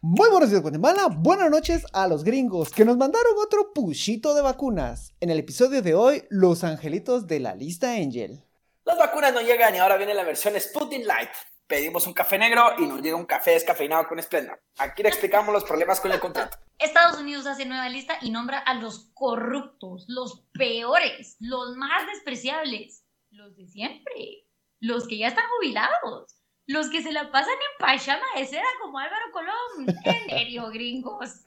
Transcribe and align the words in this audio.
Muy 0.00 0.30
buenos 0.30 0.50
días, 0.50 0.62
Guatemala. 0.62 1.08
Buenas 1.10 1.50
noches 1.50 1.84
a 1.92 2.06
los 2.06 2.22
gringos 2.22 2.70
que 2.70 2.84
nos 2.84 2.96
mandaron 2.96 3.32
otro 3.44 3.72
pushito 3.72 4.32
de 4.32 4.42
vacunas. 4.42 5.12
En 5.18 5.28
el 5.28 5.40
episodio 5.40 5.82
de 5.82 5.96
hoy, 5.96 6.22
los 6.30 6.62
angelitos 6.62 7.26
de 7.26 7.40
la 7.40 7.56
lista 7.56 7.94
Angel. 7.94 8.44
Las 8.84 8.96
vacunas 8.96 9.34
no 9.34 9.40
llegan 9.40 9.74
y 9.74 9.78
ahora 9.78 9.96
viene 9.96 10.14
la 10.14 10.22
versión 10.22 10.54
Sputnik 10.54 11.04
Light. 11.04 11.30
Pedimos 11.66 12.06
un 12.06 12.12
café 12.12 12.38
negro 12.38 12.74
y 12.78 12.86
nos 12.86 13.02
llega 13.02 13.16
un 13.16 13.26
café 13.26 13.50
descafeinado 13.50 14.06
con 14.06 14.22
Splenda. 14.22 14.60
Aquí 14.78 15.02
le 15.02 15.08
explicamos 15.08 15.52
los 15.52 15.64
problemas 15.64 15.98
con 15.98 16.12
el 16.12 16.20
contrato. 16.20 16.58
Estados 16.78 17.18
Unidos 17.18 17.48
hace 17.48 17.66
nueva 17.66 17.88
lista 17.88 18.18
y 18.22 18.30
nombra 18.30 18.60
a 18.60 18.74
los 18.74 19.10
corruptos, 19.14 20.04
los 20.06 20.44
peores, 20.52 21.36
los 21.40 21.76
más 21.76 22.06
despreciables, 22.06 23.02
los 23.30 23.56
de 23.56 23.66
siempre, 23.66 24.46
los 24.78 25.08
que 25.08 25.18
ya 25.18 25.26
están 25.26 25.46
jubilados, 25.58 26.37
los 26.68 26.90
que 26.90 27.02
se 27.02 27.12
la 27.12 27.32
pasan 27.32 27.54
en 27.54 27.86
pachama 27.86 28.24
de 28.36 28.46
seda 28.46 28.62
como 28.82 28.98
Álvaro 28.98 29.24
Colón. 29.32 29.96
En 30.04 30.28
serio, 30.28 30.68
gringos. 30.70 31.46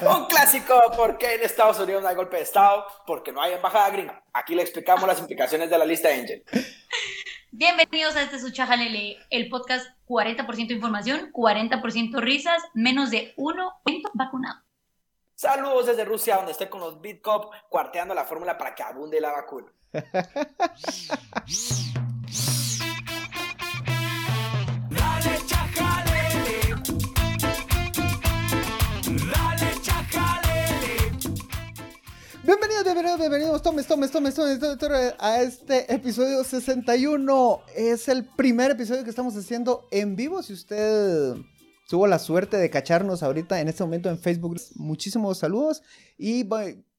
Un 0.00 0.24
clásico, 0.26 0.80
porque 0.96 1.34
en 1.34 1.42
Estados 1.42 1.78
Unidos 1.78 2.02
no 2.02 2.08
hay 2.08 2.16
golpe 2.16 2.38
de 2.38 2.42
Estado, 2.42 2.86
porque 3.06 3.32
no 3.32 3.42
hay 3.42 3.52
embajada 3.52 3.90
gringa. 3.90 4.24
Aquí 4.32 4.54
le 4.54 4.62
explicamos 4.62 5.06
las 5.06 5.20
implicaciones 5.20 5.68
de 5.68 5.76
la 5.76 5.84
lista 5.84 6.08
Angel. 6.08 6.42
Bienvenidos 7.52 8.16
a 8.16 8.22
este 8.22 8.38
su 8.38 8.50
Chajalele, 8.50 9.18
el 9.28 9.50
podcast 9.50 9.86
40% 10.08 10.70
información, 10.70 11.30
40% 11.32 12.18
risas, 12.20 12.62
menos 12.72 13.10
de 13.10 13.34
1% 13.36 14.10
vacunado. 14.14 14.62
Saludos 15.34 15.86
desde 15.86 16.06
Rusia, 16.06 16.36
donde 16.36 16.52
estoy 16.52 16.68
con 16.68 16.80
los 16.80 17.02
Bitcop 17.02 17.52
cuarteando 17.68 18.14
la 18.14 18.24
fórmula 18.24 18.56
para 18.56 18.74
que 18.74 18.82
abunde 18.82 19.20
la 19.20 19.32
vacuna. 19.32 19.70
Bienvenidos, 32.50 32.82
bienvenidos, 32.82 33.18
bienvenidos. 33.20 33.62
Tomes, 33.62 33.86
tomes, 33.86 34.10
tomes, 34.10 34.34
tomes, 34.34 35.14
a 35.20 35.40
este 35.40 35.94
episodio 35.94 36.42
61. 36.42 37.60
Es 37.76 38.08
el 38.08 38.24
primer 38.24 38.72
episodio 38.72 39.04
que 39.04 39.10
estamos 39.10 39.36
haciendo 39.36 39.86
en 39.92 40.16
vivo. 40.16 40.42
Si 40.42 40.54
usted 40.54 41.36
tuvo 41.88 42.08
la 42.08 42.18
suerte 42.18 42.56
de 42.56 42.68
cacharnos 42.68 43.22
ahorita 43.22 43.60
en 43.60 43.68
este 43.68 43.84
momento 43.84 44.10
en 44.10 44.18
Facebook, 44.18 44.60
muchísimos 44.74 45.38
saludos. 45.38 45.84
Y 46.18 46.44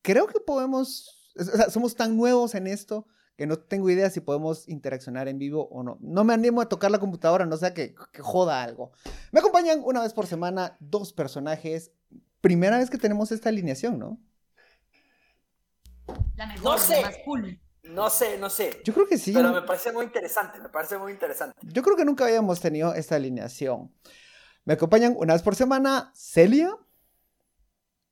creo 0.02 0.26
que 0.28 0.40
podemos, 0.40 1.34
o 1.38 1.44
sea, 1.44 1.70
somos 1.70 1.96
tan 1.96 2.16
nuevos 2.16 2.56
en 2.56 2.68
esto 2.68 3.06
que 3.36 3.46
no 3.46 3.60
tengo 3.60 3.90
idea 3.90 4.10
si 4.10 4.22
podemos 4.22 4.70
interaccionar 4.70 5.28
en 5.28 5.38
vivo 5.38 5.68
o 5.70 5.84
no. 5.84 5.98
No 6.00 6.24
me 6.24 6.34
animo 6.34 6.62
a 6.62 6.70
tocar 6.70 6.92
la 6.92 7.00
computadora, 7.00 7.46
no 7.46 7.58
sea 7.58 7.74
que, 7.74 7.94
que 8.14 8.22
joda 8.22 8.64
algo. 8.64 8.94
Me 9.34 9.42
acompañan 9.42 9.82
una 9.84 10.02
vez 10.02 10.14
por 10.14 10.28
semana 10.28 10.78
dos 10.80 11.12
personajes. 11.12 11.92
Primera 12.40 12.78
vez 12.78 12.90
que 12.90 12.98
tenemos 12.98 13.34
esta 13.34 13.50
alineación, 13.50 14.00
¿no? 14.00 14.18
La 16.36 16.46
mejor, 16.48 16.64
No 16.64 16.78
sé. 16.78 17.02
la 17.02 17.08
más 17.08 17.18
cool. 17.26 17.60
No 17.84 18.10
sé, 18.10 18.38
no 18.38 18.50
sé. 18.50 18.82
Yo 18.86 18.94
creo 18.94 19.08
que 19.08 19.18
sí. 19.18 19.34
Pero 19.34 19.52
me 19.52 19.64
parece 19.64 19.92
muy 19.92 20.06
interesante, 20.06 20.60
me 20.60 20.70
parece 20.70 20.98
muy 20.98 21.12
interesante. 21.12 21.58
Yo 21.62 21.82
creo 21.82 21.96
que 21.98 22.06
nunca 22.06 22.26
habíamos 22.26 22.60
tenido 22.62 22.94
esta 22.94 23.16
alineación. 23.16 23.94
Me 24.66 24.74
acompañan 24.76 25.16
una 25.18 25.34
vez 25.34 25.42
por 25.42 25.56
semana 25.56 26.12
Celia 26.16 26.76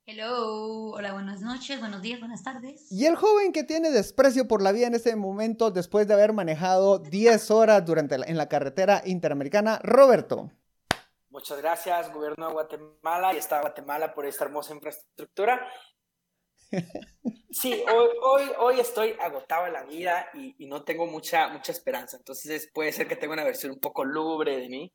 Hello, 0.06 0.86
hola, 0.94 1.14
buenas 1.14 1.42
noches, 1.42 1.80
buenos 1.80 2.02
días, 2.02 2.20
buenas 2.20 2.42
tardes. 2.42 2.92
y 2.92 3.06
el 3.06 3.16
joven 3.16 3.52
que 3.54 3.64
tiene 3.64 3.92
desprecio 3.92 4.48
por 4.48 4.64
la 4.64 4.72
vida 4.72 4.88
en 4.88 4.96
este 4.96 5.16
momento 5.16 5.70
después 5.70 6.08
de 6.08 6.16
haber 6.16 6.34
manejado 6.34 6.98
10 6.98 7.52
horas 7.52 7.86
durante 7.86 8.18
la- 8.18 8.26
en 8.26 8.36
la 8.38 8.50
carretera 8.50 9.04
interamericana, 9.06 9.80
Roberto. 9.84 10.50
Muchas 11.30 11.60
gracias, 11.62 12.12
gobierno 12.12 12.48
de 12.48 12.54
Guatemala 12.54 13.36
y 13.36 13.38
Estado 13.38 13.62
de 13.62 13.68
Guatemala 13.70 14.16
por 14.16 14.26
esta 14.26 14.46
hermosa 14.46 14.74
infraestructura. 14.74 15.62
Sí, 17.52 17.74
hoy, 17.74 18.08
hoy, 18.22 18.44
hoy 18.60 18.80
estoy 18.80 19.16
agotado 19.20 19.68
en 19.68 19.74
la 19.74 19.84
vida 19.84 20.28
y, 20.34 20.56
y 20.60 20.68
no 20.68 20.84
tengo 20.84 21.08
mucha, 21.08 21.50
mucha 21.50 21.72
esperanza. 21.72 22.18
Entonces 22.18 22.70
puede 22.74 22.92
ser 22.92 23.08
que 23.08 23.16
tenga 23.16 23.34
una 23.34 23.44
versión 23.44 23.72
un 23.72 23.80
poco 23.80 24.06
lúgubre 24.06 24.58
de 24.58 24.70
mí, 24.70 24.94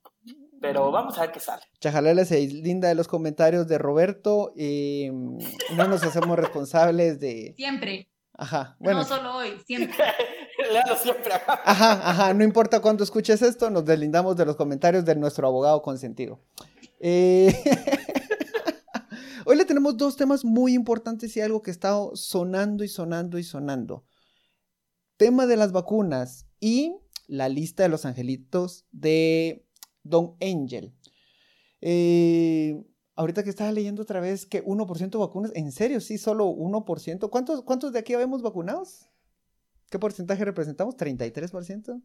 pero 0.61 0.91
vamos 0.91 1.19
a 1.19 1.23
ver 1.23 1.33
qué 1.33 1.41
sale. 1.41 1.63
Chajalele 1.81 2.25
se 2.25 2.41
linda 2.47 2.89
de 2.89 2.95
los 2.95 3.09
comentarios 3.09 3.67
de 3.67 3.79
Roberto 3.79 4.53
y 4.57 5.09
mm, 5.13 5.39
no 5.77 5.89
nos 5.89 6.05
hacemos 6.05 6.39
responsables 6.39 7.19
de... 7.19 7.55
Siempre, 7.57 8.09
Ajá, 8.37 8.77
bueno. 8.81 9.01
no 9.01 9.05
solo 9.05 9.37
hoy, 9.37 9.61
siempre. 9.67 9.97
Léalo 10.73 10.97
siempre. 10.97 11.33
Ajá, 11.35 12.11
ajá, 12.11 12.35
no 12.35 12.43
importa 12.43 12.81
cuándo 12.81 13.05
escuches 13.05 13.43
esto, 13.43 13.71
nos 13.71 13.85
deslindamos 13.85 14.37
de 14.37 14.47
los 14.47 14.57
comentarios 14.57 15.05
de 15.05 15.15
nuestro 15.15 15.47
abogado 15.47 15.83
consentido. 15.83 16.41
Eh, 17.01 17.55
dos 19.93 20.17
temas 20.17 20.45
muy 20.45 20.75
importantes 20.75 21.37
y 21.37 21.41
algo 21.41 21.63
que 21.63 21.71
está 21.71 21.97
sonando 22.15 22.85
y 22.85 22.89
sonando 22.89 23.39
y 23.39 23.45
sonando. 23.45 24.05
Tema 25.17 25.47
de 25.47 25.57
las 25.57 25.73
vacunas 25.73 26.47
y 26.61 26.97
la 27.27 27.49
lista 27.49 27.83
de 27.83 27.89
los 27.89 28.05
angelitos 28.05 28.87
de 28.91 29.67
Don 30.03 30.37
Angel. 30.41 30.95
Eh, 31.81 32.85
ahorita 33.15 33.45
que 33.45 33.51
estaba 33.51 33.73
leyendo 33.73 34.03
otra 34.03 34.21
vez 34.21 34.47
que 34.47 34.65
1% 34.65 35.19
vacunas, 35.19 35.53
en 35.55 35.71
serio, 35.73 36.01
sí, 36.01 36.19
solo 36.19 36.49
1%. 36.49 37.31
¿Cuántos, 37.31 37.63
cuántos 37.63 37.93
de 37.93 37.99
aquí 38.01 38.15
habemos 38.15 38.43
vacunados? 38.43 39.09
¿Qué 39.91 39.99
porcentaje 39.99 40.45
representamos? 40.45 40.97
¿33%? 40.97 42.03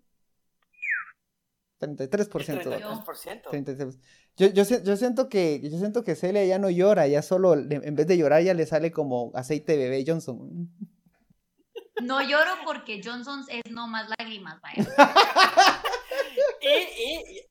33%. 1.79 2.79
Yo. 2.79 3.03
33%. 3.03 3.49
33. 3.49 3.97
Yo, 4.37 4.47
yo, 4.47 4.63
yo 4.63 4.97
siento 4.97 5.29
que 5.29 5.59
yo 5.61 5.77
siento 5.77 6.03
que 6.03 6.15
Celia 6.15 6.45
ya 6.45 6.59
no 6.59 6.69
llora, 6.69 7.07
ya 7.07 7.21
solo 7.21 7.53
en 7.53 7.95
vez 7.95 8.07
de 8.07 8.17
llorar 8.17 8.41
ya 8.43 8.53
le 8.53 8.65
sale 8.65 8.91
como 8.91 9.31
aceite 9.35 9.73
de 9.73 9.89
bebé 9.89 10.03
Johnson. 10.05 10.69
No 12.01 12.21
lloro 12.21 12.51
porque 12.65 13.01
Johnson 13.03 13.45
es 13.49 13.69
no 13.71 13.87
más 13.87 14.09
lágrimas, 14.17 14.59
vaya. 14.61 14.85
Y, 16.61 16.67
y, 16.67 17.37
y, 17.37 17.49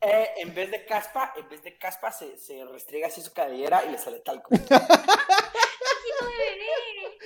eh, 0.00 0.28
en 0.38 0.54
vez 0.54 0.70
de 0.70 0.86
caspa, 0.86 1.32
en 1.36 1.48
vez 1.48 1.62
de 1.62 1.76
caspa 1.76 2.10
se, 2.10 2.38
se 2.38 2.64
restriega 2.64 3.08
así 3.08 3.20
su 3.20 3.32
cabellera 3.32 3.84
y 3.84 3.90
le 3.90 3.98
sale 3.98 4.20
talco. 4.20 4.48
Quiero 4.58 4.78
de 6.26 6.38
bebé. 6.38 7.18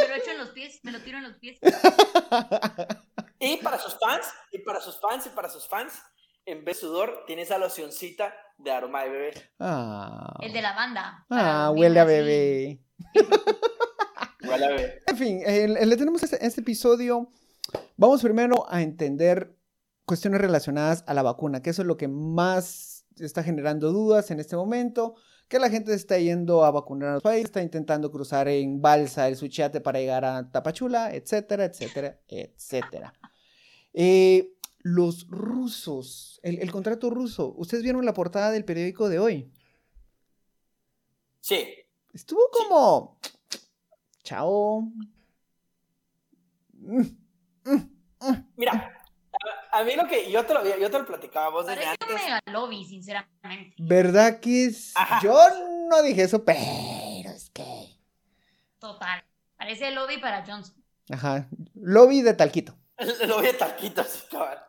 Me 0.00 0.08
lo 0.08 0.14
echo 0.14 0.30
en 0.30 0.38
los 0.38 0.48
pies, 0.50 0.80
me 0.82 0.92
lo 0.92 1.00
tiro 1.00 1.18
en 1.18 1.24
los 1.24 1.36
pies. 1.36 1.58
Y 3.44 3.56
para 3.56 3.76
sus 3.78 3.98
fans, 3.98 4.26
y 4.52 4.58
para 4.60 4.80
sus 4.80 5.00
fans, 5.00 5.26
y 5.26 5.30
para 5.30 5.48
sus 5.48 5.66
fans, 5.68 5.92
en 6.44 6.64
vez 6.64 6.76
de 6.76 6.86
sudor, 6.86 7.24
tiene 7.26 7.42
esa 7.42 7.58
locioncita 7.58 8.32
de 8.56 8.70
aroma 8.70 9.02
de 9.02 9.10
bebé. 9.10 9.50
Ah, 9.58 10.32
El 10.40 10.52
de 10.52 10.62
la 10.62 10.72
banda. 10.74 11.26
ah 11.28 11.72
huele 11.74 11.98
a 11.98 12.04
bebé. 12.04 12.80
Huele 14.44 14.64
a 14.64 14.68
bebé. 14.68 15.02
En 15.06 15.16
fin, 15.16 15.40
eh, 15.44 15.68
le 15.68 15.96
tenemos 15.96 16.22
este, 16.22 16.44
este 16.44 16.60
episodio. 16.60 17.30
Vamos 17.96 18.22
primero 18.22 18.64
a 18.68 18.82
entender 18.82 19.56
cuestiones 20.04 20.40
relacionadas 20.40 21.04
a 21.06 21.14
la 21.14 21.22
vacuna, 21.22 21.62
que 21.62 21.70
eso 21.70 21.82
es 21.82 21.88
lo 21.88 21.96
que 21.96 22.08
más 22.08 23.06
está 23.16 23.42
generando 23.42 23.92
dudas 23.92 24.30
en 24.30 24.40
este 24.40 24.56
momento. 24.56 25.14
Que 25.48 25.58
la 25.58 25.68
gente 25.68 25.92
está 25.94 26.16
yendo 26.18 26.64
a 26.64 26.70
vacunar 26.70 27.08
a 27.10 27.14
los 27.14 27.22
países, 27.22 27.46
está 27.46 27.60
intentando 27.62 28.10
cruzar 28.10 28.48
en 28.48 28.80
balsa 28.80 29.28
el 29.28 29.36
Suchiate 29.36 29.80
para 29.80 29.98
llegar 29.98 30.24
a 30.24 30.50
Tapachula, 30.50 31.12
etcétera, 31.14 31.64
etcétera, 31.64 32.18
etcétera. 32.26 33.12
Eh, 33.94 34.52
los 34.80 35.28
rusos, 35.28 36.40
el, 36.42 36.58
el 36.58 36.70
contrato 36.72 37.10
ruso. 37.10 37.54
¿Ustedes 37.56 37.82
vieron 37.82 38.04
la 38.04 38.14
portada 38.14 38.50
del 38.50 38.64
periódico 38.64 39.08
de 39.08 39.18
hoy? 39.18 39.52
Sí. 41.40 41.68
Estuvo 42.12 42.40
como. 42.50 43.18
Chao. 44.22 44.82
Mm, 46.72 47.00
mm, 47.64 47.90
mm. 48.20 48.52
Mira, 48.56 48.92
a, 49.70 49.84
mí 49.84 49.94
lo 49.96 50.06
que 50.06 50.30
yo 50.30 50.44
te 50.44 50.54
lo, 50.54 50.64
yo 50.64 50.90
te 50.90 50.98
lo 50.98 51.06
platicaba 51.06 51.48
vos 51.50 51.66
desde 51.66 51.84
antes. 51.84 52.08
mega 52.08 52.40
lobby, 52.46 52.84
sinceramente. 52.84 53.74
¿Verdad 53.78 54.40
que 54.40 54.66
es? 54.66 54.92
Ajá. 54.96 55.20
Yo 55.22 55.36
no 55.88 56.02
dije 56.02 56.22
eso, 56.22 56.44
pero 56.44 57.30
es 57.30 57.50
que. 57.50 57.98
Total. 58.78 59.24
Parece 59.56 59.90
lobby 59.92 60.18
para 60.18 60.44
Johnson. 60.44 60.74
Ajá. 61.10 61.48
Lobby 61.74 62.22
de 62.22 62.34
Talquito. 62.34 62.76
Lo 63.28 63.36
voy 63.38 63.46
a 63.46 63.56
así, 64.02 64.26
cabal. 64.30 64.62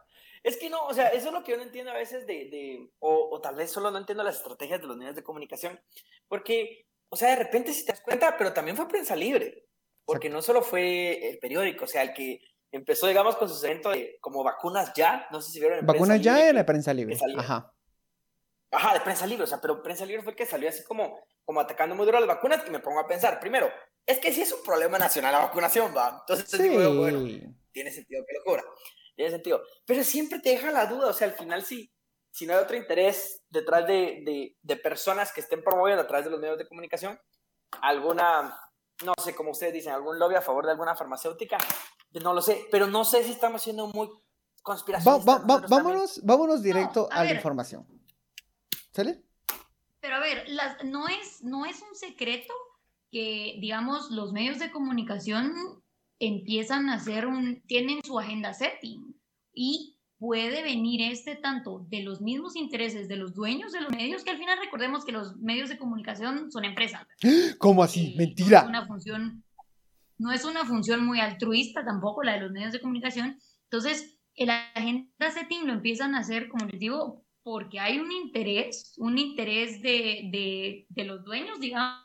Es 0.44 0.58
que 0.58 0.70
no, 0.70 0.86
o 0.88 0.94
sea, 0.94 1.08
eso 1.10 1.28
es 1.30 1.34
lo 1.34 1.44
que 1.44 1.52
yo 1.52 1.58
no 1.58 1.64
entiendo 1.64 1.92
a 1.92 1.96
veces 1.96 2.28
de, 2.28 2.34
de 2.50 2.90
o, 3.00 3.30
o 3.32 3.40
tal 3.42 3.56
vez 3.56 3.72
solo 3.72 3.92
no 3.92 3.98
entiendo 3.98 4.24
las 4.24 4.38
estrategias 4.38 4.82
de 4.82 4.88
los 4.88 4.98
medios 4.98 5.16
de 5.16 5.24
comunicación, 5.24 5.80
porque, 6.28 6.86
o 7.10 7.16
sea, 7.16 7.30
de 7.30 7.38
repente 7.38 7.72
si 7.74 7.86
te 7.86 7.94
das 7.94 8.02
cuenta, 8.02 8.36
pero 8.38 8.52
también 8.52 8.76
fue 8.76 8.88
prensa 8.90 9.16
libre, 9.16 9.66
porque 10.04 10.30
no 10.30 10.42
solo 10.42 10.62
fue 10.62 11.30
el 11.30 11.40
periódico, 11.40 11.86
o 11.86 11.88
sea, 11.88 12.02
el 12.02 12.14
que 12.14 12.42
empezó, 12.74 13.08
digamos, 13.08 13.38
con 13.38 13.48
sus 13.48 13.64
eventos 13.64 13.94
de 13.94 14.18
como 14.20 14.44
vacunas 14.44 14.92
ya, 14.94 15.28
no 15.32 15.42
sé 15.42 15.52
si 15.52 15.60
vieron 15.62 15.80
en 15.80 15.86
Vacunas 15.86 16.18
Prensa 16.20 16.24
ya 16.24 16.34
Libre, 16.34 16.48
que- 16.48 16.64
prensa 16.66 16.94
libre. 16.94 17.14
que 17.14 17.20
salía. 17.20 17.40
Ajá. 17.40 17.74
Ajá, 18.72 18.94
de 18.96 19.00
prensa 19.02 19.26
libre, 19.28 19.44
o 19.44 19.48
sea, 19.48 19.62
pero 19.62 19.82
prensa 19.82 20.06
libre 20.06 20.24
fue 20.24 20.32
el 20.32 20.36
que 20.36 20.46
salió 20.48 20.68
así 20.68 20.84
como, 20.84 21.24
como 21.46 21.60
atacando 21.60 21.96
muy 21.96 22.06
duro 22.06 22.18
a 22.18 22.22
las 22.22 22.28
vacunas 22.28 22.64
y 22.68 22.72
me 22.72 22.80
pongo 22.80 23.00
a 23.00 23.08
pensar, 23.08 23.40
primero, 23.40 23.70
es 24.06 24.20
que 24.20 24.32
sí 24.34 24.42
es 24.42 24.52
un 24.54 24.64
problema 24.64 24.98
nacional 24.98 25.32
la 25.34 25.40
vacunación, 25.40 25.94
va. 25.96 26.18
Entonces 26.28 26.62
digo 26.62 26.96
bueno, 26.96 27.20
Sí. 27.26 27.44
tiene 27.72 27.92
sentido 27.92 28.24
que 28.28 28.36
lo 28.38 28.44
cobra. 28.44 28.64
Tiene 29.16 29.32
sentido. 29.32 29.62
Pero 29.86 30.04
siempre 30.04 30.40
te 30.40 30.50
deja 30.50 30.72
la 30.72 30.86
duda, 30.88 31.08
o 31.08 31.14
sea, 31.14 31.28
al 31.28 31.34
final 31.34 31.64
si, 31.64 31.92
si 32.32 32.46
no 32.48 32.54
hay 32.54 32.60
otro 32.60 32.76
interés 32.76 33.44
detrás 33.50 33.86
de, 33.88 34.22
de, 34.26 34.58
de 34.62 34.76
personas 34.78 35.32
que 35.32 35.42
estén 35.42 35.64
promoviendo 35.64 36.02
a 36.04 36.08
través 36.08 36.26
de 36.26 36.32
los 36.32 36.40
medios 36.40 36.58
de 36.58 36.68
comunicación 36.68 37.20
alguna, 37.82 38.58
no 39.06 39.14
sé, 39.24 39.36
como 39.36 39.52
ustedes 39.52 39.74
dicen, 39.74 39.94
algún 39.94 40.18
lobby 40.20 40.36
a 40.36 40.42
favor 40.42 40.66
de 40.66 40.72
alguna 40.72 40.96
farmacéutica, 40.96 41.58
no 42.22 42.34
lo 42.34 42.42
sé, 42.42 42.68
pero 42.72 42.88
no 42.88 43.06
sé 43.06 43.24
si 43.24 43.32
estamos 43.32 43.62
siendo 43.62 43.88
muy 43.88 44.10
conspiracionistas. 44.62 45.28
va- 45.28 45.46
va- 45.46 45.66
vámonos, 45.68 46.22
vámonos 46.24 46.62
directo 46.64 47.08
a 47.12 47.22
a, 47.22 47.24
la 47.26 47.34
información. 47.34 47.86
¿Sale? 48.92 49.24
Pero 50.04 50.18
a 50.18 50.20
ver, 50.20 50.44
las, 50.50 50.84
no, 50.84 51.08
es, 51.08 51.42
no 51.46 51.66
es 51.66 51.82
un 51.82 51.96
secreto 51.96 52.54
que, 53.10 53.58
digamos, 53.62 54.12
los 54.12 54.34
medios 54.34 54.60
de 54.60 54.70
comunicación 54.70 55.54
empiezan 56.20 56.90
a 56.90 56.96
hacer 56.96 57.26
un, 57.26 57.64
tienen 57.68 58.04
su 58.04 58.20
agenda 58.20 58.54
setting 58.54 59.16
y 59.54 59.98
puede 60.18 60.62
venir 60.62 61.02
este 61.10 61.38
tanto 61.38 61.86
de 61.90 62.04
los 62.04 62.20
mismos 62.20 62.58
intereses 62.58 63.08
de 63.08 63.16
los 63.16 63.34
dueños 63.34 63.72
de 63.72 63.80
los 63.80 63.92
medios, 63.92 64.26
que 64.26 64.32
al 64.32 64.38
final 64.38 64.60
recordemos 64.62 65.06
que 65.06 65.14
los 65.14 65.38
medios 65.38 65.70
de 65.70 65.78
comunicación 65.78 66.52
son 66.52 66.66
empresas. 66.66 67.08
¿Cómo 67.58 67.84
Eh, 67.84 67.86
así? 67.86 68.04
No 68.04 68.10
es 68.12 68.18
Mentira. 68.18 68.66
una 68.68 68.86
función, 68.86 69.42
no 70.18 70.34
es 70.34 70.44
una 70.44 70.66
función 70.66 71.06
muy 71.06 71.22
altruista 71.22 71.86
tampoco 71.86 72.24
la 72.24 72.34
de 72.34 72.42
los 72.42 72.52
medios 72.52 72.74
de 72.74 72.82
comunicación. 72.82 73.40
Entonces, 73.72 74.18
el 74.36 74.50
agenda 74.50 75.32
setting 75.32 75.66
lo 75.66 75.74
empiezan 75.74 76.14
a 76.16 76.20
hacer, 76.20 76.50
como 76.50 76.66
les 76.66 76.80
digo, 76.80 77.23
porque 77.44 77.80
hay 77.80 78.00
un 78.00 78.12
interés, 78.12 78.96
un 78.98 79.18
interés 79.18 79.82
de, 79.82 80.30
de, 80.32 80.86
de 80.90 81.04
los 81.04 81.24
dueños, 81.24 81.60
digamos, 81.60 82.04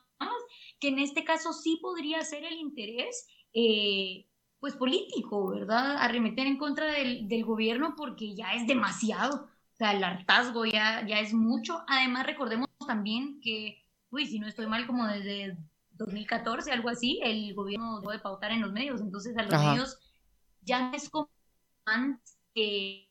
que 0.81 0.88
en 0.88 0.99
este 0.99 1.25
caso 1.25 1.52
sí 1.52 1.79
podría 1.81 2.23
ser 2.25 2.44
el 2.44 2.55
interés, 2.55 3.26
eh, 3.52 4.26
pues 4.61 4.75
político, 4.75 5.50
¿verdad? 5.50 5.96
Arremeter 5.99 6.46
en 6.46 6.58
contra 6.58 6.87
del, 6.87 7.29
del 7.29 7.44
gobierno 7.44 7.94
porque 7.96 8.35
ya 8.35 8.55
es 8.55 8.67
demasiado. 8.67 9.44
O 9.44 9.76
sea, 9.79 9.93
el 9.93 10.02
hartazgo 10.02 10.64
ya, 10.67 11.06
ya 11.06 11.20
es 11.20 11.32
mucho. 11.32 11.85
Además, 11.87 12.26
recordemos 12.26 12.69
también 12.85 13.40
que, 13.40 13.85
uy, 14.11 14.26
si 14.26 14.40
no 14.40 14.49
estoy 14.49 14.67
mal, 14.67 14.87
como 14.88 15.06
desde 15.06 15.56
2014, 15.93 16.73
algo 16.73 16.88
así, 16.88 17.20
el 17.23 17.55
gobierno 17.55 18.00
dejó 18.00 18.11
de 18.11 18.19
pautar 18.19 18.50
en 18.50 18.62
los 18.62 18.73
medios. 18.73 19.00
Entonces, 19.00 19.37
a 19.38 19.44
los 19.44 19.55
Ajá. 19.55 19.70
medios 19.70 19.99
ya 20.62 20.90
no 20.90 20.96
es 20.96 21.08
como 21.08 21.31
antes 21.85 22.37
que, 22.55 23.08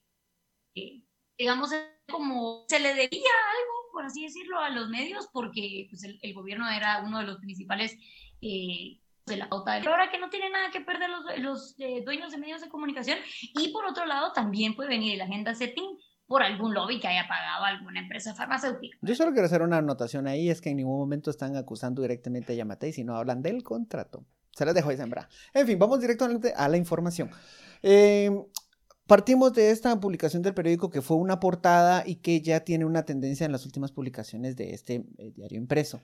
que, 0.75 1.06
digamos, 1.37 1.71
como 2.09 2.65
se 2.67 2.79
le 2.79 2.89
debía 2.89 3.07
algo, 3.09 3.91
por 3.91 4.05
así 4.05 4.23
decirlo, 4.23 4.59
a 4.59 4.69
los 4.69 4.89
medios, 4.89 5.27
porque 5.31 5.87
pues, 5.89 6.03
el, 6.03 6.33
gobierno 6.33 6.69
era 6.69 7.03
uno 7.05 7.19
de 7.19 7.25
los 7.25 7.37
principales 7.37 7.97
eh, 8.41 8.99
de 9.25 9.37
la 9.37 9.49
pauta. 9.49 9.77
Pero 9.79 9.91
ahora 9.91 10.09
que 10.09 10.19
no 10.19 10.29
tiene 10.29 10.49
nada 10.49 10.71
que 10.71 10.81
perder 10.81 11.09
los, 11.09 11.39
los 11.39 11.75
eh, 11.79 12.01
dueños 12.03 12.31
de 12.31 12.37
medios 12.37 12.61
de 12.61 12.69
comunicación. 12.69 13.19
Y 13.41 13.69
por 13.69 13.85
otro 13.85 14.05
lado, 14.05 14.31
también 14.33 14.75
puede 14.75 14.89
venir 14.89 15.17
la 15.17 15.25
agenda 15.25 15.53
setting 15.53 15.97
por 16.27 16.43
algún 16.43 16.73
lobby 16.73 16.99
que 16.99 17.07
haya 17.07 17.27
pagado 17.27 17.63
alguna 17.63 18.01
empresa 18.01 18.35
farmacéutica. 18.35 18.97
Yo 19.01 19.15
solo 19.15 19.31
quiero 19.31 19.45
hacer 19.45 19.61
una 19.61 19.77
anotación 19.77 20.27
ahí, 20.27 20.49
es 20.49 20.61
que 20.61 20.69
en 20.69 20.77
ningún 20.77 20.99
momento 20.99 21.31
están 21.31 21.55
acusando 21.55 22.01
directamente 22.01 22.53
a 22.53 22.55
Yamatei, 22.57 22.91
sino 22.91 23.15
hablan 23.15 23.41
del 23.41 23.63
contrato. 23.63 24.25
Se 24.51 24.65
las 24.65 24.75
dejo 24.75 24.89
ahí 24.89 24.97
sembrar. 24.97 25.29
En 25.53 25.65
fin, 25.65 25.79
vamos 25.79 26.01
directamente 26.01 26.53
a 26.55 26.67
la 26.67 26.77
información. 26.77 27.29
Eh, 27.81 28.29
partimos 29.07 29.53
de 29.53 29.71
esta 29.71 29.99
publicación 29.99 30.43
del 30.43 30.53
periódico 30.53 30.89
que 30.89 31.01
fue 31.01 31.17
una 31.17 31.39
portada 31.39 32.03
y 32.05 32.15
que 32.15 32.41
ya 32.41 32.59
tiene 32.59 32.85
una 32.85 33.03
tendencia 33.03 33.45
en 33.45 33.51
las 33.51 33.65
últimas 33.65 33.91
publicaciones 33.91 34.55
de 34.55 34.73
este 34.73 35.05
eh, 35.17 35.31
diario 35.35 35.57
impreso. 35.57 36.01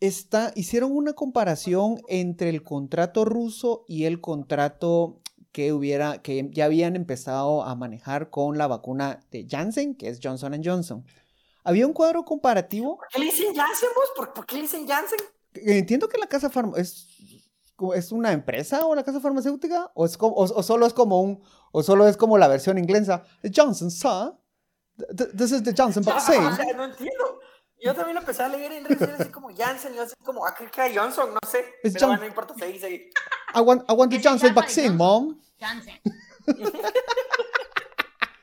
Está, 0.00 0.52
hicieron 0.56 0.92
una 0.92 1.12
comparación 1.12 2.00
entre 2.08 2.48
el 2.48 2.62
contrato 2.62 3.24
ruso 3.24 3.84
y 3.86 4.04
el 4.04 4.20
contrato 4.20 5.20
que 5.52 5.72
hubiera, 5.72 6.22
que 6.22 6.48
ya 6.50 6.64
habían 6.64 6.96
empezado 6.96 7.62
a 7.62 7.74
manejar 7.74 8.30
con 8.30 8.58
la 8.58 8.66
vacuna 8.66 9.20
de 9.30 9.46
Janssen, 9.48 9.94
que 9.94 10.08
es 10.08 10.18
Johnson 10.22 10.60
Johnson. 10.64 11.04
Había 11.62 11.86
un 11.86 11.92
cuadro 11.92 12.24
comparativo. 12.24 12.96
¿Por 12.96 13.08
qué 13.08 13.18
le 13.20 13.26
dicen 13.26 13.54
Janssen, 13.54 13.90
vos? 13.94 14.10
¿Por, 14.16 14.32
por 14.32 14.46
qué 14.46 14.56
le 14.56 14.62
dicen 14.62 14.88
Janssen? 14.88 15.18
Entiendo 15.54 16.08
que 16.08 16.18
la 16.18 16.26
casa 16.26 16.48
farma 16.50 16.78
es, 16.78 17.06
es 17.94 18.12
una 18.12 18.32
empresa 18.32 18.86
o 18.86 18.94
la 18.94 19.02
casa 19.02 19.20
farmacéutica 19.20 19.90
o, 19.94 20.04
es 20.06 20.16
como, 20.16 20.34
o, 20.34 20.42
o 20.44 20.62
solo 20.62 20.86
es 20.86 20.92
como 20.92 21.20
un 21.20 21.42
o 21.72 21.82
solo 21.82 22.06
es 22.06 22.16
como 22.16 22.38
la 22.38 22.48
versión 22.48 22.78
inglesa 22.78 23.24
Johnson 23.54 23.90
sir 23.90 24.32
th- 25.16 25.30
this 25.36 25.50
is 25.52 25.62
the 25.62 25.74
Johnson 25.76 26.04
vaccine 26.04 26.46
O 26.46 26.54
sea, 26.56 26.64
no 26.76 26.84
entiendo. 26.84 27.40
Yo 27.84 27.92
también 27.94 28.14
lo 28.14 28.20
empecé 28.20 28.44
a 28.44 28.48
leer 28.48 28.70
en 28.72 28.84
redes 28.84 28.98
sociales 29.00 29.20
así 29.22 29.30
como 29.32 29.48
Janssen, 29.56 29.92
yo 29.94 30.02
así 30.02 30.14
como, 30.24 30.46
ah, 30.46 30.54
que 30.54 30.64
era 30.72 31.02
Johnson, 31.02 31.30
no 31.34 31.40
sé. 31.50 31.64
Es 31.82 31.94
Pero 31.94 32.06
bueno, 32.06 32.20
no 32.22 32.28
importa, 32.28 32.54
se 32.56 32.66
dice 32.66 32.86
ahí. 32.86 33.10
I 33.56 33.60
want, 33.60 33.82
I 33.90 33.94
want 33.94 34.12
the 34.12 34.20
Johnson 34.22 34.54
vaccine 34.54 34.96
Johnson. 34.96 34.96
mom 34.98 35.40
Janssen. 35.58 36.00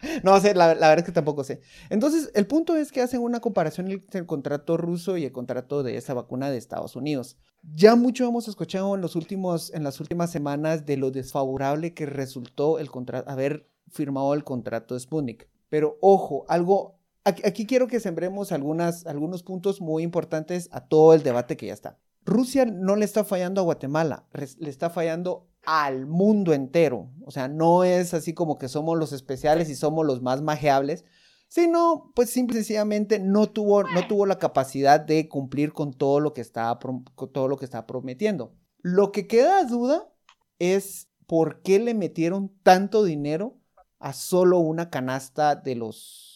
No 0.24 0.40
sé, 0.40 0.54
la, 0.54 0.68
verdad 0.68 1.00
es 1.00 1.04
que 1.04 1.12
tampoco 1.12 1.44
sé. 1.44 1.62
Entonces, 1.90 2.32
el 2.34 2.48
punto 2.48 2.76
es 2.76 2.92
que 2.92 3.02
hacen 3.02 3.22
una 3.22 3.40
comparación 3.40 3.92
entre 3.92 4.20
el 4.20 4.26
contrato 4.26 4.78
ruso 4.78 5.18
y 5.18 5.26
el 5.26 5.32
contrato 5.32 5.84
de 5.84 5.98
esa 5.98 6.14
vacuna 6.14 6.50
de 6.50 6.58
Estados 6.58 6.96
Unidos. 6.96 7.38
Ya 7.74 7.96
mucho 7.96 8.26
hemos 8.26 8.48
escuchado 8.48 8.96
en, 8.96 9.02
los 9.02 9.16
últimos, 9.16 9.74
en 9.74 9.84
las 9.84 10.00
últimas 10.00 10.32
semanas 10.32 10.86
de 10.86 10.98
lo 10.98 11.12
desfavorable 11.12 11.94
que 11.94 12.06
resultó 12.06 12.80
el 12.80 12.90
haber 13.26 13.68
firmado 13.90 14.34
el 14.34 14.44
contrato 14.44 14.94
de 14.94 15.02
Sputnik. 15.02 15.50
Pero 15.70 15.98
ojo, 16.02 16.46
algo, 16.48 17.00
aquí, 17.24 17.66
quiero 17.66 17.88
que 17.88 18.00
sembremos 18.00 18.52
algunas, 18.52 19.06
algunos 19.06 19.44
puntos 19.44 19.82
muy 19.82 20.04
importantes 20.04 20.70
a 20.72 20.88
todo 20.88 21.14
el 21.14 21.24
debate 21.24 21.58
que 21.58 21.68
ya 21.68 21.74
está. 21.74 22.00
Rusia 22.26 22.66
no 22.66 22.96
le 22.96 23.06
está 23.06 23.24
fallando 23.24 23.62
a 23.62 23.64
Guatemala, 23.64 24.28
le 24.34 24.70
está 24.70 24.90
fallando 24.90 25.48
al 25.72 26.08
mundo 26.08 26.52
entero. 26.54 27.12
O 27.24 27.30
sea, 27.30 27.48
no 27.48 27.84
es 27.84 28.16
así 28.16 28.34
como 28.34 28.58
que 28.58 28.68
somos 28.68 28.98
los 28.98 29.14
especiales 29.14 29.70
y 29.70 29.76
somos 29.76 30.04
los 30.04 30.20
más 30.20 30.42
majeables, 30.42 31.06
sino 31.48 32.12
pues 32.16 32.32
simple 32.32 32.56
y 32.56 32.64
sencillamente 32.64 33.20
no 33.20 33.52
tuvo, 33.52 33.84
no 33.84 34.08
tuvo 34.08 34.26
la 34.26 34.40
capacidad 34.40 35.00
de 35.00 35.30
cumplir 35.30 35.72
con 35.72 35.94
todo 35.94 36.22
lo 36.22 36.34
que 36.34 36.42
estaba, 36.42 36.80
todo 36.80 37.48
lo 37.48 37.58
que 37.58 37.66
estaba 37.66 37.86
prometiendo. 37.86 38.56
Lo 38.80 39.12
que 39.12 39.28
queda 39.28 39.64
duda 39.64 40.12
es 40.58 41.12
por 41.28 41.62
qué 41.62 41.78
le 41.78 41.94
metieron 41.94 42.52
tanto 42.64 43.04
dinero 43.04 43.60
a 44.00 44.14
solo 44.14 44.58
una 44.58 44.90
canasta 44.90 45.54
de 45.54 45.76
los... 45.76 46.29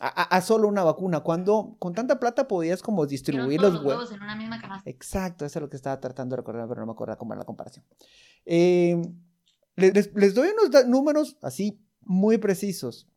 A, 0.00 0.40
solo 0.42 0.66
una 0.68 0.82
vacuna, 0.82 1.20
cuando 1.20 1.76
con 1.78 1.94
tanta 1.94 2.18
plata 2.18 2.48
podías 2.48 2.82
como 2.82 3.06
distribuir 3.06 3.60
todos 3.60 3.74
los 3.74 3.84
huevos. 3.84 4.12
en 4.12 4.22
una 4.22 4.34
misma 4.36 4.60
canasta. 4.60 4.90
Exacto, 4.90 5.44
eso 5.46 5.58
es 5.58 5.62
lo 5.62 5.70
que 5.70 5.76
estaba 5.76 6.00
tratando 6.00 6.34
de 6.34 6.42
recordar, 6.42 6.66
pero 6.68 6.80
no 6.80 6.86
me 6.86 6.92
acuerdo 6.92 7.16
cómo 7.16 7.32
era 7.32 7.38
la 7.40 7.46
comparación. 7.46 7.84
Eh, 8.44 9.00
le- 9.76 9.92
les, 9.92 10.12
les 10.14 10.34
doy 10.34 10.48
unos 10.48 10.86
números 10.88 11.36
así 11.42 11.80
muy 12.00 12.38
precisos. 12.38 13.08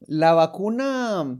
La 0.00 0.32
vacuna 0.34 1.38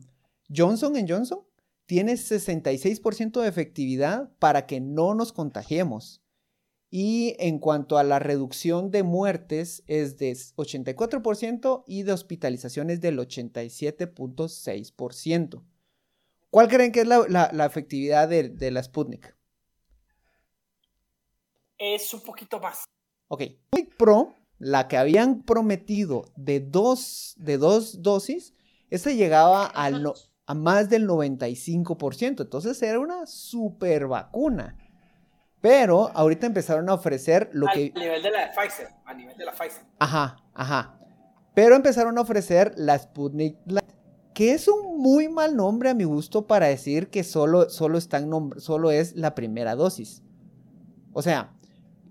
Johnson 0.54 0.94
Johnson 1.08 1.40
tiene 1.86 2.14
66% 2.14 3.40
de 3.40 3.48
efectividad 3.48 4.30
para 4.38 4.66
que 4.66 4.80
no 4.80 5.14
nos 5.14 5.32
contagiemos. 5.32 6.20
Y 6.96 7.34
en 7.40 7.58
cuanto 7.58 7.98
a 7.98 8.04
la 8.04 8.20
reducción 8.20 8.92
de 8.92 9.02
muertes 9.02 9.82
es 9.88 10.16
de 10.16 10.30
84% 10.30 11.82
y 11.88 12.04
de 12.04 12.12
hospitalizaciones 12.12 13.00
del 13.00 13.18
87.6%. 13.18 15.64
¿Cuál 16.50 16.68
creen 16.68 16.92
que 16.92 17.00
es 17.00 17.08
la, 17.08 17.24
la- 17.28 17.50
la 17.52 17.66
efectividad 17.66 18.28
de, 18.28 18.48
de 18.48 18.70
la 18.70 18.80
Sputnik? 18.80 19.36
Es 21.78 22.14
un 22.14 22.20
poquito 22.20 22.60
más. 22.60 22.84
Ok. 23.26 23.42
Sputnik 23.74 23.96
Pro, 23.96 24.32
la 24.60 24.86
que 24.86 24.96
habían 24.96 25.42
prometido 25.42 26.30
de 26.36 26.60
dos, 26.60 27.34
de 27.38 27.58
dos 27.58 28.02
dosis, 28.02 28.54
esa 28.90 29.10
llegaba 29.10 29.66
al 29.66 30.04
no- 30.04 30.14
a 30.46 30.54
más 30.54 30.88
del 30.90 31.08
95%. 31.08 32.44
Entonces 32.44 32.80
era 32.82 33.00
una 33.00 33.26
super 33.26 34.06
vacuna. 34.06 34.78
Pero 35.64 36.10
ahorita 36.12 36.46
empezaron 36.46 36.90
a 36.90 36.92
ofrecer 36.92 37.48
lo 37.54 37.66
Al 37.68 37.72
que... 37.72 37.92
nivel 37.98 38.22
de 38.22 38.30
la 38.30 38.52
Pfizer. 38.52 38.88
A 39.06 39.14
nivel 39.14 39.34
de 39.34 39.46
la 39.46 39.52
Pfizer. 39.52 39.82
Ajá, 39.98 40.36
ajá. 40.52 40.98
Pero 41.54 41.74
empezaron 41.74 42.18
a 42.18 42.20
ofrecer 42.20 42.74
la 42.76 42.98
Sputnik 42.98 43.56
Light, 43.64 43.90
que 44.34 44.52
es 44.52 44.68
un 44.68 44.98
muy 44.98 45.30
mal 45.30 45.56
nombre 45.56 45.88
a 45.88 45.94
mi 45.94 46.04
gusto 46.04 46.46
para 46.46 46.66
decir 46.66 47.08
que 47.08 47.24
solo, 47.24 47.70
solo, 47.70 47.96
están 47.96 48.28
solo 48.58 48.90
es 48.90 49.16
la 49.16 49.34
primera 49.34 49.74
dosis. 49.74 50.22
O 51.14 51.22
sea, 51.22 51.54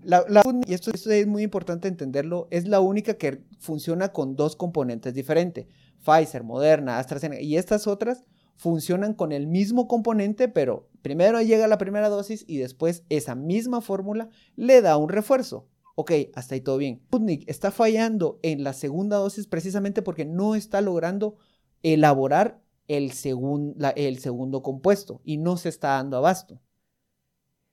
la, 0.02 0.24
la 0.28 0.40
Sputnik, 0.40 0.68
y 0.68 0.74
esto, 0.74 0.90
esto 0.92 1.12
es 1.12 1.28
muy 1.28 1.44
importante 1.44 1.86
entenderlo, 1.86 2.48
es 2.50 2.66
la 2.66 2.80
única 2.80 3.14
que 3.14 3.44
funciona 3.60 4.08
con 4.08 4.34
dos 4.34 4.56
componentes 4.56 5.14
diferentes. 5.14 5.68
Pfizer, 6.04 6.42
Moderna, 6.42 6.98
AstraZeneca 6.98 7.40
y 7.40 7.56
estas 7.56 7.86
otras 7.86 8.24
funcionan 8.56 9.14
con 9.14 9.32
el 9.32 9.46
mismo 9.46 9.88
componente, 9.88 10.48
pero 10.48 10.88
primero 11.02 11.40
llega 11.42 11.66
la 11.66 11.78
primera 11.78 12.08
dosis 12.08 12.44
y 12.48 12.58
después 12.58 13.04
esa 13.08 13.34
misma 13.34 13.80
fórmula 13.80 14.28
le 14.56 14.80
da 14.80 14.96
un 14.96 15.08
refuerzo. 15.08 15.68
Ok, 15.96 16.12
hasta 16.34 16.54
ahí 16.54 16.60
todo 16.60 16.78
bien. 16.78 17.02
Sputnik 17.06 17.48
está 17.48 17.70
fallando 17.70 18.40
en 18.42 18.64
la 18.64 18.72
segunda 18.72 19.16
dosis 19.16 19.46
precisamente 19.46 20.02
porque 20.02 20.24
no 20.24 20.54
está 20.54 20.80
logrando 20.80 21.36
elaborar 21.82 22.62
el, 22.88 23.12
segundo 23.12 24.62
compuesto 24.62 25.20
y 25.24 25.36
no 25.36 25.56
se 25.56 25.68
está 25.68 25.88
dando 25.90 26.16
abasto. 26.16 26.60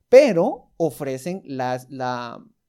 Pero 0.09 0.71
ofrecen 0.77 1.41
la- 1.45 1.83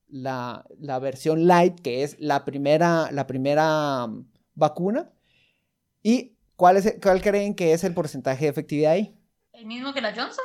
la 0.08 0.98
versión 1.00 1.46
light, 1.46 1.80
que 1.80 2.02
es 2.04 2.16
la 2.20 2.44
primera, 2.44 3.10
la 3.10 3.26
primera 3.26 4.06
mm, 4.06 4.26
vacuna. 4.54 5.12
Y 6.02 6.36
¿cuál, 6.62 6.76
es, 6.76 6.94
¿cuál 7.02 7.20
creen 7.20 7.56
que 7.56 7.72
es 7.72 7.82
el 7.82 7.92
porcentaje 7.92 8.44
de 8.44 8.50
efectividad 8.52 8.92
ahí? 8.92 9.18
El 9.52 9.66
mismo 9.66 9.92
que 9.92 10.00
la 10.00 10.14
Johnson. 10.14 10.44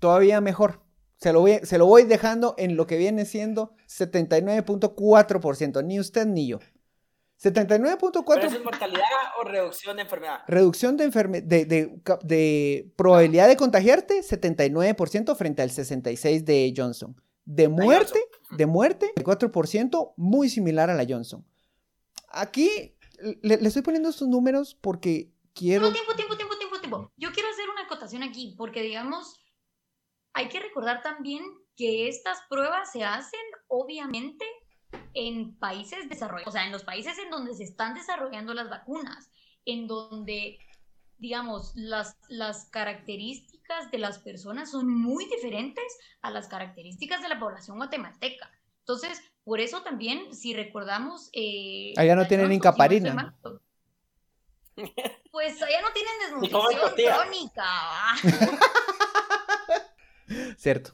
Todavía 0.00 0.40
mejor. 0.40 0.80
Se 1.16 1.32
lo, 1.32 1.38
voy, 1.42 1.60
se 1.62 1.78
lo 1.78 1.86
voy 1.86 2.02
dejando 2.02 2.56
en 2.58 2.74
lo 2.76 2.88
que 2.88 2.96
viene 2.96 3.24
siendo 3.24 3.76
79.4%. 3.88 5.84
Ni 5.84 6.00
usted 6.00 6.26
ni 6.26 6.48
yo. 6.48 6.58
¿Pero 6.58 7.54
eso 7.60 7.64
79.4% 7.64 8.44
es 8.56 8.64
mortalidad 8.64 9.00
o 9.40 9.44
reducción 9.44 9.96
de 9.96 10.02
enfermedad? 10.02 10.38
reducción 10.48 10.96
de, 10.96 11.04
enferme- 11.10 11.42
de, 11.42 11.64
de, 11.66 12.00
de 12.24 12.92
probabilidad 12.96 13.46
de 13.46 13.56
contagiarte, 13.56 14.20
79% 14.22 15.36
frente 15.36 15.62
al 15.62 15.70
66% 15.70 16.42
de 16.44 16.74
Johnson. 16.76 17.14
De 17.44 17.68
muerte, 17.68 18.20
Johnson. 18.40 18.56
de 18.58 18.66
muerte, 18.66 19.12
4%, 19.16 20.14
muy 20.16 20.48
similar 20.48 20.90
a 20.90 20.94
la 20.94 21.04
Johnson. 21.08 21.44
Aquí 22.28 22.96
le, 23.42 23.56
le 23.58 23.68
estoy 23.68 23.82
poniendo 23.82 24.08
estos 24.08 24.28
números 24.28 24.74
porque 24.74 25.32
quiero... 25.54 25.86
No, 25.86 25.92
tiempo, 25.92 26.14
tiempo, 26.14 26.36
tiempo, 26.36 26.56
tiempo, 26.56 26.78
tiempo. 26.78 27.12
Yo 27.16 27.32
quiero 27.32 27.48
hacer 27.50 27.68
una 27.70 27.82
acotación 27.82 28.22
aquí, 28.22 28.54
porque 28.56 28.82
digamos, 28.82 29.40
hay 30.32 30.48
que 30.48 30.60
recordar 30.60 31.02
también 31.02 31.44
que 31.76 32.08
estas 32.08 32.38
pruebas 32.48 32.92
se 32.92 33.04
hacen, 33.04 33.40
obviamente, 33.68 34.44
en 35.14 35.58
países 35.58 36.08
desarrollados, 36.08 36.48
o 36.48 36.52
sea, 36.52 36.66
en 36.66 36.72
los 36.72 36.84
países 36.84 37.18
en 37.18 37.30
donde 37.30 37.54
se 37.54 37.64
están 37.64 37.94
desarrollando 37.94 38.54
las 38.54 38.68
vacunas, 38.68 39.30
en 39.64 39.86
donde, 39.86 40.58
digamos, 41.18 41.72
las, 41.74 42.16
las 42.28 42.68
características 42.70 43.90
de 43.90 43.98
las 43.98 44.18
personas 44.18 44.70
son 44.70 44.88
muy 44.88 45.24
diferentes 45.26 45.84
a 46.20 46.30
las 46.30 46.48
características 46.48 47.22
de 47.22 47.28
la 47.28 47.38
población 47.38 47.78
guatemalteca. 47.78 48.50
Entonces, 48.80 49.22
por 49.44 49.60
eso 49.60 49.82
también, 49.82 50.34
si 50.34 50.54
recordamos... 50.54 51.30
eh, 51.32 51.92
Allá 51.96 52.14
no 52.16 52.26
tienen 52.26 52.52
incaparina. 52.52 53.36
Pues 55.30 55.60
allá 55.62 55.82
no 55.82 55.92
tienen 55.92 56.12
desnutrición 56.20 56.92
crónica. 56.94 57.62
¿va? 57.64 58.16
Cierto. 60.56 60.92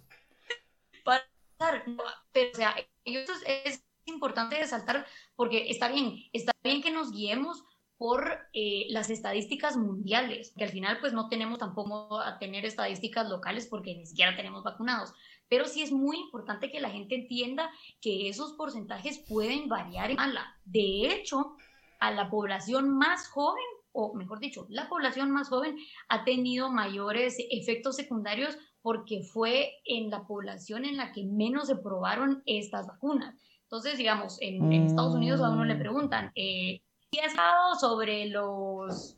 No, 1.86 2.04
Pero, 2.32 2.52
o 2.52 2.54
sea, 2.54 2.76
esto 3.04 3.32
es, 3.32 3.42
es 3.64 3.84
importante 4.04 4.56
resaltar 4.56 5.06
porque 5.34 5.70
está 5.70 5.88
bien, 5.88 6.14
está 6.32 6.52
bien 6.62 6.82
que 6.82 6.90
nos 6.90 7.10
guiemos 7.10 7.64
por 7.96 8.38
eh, 8.52 8.86
las 8.90 9.10
estadísticas 9.10 9.76
mundiales, 9.76 10.52
que 10.56 10.64
al 10.64 10.70
final 10.70 11.00
pues 11.00 11.12
no 11.12 11.28
tenemos 11.28 11.58
tampoco 11.58 12.20
a 12.20 12.38
tener 12.38 12.64
estadísticas 12.64 13.28
locales 13.28 13.66
porque 13.66 13.96
ni 13.96 14.06
siquiera 14.06 14.36
tenemos 14.36 14.62
vacunados, 14.62 15.12
pero 15.48 15.66
sí 15.66 15.82
es 15.82 15.92
muy 15.92 16.16
importante 16.18 16.70
que 16.70 16.80
la 16.80 16.90
gente 16.90 17.14
entienda 17.14 17.70
que 18.00 18.28
esos 18.28 18.52
porcentajes 18.52 19.18
pueden 19.28 19.68
variar 19.68 20.10
en. 20.10 20.18
De 20.64 21.06
hecho, 21.12 21.56
a 22.00 22.10
la 22.10 22.30
población 22.30 22.96
más 22.96 23.28
joven, 23.28 23.64
o 23.92 24.14
mejor 24.14 24.38
dicho, 24.38 24.66
la 24.68 24.88
población 24.88 25.30
más 25.30 25.48
joven 25.48 25.76
ha 26.08 26.24
tenido 26.24 26.70
mayores 26.70 27.36
efectos 27.50 27.96
secundarios 27.96 28.56
porque 28.82 29.22
fue 29.22 29.72
en 29.84 30.10
la 30.10 30.26
población 30.26 30.84
en 30.84 30.96
la 30.96 31.12
que 31.12 31.24
menos 31.24 31.66
se 31.66 31.76
probaron 31.76 32.42
estas 32.46 32.86
vacunas. 32.86 33.34
Entonces, 33.62 33.98
digamos, 33.98 34.40
en, 34.40 34.72
en 34.72 34.84
Estados 34.84 35.14
Unidos 35.14 35.40
a 35.40 35.50
uno 35.50 35.64
le 35.64 35.74
Mm. 35.74 35.78
preguntan, 35.80 36.32
eh, 36.34 36.80
¿qué 37.10 37.20
has 37.20 37.34
dado 37.34 37.74
sobre 37.74 38.26
los, 38.26 39.16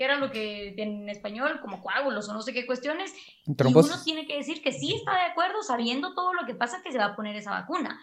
qué 0.00 0.04
era 0.04 0.16
lo 0.16 0.30
que 0.30 0.74
en 0.78 1.10
español, 1.10 1.60
como 1.60 1.82
coágulos 1.82 2.26
o 2.26 2.32
no 2.32 2.40
sé 2.40 2.54
qué 2.54 2.64
cuestiones? 2.64 3.12
Y 3.44 3.54
Trombosis. 3.54 3.92
uno 3.92 4.02
tiene 4.02 4.26
que 4.26 4.38
decir 4.38 4.62
que 4.62 4.72
sí 4.72 4.94
está 4.94 5.14
de 5.14 5.30
acuerdo, 5.30 5.62
sabiendo 5.62 6.14
todo 6.14 6.32
lo 6.32 6.46
que 6.46 6.54
pasa 6.54 6.80
que 6.82 6.90
se 6.90 6.96
va 6.96 7.04
a 7.04 7.16
poner 7.16 7.36
esa 7.36 7.50
vacuna. 7.50 8.00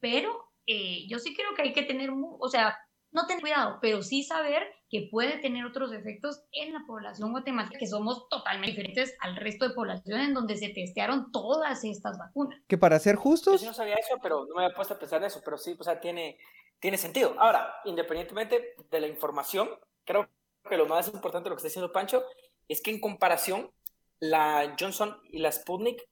Pero 0.00 0.50
eh, 0.66 1.06
yo 1.10 1.18
sí 1.18 1.36
creo 1.36 1.54
que 1.54 1.60
hay 1.60 1.74
que 1.74 1.82
tener, 1.82 2.08
o 2.10 2.48
sea, 2.48 2.78
no 3.10 3.26
tener 3.26 3.42
cuidado, 3.42 3.76
pero 3.82 4.02
sí 4.02 4.22
saber 4.22 4.62
que 4.88 5.10
puede 5.10 5.36
tener 5.36 5.66
otros 5.66 5.92
efectos 5.92 6.40
en 6.52 6.72
la 6.72 6.80
población 6.86 7.32
guatemalteca, 7.32 7.80
que 7.80 7.86
somos 7.86 8.30
totalmente 8.30 8.70
diferentes 8.70 9.14
al 9.20 9.36
resto 9.36 9.68
de 9.68 9.74
población 9.74 10.18
en 10.20 10.32
donde 10.32 10.56
se 10.56 10.70
testearon 10.70 11.30
todas 11.32 11.84
estas 11.84 12.16
vacunas. 12.16 12.58
Que 12.66 12.78
para 12.78 12.98
ser 12.98 13.16
Yo 13.16 13.20
justos, 13.20 13.60
sí 13.60 13.66
no 13.66 13.74
sabía 13.74 13.96
eso, 13.96 14.16
pero 14.22 14.46
no 14.46 14.54
me 14.54 14.64
había 14.64 14.74
puesto 14.74 14.94
a 14.94 14.98
pensar 14.98 15.20
en 15.20 15.26
eso, 15.26 15.42
pero 15.44 15.58
sí, 15.58 15.76
o 15.78 15.84
sea, 15.84 16.00
tiene, 16.00 16.38
tiene 16.80 16.96
sentido. 16.96 17.34
Ahora, 17.38 17.74
independientemente 17.84 18.74
de 18.90 19.00
la 19.00 19.06
información, 19.06 19.68
creo 20.06 20.30
que 20.66 20.76
lo 20.76 20.86
más 20.86 21.08
importante 21.08 21.44
de 21.44 21.50
lo 21.50 21.56
que 21.56 21.60
está 21.60 21.68
diciendo 21.68 21.92
Pancho 21.92 22.24
es 22.68 22.80
que 22.82 22.90
en 22.90 23.00
comparación, 23.00 23.70
la 24.18 24.74
Johnson 24.78 25.16
y 25.30 25.38
la 25.38 25.52
Sputnik, 25.52 26.02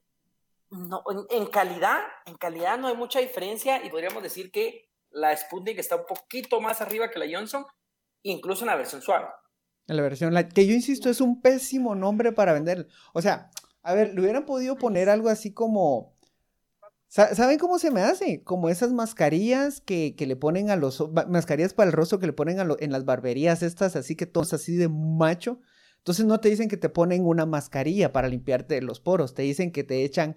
no, 0.70 1.02
en, 1.10 1.42
en 1.42 1.46
calidad, 1.46 2.00
en 2.26 2.36
calidad 2.36 2.78
no 2.78 2.88
hay 2.88 2.96
mucha 2.96 3.20
diferencia 3.20 3.84
y 3.84 3.90
podríamos 3.90 4.22
decir 4.22 4.50
que 4.50 4.88
la 5.10 5.36
Sputnik 5.36 5.78
está 5.78 5.96
un 5.96 6.06
poquito 6.06 6.60
más 6.60 6.80
arriba 6.80 7.10
que 7.10 7.18
la 7.18 7.26
Johnson, 7.30 7.64
incluso 8.22 8.64
en 8.64 8.68
la 8.68 8.76
versión 8.76 9.00
suave. 9.00 9.26
en 9.86 9.96
la 9.96 10.02
versión 10.02 10.34
light, 10.34 10.52
que 10.52 10.66
yo 10.66 10.74
insisto, 10.74 11.08
es 11.08 11.20
un 11.20 11.40
pésimo 11.40 11.94
nombre 11.94 12.32
para 12.32 12.52
vender. 12.52 12.88
O 13.12 13.22
sea, 13.22 13.50
a 13.82 13.94
ver, 13.94 14.14
le 14.14 14.20
hubieran 14.22 14.46
podido 14.46 14.76
poner 14.76 15.08
algo 15.08 15.28
así 15.28 15.52
como. 15.52 16.13
Sa- 17.14 17.32
¿Saben 17.32 17.58
cómo 17.60 17.78
se 17.78 17.92
me 17.92 18.00
hace? 18.00 18.42
Como 18.42 18.68
esas 18.68 18.92
mascarillas 18.92 19.80
que, 19.80 20.16
que 20.16 20.26
le 20.26 20.34
ponen 20.34 20.68
a 20.68 20.74
los. 20.74 20.98
ma- 21.12 21.26
Mascarillas 21.26 21.72
para 21.72 21.86
el 21.86 21.92
rostro 21.92 22.18
que 22.18 22.26
le 22.26 22.32
ponen 22.32 22.58
a 22.58 22.64
lo- 22.64 22.76
en 22.80 22.90
las 22.90 23.04
barberías, 23.04 23.62
estas 23.62 23.94
así 23.94 24.16
que 24.16 24.26
todos 24.26 24.52
así 24.52 24.74
de 24.74 24.88
macho. 24.88 25.60
Entonces 25.98 26.24
no 26.26 26.40
te 26.40 26.48
dicen 26.50 26.68
que 26.68 26.76
te 26.76 26.88
ponen 26.88 27.24
una 27.24 27.46
mascarilla 27.46 28.12
para 28.12 28.26
limpiarte 28.26 28.82
los 28.82 28.98
poros, 28.98 29.32
te 29.32 29.42
dicen 29.42 29.70
que 29.70 29.84
te 29.84 30.02
echan 30.04 30.34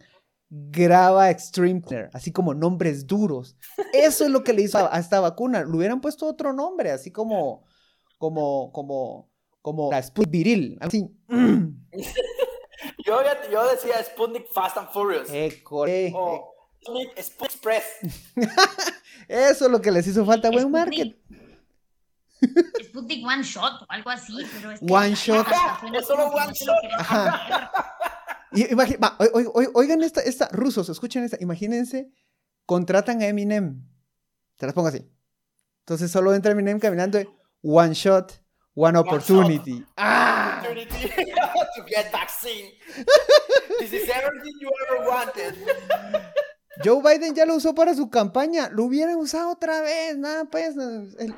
Grava 0.51 1.31
Extreme 1.31 1.81
Cleaner, 1.81 2.11
así 2.13 2.31
como 2.31 2.53
nombres 2.53 3.07
duros. 3.07 3.57
Eso 3.91 4.25
es 4.25 4.29
lo 4.29 4.43
que 4.43 4.53
le 4.53 4.61
hizo 4.61 4.77
a, 4.77 4.95
a 4.95 4.99
esta 4.99 5.19
vacuna. 5.19 5.65
Le 5.65 5.75
hubieran 5.75 5.99
puesto 5.99 6.27
otro 6.27 6.53
nombre, 6.53 6.91
así 6.91 7.09
como, 7.11 7.65
como, 8.19 8.71
como, 8.71 9.31
como 9.63 9.89
la 9.91 9.97
Sput 10.03 10.29
Viril, 10.29 10.77
así. 10.79 11.09
Yo, 13.03 13.19
yo 13.51 13.67
decía 13.71 13.95
Sputnik 14.03 14.47
Fast 14.53 14.77
and 14.77 14.89
Furious. 14.89 15.29
Eh, 15.31 15.63
core- 15.63 16.13
Sputnik 16.83 17.09
Express. 17.17 17.83
Eso 19.27 19.65
es 19.65 19.71
lo 19.71 19.81
que 19.81 19.91
les 19.91 20.07
hizo 20.07 20.25
falta, 20.25 20.49
buen 20.49 20.71
market. 20.71 21.15
Sputnik 22.85 23.25
One 23.25 23.43
Shot 23.43 23.81
o 23.81 23.85
algo 23.89 24.09
así, 24.09 24.33
pero 24.53 24.71
es 24.71 24.79
que 24.79 24.85
One 24.93 25.15
shot. 25.15 25.47
Es 25.93 26.05
solo 26.07 26.27
one 26.27 26.53
shot. 26.53 26.75
Y 28.51 28.73
va, 28.75 28.85
oi- 29.19 29.29
oi- 29.33 29.49
oi- 29.53 29.69
oigan 29.73 30.01
esta, 30.03 30.21
esta, 30.21 30.47
rusos, 30.51 30.87
escuchen 30.89 31.23
esta, 31.23 31.37
imagínense, 31.41 32.09
contratan 32.65 33.21
a 33.21 33.27
Eminem. 33.27 33.83
Te 34.55 34.65
las 34.65 34.73
pongo 34.73 34.87
así. 34.87 35.05
Entonces 35.79 36.09
solo 36.11 36.33
entra 36.33 36.51
Eminem 36.53 36.79
caminando, 36.79 37.17
de, 37.17 37.27
one 37.61 37.93
shot, 37.93 38.33
one 38.75 38.97
opportunity. 38.97 39.83
¡Ah! 39.97 40.61
opportunity 40.63 41.09
to 41.75 41.83
get 41.87 42.11
vaccine. 42.11 42.71
This 43.79 43.93
is 43.93 44.09
everything 44.09 44.53
you 44.61 44.69
ever 44.87 45.09
wanted. 45.09 45.55
Joe 46.83 47.01
Biden 47.01 47.33
ya 47.35 47.45
lo 47.45 47.55
usó 47.55 47.73
para 47.73 47.93
su 47.95 48.09
campaña, 48.09 48.69
lo 48.69 48.85
hubiera 48.85 49.15
usado 49.17 49.51
otra 49.51 49.81
vez, 49.81 50.17
nada, 50.17 50.45
pues, 50.45 50.75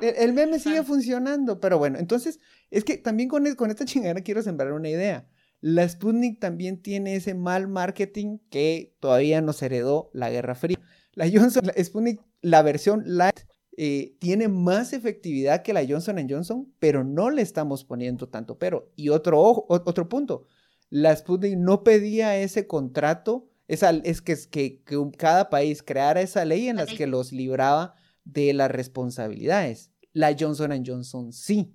el, 0.02 0.32
meme 0.32 0.58
sigue 0.58 0.82
funcionando, 0.82 1.60
pero 1.60 1.78
bueno, 1.78 1.98
entonces, 1.98 2.40
es 2.70 2.84
que 2.84 2.98
también 2.98 3.28
con, 3.28 3.46
es- 3.46 3.54
con 3.56 3.70
esta 3.70 3.84
chingadera 3.84 4.20
quiero 4.22 4.42
sembrar 4.42 4.72
una 4.72 4.88
idea. 4.88 5.26
La 5.60 5.86
Sputnik 5.88 6.40
también 6.40 6.80
tiene 6.80 7.16
ese 7.16 7.34
mal 7.34 7.68
marketing 7.68 8.38
que 8.50 8.96
todavía 9.00 9.42
nos 9.42 9.60
heredó 9.62 10.10
la 10.14 10.30
Guerra 10.30 10.54
Fría. 10.54 10.78
La 11.12 11.28
Johnson, 11.30 11.66
la 11.66 11.84
Sputnik, 11.84 12.20
la 12.40 12.62
versión 12.62 13.02
light, 13.06 13.40
eh, 13.76 14.16
tiene 14.20 14.48
más 14.48 14.92
efectividad 14.94 15.62
que 15.62 15.72
la 15.74 15.86
Johnson 15.86 16.16
Johnson, 16.28 16.72
pero 16.78 17.04
no 17.04 17.28
le 17.30 17.42
estamos 17.42 17.84
poniendo 17.84 18.28
tanto 18.28 18.58
pero. 18.58 18.90
Y 18.96 19.10
otro, 19.10 19.38
ojo- 19.40 19.66
otro 19.68 20.08
punto, 20.08 20.46
la 20.88 21.14
Sputnik 21.14 21.58
no 21.58 21.84
pedía 21.84 22.36
ese 22.38 22.66
contrato, 22.66 23.49
esa, 23.72 23.90
es 23.90 24.20
que, 24.20 24.36
que, 24.50 24.82
que 24.82 24.96
cada 25.16 25.48
país 25.48 25.82
creara 25.82 26.20
esa 26.20 26.44
ley 26.44 26.68
en 26.68 26.76
La 26.76 26.84
las 26.84 26.94
que 26.94 27.06
los 27.06 27.32
libraba 27.32 27.94
de 28.24 28.52
las 28.52 28.70
responsabilidades. 28.70 29.92
La 30.12 30.36
Johnson 30.38 30.82
Johnson 30.84 31.32
sí. 31.32 31.74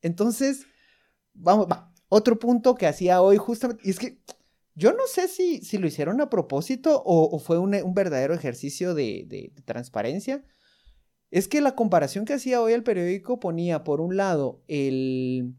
Entonces, 0.00 0.66
vamos, 1.34 1.66
va. 1.70 1.92
Otro 2.08 2.38
punto 2.38 2.74
que 2.74 2.86
hacía 2.86 3.20
hoy 3.20 3.36
justamente, 3.36 3.82
y 3.84 3.90
es 3.90 3.98
que 3.98 4.22
yo 4.74 4.92
no 4.92 5.06
sé 5.06 5.28
si, 5.28 5.60
si 5.60 5.76
lo 5.76 5.86
hicieron 5.88 6.20
a 6.20 6.30
propósito 6.30 7.02
o, 7.04 7.28
o 7.34 7.38
fue 7.38 7.58
un, 7.58 7.74
un 7.74 7.94
verdadero 7.94 8.32
ejercicio 8.32 8.94
de, 8.94 9.24
de- 9.26 9.52
de 9.54 9.62
transparencia. 9.62 10.44
Es 11.30 11.48
que 11.48 11.60
la 11.60 11.74
comparación 11.74 12.24
que 12.24 12.34
hacía 12.34 12.62
hoy 12.62 12.72
el 12.72 12.84
periódico 12.84 13.40
ponía 13.40 13.84
por 13.84 14.00
un 14.00 14.16
lado 14.16 14.62
el, 14.68 15.56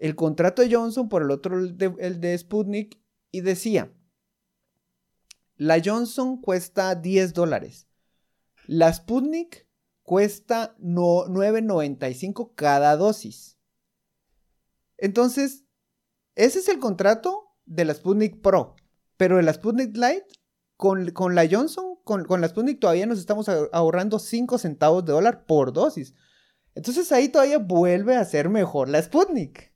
el 0.00 0.14
contrato 0.14 0.62
de 0.62 0.72
Johnson, 0.72 1.08
por 1.08 1.22
el 1.22 1.30
otro 1.30 1.58
el 1.58 1.76
de, 1.76 1.92
el 1.98 2.20
de 2.20 2.36
Sputnik, 2.38 3.00
y 3.32 3.40
decía, 3.40 3.92
la 5.58 5.82
Johnson 5.84 6.40
cuesta 6.40 6.94
10 6.94 7.34
dólares, 7.34 7.88
la 8.66 8.92
Sputnik 8.92 9.68
cuesta 10.02 10.74
no, 10.78 11.26
9.95 11.26 12.54
cada 12.54 12.96
dosis. 12.96 13.58
Entonces, 14.96 15.64
ese 16.34 16.60
es 16.60 16.68
el 16.68 16.78
contrato 16.78 17.54
de 17.66 17.84
la 17.84 17.92
Sputnik 17.92 18.40
Pro, 18.40 18.76
pero 19.16 19.36
de 19.36 19.42
la 19.42 19.52
Sputnik 19.52 19.94
Lite, 19.94 20.26
con, 20.76 21.10
con 21.10 21.34
la 21.34 21.46
Johnson, 21.50 21.96
con, 22.04 22.24
con 22.24 22.40
la 22.40 22.48
Sputnik 22.48 22.78
todavía 22.78 23.06
nos 23.06 23.18
estamos 23.18 23.48
ahorrando 23.48 24.18
5 24.20 24.58
centavos 24.58 25.04
de 25.04 25.12
dólar 25.12 25.44
por 25.44 25.72
dosis. 25.72 26.14
Entonces 26.76 27.10
ahí 27.10 27.28
todavía 27.28 27.58
vuelve 27.58 28.16
a 28.16 28.24
ser 28.24 28.48
mejor 28.48 28.88
la 28.88 29.02
Sputnik. 29.02 29.74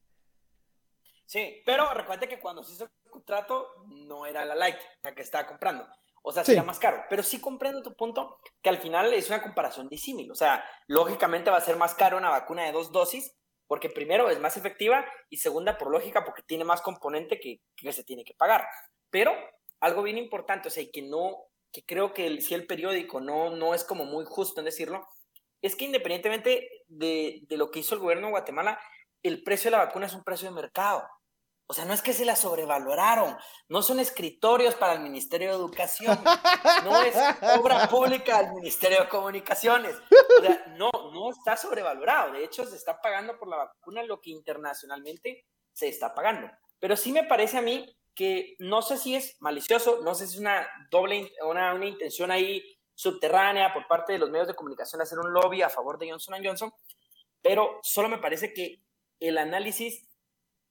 Sí, 1.27 1.63
pero 1.67 1.93
recuerda 1.93 2.29
que 2.29 2.39
cuando 2.39 2.63
se 2.63 2.75
hizo 2.75 2.89
el 3.13 3.21
contrato 3.21 3.69
no 3.89 4.25
era 4.25 4.45
la 4.47 4.55
Light 4.55 4.79
la 5.03 5.15
que 5.15 5.21
estaba 5.23 5.47
comprando. 5.47 5.87
O 6.23 6.33
sea, 6.33 6.45
Sí. 6.45 6.53
sería 6.53 6.63
más 6.63 6.79
caro. 6.79 7.05
Pero 7.11 7.23
sí 7.23 7.41
comprendo 7.41 7.83
tu 7.83 7.95
punto 7.95 8.39
que 8.63 8.71
al 8.71 8.79
final 8.79 9.13
es 9.13 9.29
una 9.29 9.43
comparación 9.43 9.89
disímil. 9.89 10.31
O 10.31 10.35
sea, 10.35 10.65
lógicamente 10.87 11.51
va 11.51 11.59
a 11.59 11.61
ser 11.61 11.77
más 11.77 11.95
caro 11.95 12.17
una 12.17 12.31
vacuna 12.31 12.65
de 12.65 12.73
dos 12.73 12.91
dosis 12.93 13.35
porque 13.67 13.91
primero 13.91 14.31
es 14.31 14.39
más 14.39 14.57
efectiva 14.57 15.05
y 15.29 15.37
segunda 15.39 15.77
por 15.79 15.91
lógica 15.91 16.25
porque 16.25 16.43
tiene 16.43 16.65
más 16.65 16.81
componente 16.81 17.39
que, 17.39 17.61
que 17.77 17.93
se 17.93 18.05
tiene 18.05 18.25
que 18.25 18.35
pagar. 18.35 18.67
Pero 19.11 19.33
algo 19.81 20.03
bien 20.03 20.17
importante, 20.19 20.69
o 20.69 20.71
sea, 20.71 20.83
y 20.83 20.91
que 20.91 21.03
no, 21.03 21.37
que 21.73 21.85
creo 21.85 22.15
que 22.15 22.27
el- 22.27 22.41
si 22.43 22.55
el 22.55 22.67
periódico 22.67 23.21
no, 23.21 23.51
no 23.51 23.75
es 23.75 23.85
como 23.85 24.05
muy 24.05 24.25
justo 24.25 24.61
en 24.61 24.67
decirlo, 24.67 25.07
es 25.61 25.75
que 25.77 25.85
independientemente 25.87 26.69
de, 26.87 27.41
de 27.43 27.57
lo 27.57 27.71
que 27.71 27.81
hizo 27.81 27.95
el 27.95 28.01
gobierno 28.01 28.27
de 28.29 28.33
Guatemala, 28.33 28.79
el 29.23 29.43
precio 29.43 29.71
de 29.71 29.77
la 29.77 29.85
vacuna 29.85 30.07
es 30.07 30.15
un 30.15 30.25
precio 30.25 30.49
de 30.49 30.55
mercado. 30.55 31.03
O 31.73 31.75
sea, 31.75 31.87
no 31.87 31.95
es 31.95 32.03
que 32.03 32.13
se 32.13 32.27
la 32.27 32.37
sobrevaloraron, 32.37 33.35
no 33.71 33.81
son 33.81 33.99
escritorios 33.99 34.75
para 34.75 34.93
el 34.93 35.01
Ministerio 35.01 35.49
de 35.49 35.55
Educación, 35.55 36.23
no 36.85 37.01
es 37.01 37.17
obra 37.59 37.89
pública 37.89 38.43
del 38.43 38.53
Ministerio 38.53 39.01
de 39.01 39.09
Comunicaciones. 39.09 39.97
O 40.39 40.43
sea, 40.43 40.67
no, 40.77 40.91
no 41.15 41.31
está 41.31 41.57
sobrevalorado. 41.57 42.35
De 42.35 42.45
hecho, 42.45 42.67
se 42.67 42.77
está 42.77 43.01
pagando 43.01 43.39
por 43.39 43.49
la 43.49 43.57
vacuna 43.57 44.03
lo 44.03 44.21
que 44.21 44.33
internacionalmente 44.33 45.47
se 45.73 45.89
está 45.89 46.13
pagando. 46.13 46.51
Pero 46.79 46.95
sí 46.95 47.11
me 47.11 47.25
parece 47.25 47.57
a 47.57 47.63
mí 47.63 47.87
que 48.15 48.55
no 48.59 48.83
sé 48.83 48.99
si 48.99 49.17
es 49.17 49.41
malicioso, 49.41 50.03
no 50.03 50.15
sé 50.15 50.27
si 50.27 50.35
es 50.35 50.41
una 50.41 50.69
doble, 50.91 51.33
una, 51.43 51.73
una 51.73 51.87
intención 51.87 52.31
ahí 52.31 52.63
subterránea 52.95 53.73
por 53.73 53.87
parte 53.87 54.13
de 54.13 54.19
los 54.19 54.29
medios 54.29 54.49
de 54.49 54.55
comunicación 54.55 55.01
hacer 55.01 55.19
un 55.19 55.33
lobby 55.33 55.63
a 55.63 55.71
favor 55.71 55.99
de 55.99 56.11
Johnson 56.11 56.45
Johnson, 56.45 56.71
pero 57.41 57.81
solo 57.83 58.11
me 58.11 58.19
parece 58.19 58.53
que 58.53 58.83
el 59.21 59.39
análisis 59.39 60.12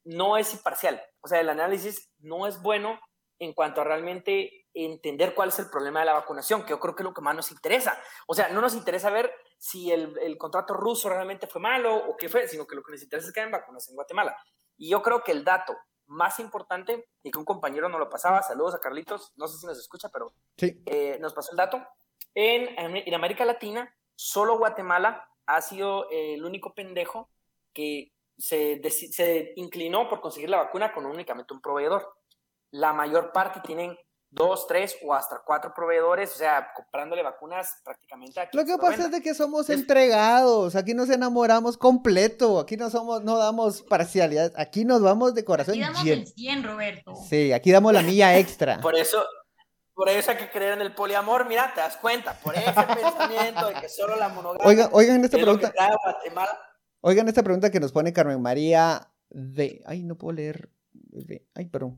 no 0.03 0.37
es 0.37 0.53
imparcial. 0.53 1.01
O 1.21 1.27
sea, 1.27 1.39
el 1.39 1.49
análisis 1.49 2.09
no 2.19 2.47
es 2.47 2.61
bueno 2.61 2.99
en 3.39 3.53
cuanto 3.53 3.81
a 3.81 3.83
realmente 3.83 4.65
entender 4.73 5.33
cuál 5.35 5.49
es 5.49 5.59
el 5.59 5.69
problema 5.69 5.99
de 5.99 6.05
la 6.05 6.13
vacunación, 6.13 6.63
que 6.63 6.69
yo 6.69 6.79
creo 6.79 6.95
que 6.95 7.03
es 7.03 7.05
lo 7.05 7.13
que 7.13 7.21
más 7.21 7.35
nos 7.35 7.51
interesa. 7.51 7.99
O 8.27 8.33
sea, 8.33 8.49
no 8.49 8.61
nos 8.61 8.75
interesa 8.75 9.09
ver 9.09 9.33
si 9.57 9.91
el, 9.91 10.17
el 10.19 10.37
contrato 10.37 10.73
ruso 10.73 11.09
realmente 11.09 11.47
fue 11.47 11.59
malo 11.61 11.95
o 11.95 12.15
qué 12.17 12.29
fue, 12.29 12.47
sino 12.47 12.65
que 12.67 12.75
lo 12.75 12.83
que 12.83 12.91
nos 12.93 13.03
interesa 13.03 13.27
es 13.27 13.33
que 13.33 13.39
hayan 13.41 13.51
vacunas 13.51 13.87
en 13.89 13.95
Guatemala. 13.95 14.35
Y 14.77 14.89
yo 14.89 15.01
creo 15.01 15.23
que 15.23 15.31
el 15.31 15.43
dato 15.43 15.75
más 16.07 16.39
importante, 16.39 17.07
y 17.23 17.31
que 17.31 17.39
un 17.39 17.45
compañero 17.45 17.87
nos 17.89 17.99
lo 17.99 18.09
pasaba, 18.09 18.41
saludos 18.43 18.75
a 18.75 18.79
Carlitos, 18.79 19.31
no 19.37 19.47
sé 19.47 19.57
si 19.57 19.65
nos 19.65 19.77
escucha, 19.79 20.09
pero 20.09 20.33
Sí. 20.57 20.81
eh, 20.85 21.17
nos 21.19 21.33
pasó 21.33 21.51
el 21.51 21.57
dato. 21.57 21.85
En, 22.35 22.77
en- 22.79 23.13
América 23.13 23.45
Latina, 23.45 23.93
solo 24.15 24.57
Guatemala 24.57 25.27
ha 25.45 25.61
sido 25.61 26.09
el 26.11 26.43
único 26.45 26.73
pendejo 26.73 27.29
que 27.73 28.11
se, 28.41 28.81
se 28.89 29.53
inclinó 29.55 30.09
por 30.09 30.19
conseguir 30.21 30.49
la 30.49 30.57
vacuna 30.57 30.93
con 30.93 31.05
únicamente 31.05 31.53
un 31.53 31.61
proveedor. 31.61 32.07
La 32.71 32.91
mayor 32.93 33.31
parte 33.31 33.59
tienen 33.65 33.97
dos, 34.33 34.65
tres 34.65 34.97
o 35.03 35.13
hasta 35.13 35.41
cuatro 35.45 35.73
proveedores, 35.75 36.33
o 36.33 36.37
sea, 36.37 36.69
comprándole 36.73 37.21
vacunas 37.21 37.81
prácticamente 37.83 38.39
a 38.39 38.47
quien 38.49 38.61
Lo 38.61 38.65
que 38.65 38.77
pasa 38.77 38.91
venda. 38.91 39.05
es 39.05 39.11
de 39.11 39.21
que 39.21 39.33
somos 39.33 39.69
Es- 39.69 39.77
entregados, 39.81 40.75
aquí 40.77 40.93
nos 40.93 41.09
enamoramos 41.09 41.77
completo, 41.77 42.57
aquí 42.59 42.77
no 42.77 42.89
somos, 42.89 43.21
no 43.23 43.37
damos 43.37 43.81
parcialidad, 43.81 44.53
aquí 44.55 44.85
nos 44.85 45.01
vamos 45.01 45.35
de 45.35 45.43
corazón 45.43 45.73
Aquí 45.73 45.81
damos 45.81 46.03
lleno. 46.03 46.21
el 46.21 46.27
100, 46.27 46.63
Roberto. 46.63 47.13
Sí, 47.29 47.51
aquí 47.51 47.71
damos 47.71 47.91
la 47.91 48.03
milla 48.03 48.37
extra. 48.37 48.79
Por 48.79 48.95
eso, 48.95 49.21
por 49.93 50.07
eso 50.07 50.31
hay 50.31 50.37
que 50.37 50.49
creer 50.49 50.73
en 50.75 50.81
el 50.81 50.95
poliamor, 50.95 51.45
mira, 51.45 51.73
te 51.75 51.81
das 51.81 51.97
cuenta, 51.97 52.33
por 52.35 52.55
ese 52.55 52.63
pensamiento 53.03 53.67
de 53.67 53.73
que 53.81 53.89
solo 53.89 54.15
la 54.15 54.29
monogamia 54.29 54.65
Oigan, 54.65 54.89
oigan 54.93 55.25
esta 55.25 55.35
es 55.37 55.45
lo 55.45 55.53
que 55.57 55.67
pregunta, 55.67 55.73
trae 55.75 55.91
a 55.91 55.97
Guatemala. 56.11 56.59
Oigan 57.01 57.27
esta 57.27 57.43
pregunta 57.43 57.69
que 57.71 57.79
nos 57.79 57.91
pone 57.91 58.13
Carmen 58.13 58.41
María 58.41 59.11
de, 59.29 59.81
ay, 59.85 60.03
no 60.03 60.17
puedo 60.17 60.33
leer, 60.33 60.69
ay, 61.53 61.65
perdón, 61.65 61.97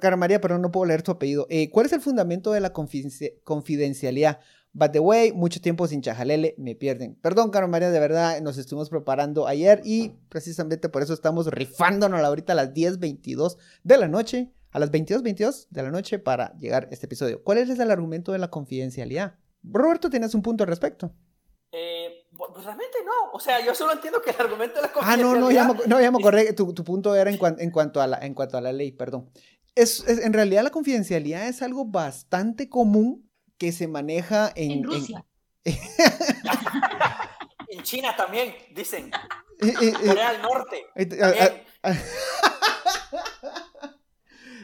Carmen 0.00 0.20
María, 0.20 0.40
perdón, 0.40 0.62
no 0.62 0.70
puedo 0.72 0.86
leer 0.86 1.02
tu 1.02 1.12
apellido. 1.12 1.46
Eh, 1.50 1.70
¿Cuál 1.70 1.86
es 1.86 1.92
el 1.92 2.00
fundamento 2.00 2.52
de 2.52 2.60
la 2.60 2.72
confidencia- 2.72 3.32
confidencialidad? 3.44 4.40
By 4.76 4.90
the 4.90 4.98
way, 4.98 5.32
mucho 5.32 5.60
tiempo 5.60 5.86
sin 5.86 6.02
chajalele, 6.02 6.56
me 6.58 6.74
pierden. 6.74 7.14
Perdón, 7.14 7.50
Carmen 7.50 7.70
María, 7.70 7.90
de 7.90 8.00
verdad, 8.00 8.40
nos 8.40 8.58
estuvimos 8.58 8.90
preparando 8.90 9.46
ayer 9.46 9.80
y 9.84 10.14
precisamente 10.28 10.88
por 10.88 11.02
eso 11.02 11.14
estamos 11.14 11.46
rifándonos 11.46 12.20
ahorita 12.20 12.54
a 12.54 12.56
las 12.56 12.74
10.22 12.74 13.56
de 13.84 13.98
la 13.98 14.08
noche, 14.08 14.52
a 14.72 14.80
las 14.80 14.90
22.22 14.90 15.68
de 15.70 15.82
la 15.82 15.90
noche 15.92 16.18
para 16.18 16.58
llegar 16.58 16.88
a 16.90 16.92
este 16.92 17.06
episodio. 17.06 17.44
¿Cuál 17.44 17.58
es 17.58 17.78
el 17.78 17.90
argumento 17.90 18.32
de 18.32 18.38
la 18.38 18.50
confidencialidad? 18.50 19.36
Roberto, 19.62 20.10
tienes 20.10 20.34
un 20.34 20.42
punto 20.42 20.64
al 20.64 20.68
respecto. 20.68 21.14
Eh, 21.70 22.23
pues 22.52 22.64
realmente 22.64 22.98
no, 23.04 23.30
o 23.32 23.40
sea, 23.40 23.64
yo 23.64 23.74
solo 23.74 23.92
entiendo 23.92 24.20
que 24.22 24.30
el 24.30 24.36
argumento 24.40 24.76
de 24.76 24.82
la 24.88 24.92
Ah, 25.02 25.16
no, 25.16 25.34
no, 25.34 25.50
ya 25.50 25.64
me, 25.64 25.68
confidencialidad- 25.74 25.86
no, 25.88 26.00
ya 26.00 26.10
me 26.10 26.18
acordé. 26.18 26.52
Tu, 26.52 26.72
tu 26.74 26.84
punto 26.84 27.14
era 27.14 27.30
en, 27.30 27.38
cuan- 27.38 27.56
en, 27.58 27.70
cuanto 27.70 28.00
a 28.00 28.06
la, 28.06 28.18
en 28.18 28.34
cuanto 28.34 28.56
a 28.58 28.60
la 28.60 28.72
ley, 28.72 28.92
perdón. 28.92 29.30
Es, 29.74 30.04
es- 30.06 30.18
en 30.24 30.32
realidad 30.32 30.62
la 30.62 30.70
confidencialidad 30.70 31.46
es 31.48 31.62
algo 31.62 31.84
bastante 31.84 32.68
común 32.68 33.30
que 33.58 33.72
se 33.72 33.86
maneja 33.88 34.52
en... 34.54 34.70
En 34.72 34.84
Rusia. 34.84 35.24
En 37.68 37.82
China 37.82 38.14
también, 38.16 38.54
dicen, 38.72 39.10
eh, 39.60 39.74
eh, 39.82 39.92
eh, 40.02 40.06
Corea 40.06 40.32
del 40.32 40.42
Norte. 40.42 40.76
eh, 40.94 41.08
a- 41.20 41.32
También. 41.32 41.62
a- 41.82 41.94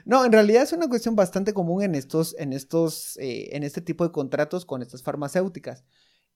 No, 0.05 0.25
en 0.25 0.33
realidad 0.33 0.63
es 0.63 0.73
una 0.73 0.89
cuestión 0.89 1.15
bastante 1.17 1.53
común 1.53 1.83
en 1.83 1.95
estos, 1.95 2.35
en 2.39 2.53
estos, 2.53 3.17
eh, 3.19 3.49
en 3.57 3.63
este 3.63 3.81
tipo 3.81 4.05
de 4.05 4.13
contratos 4.13 4.65
con 4.65 4.81
estas 4.83 5.03
farmacéuticas. 5.03 5.85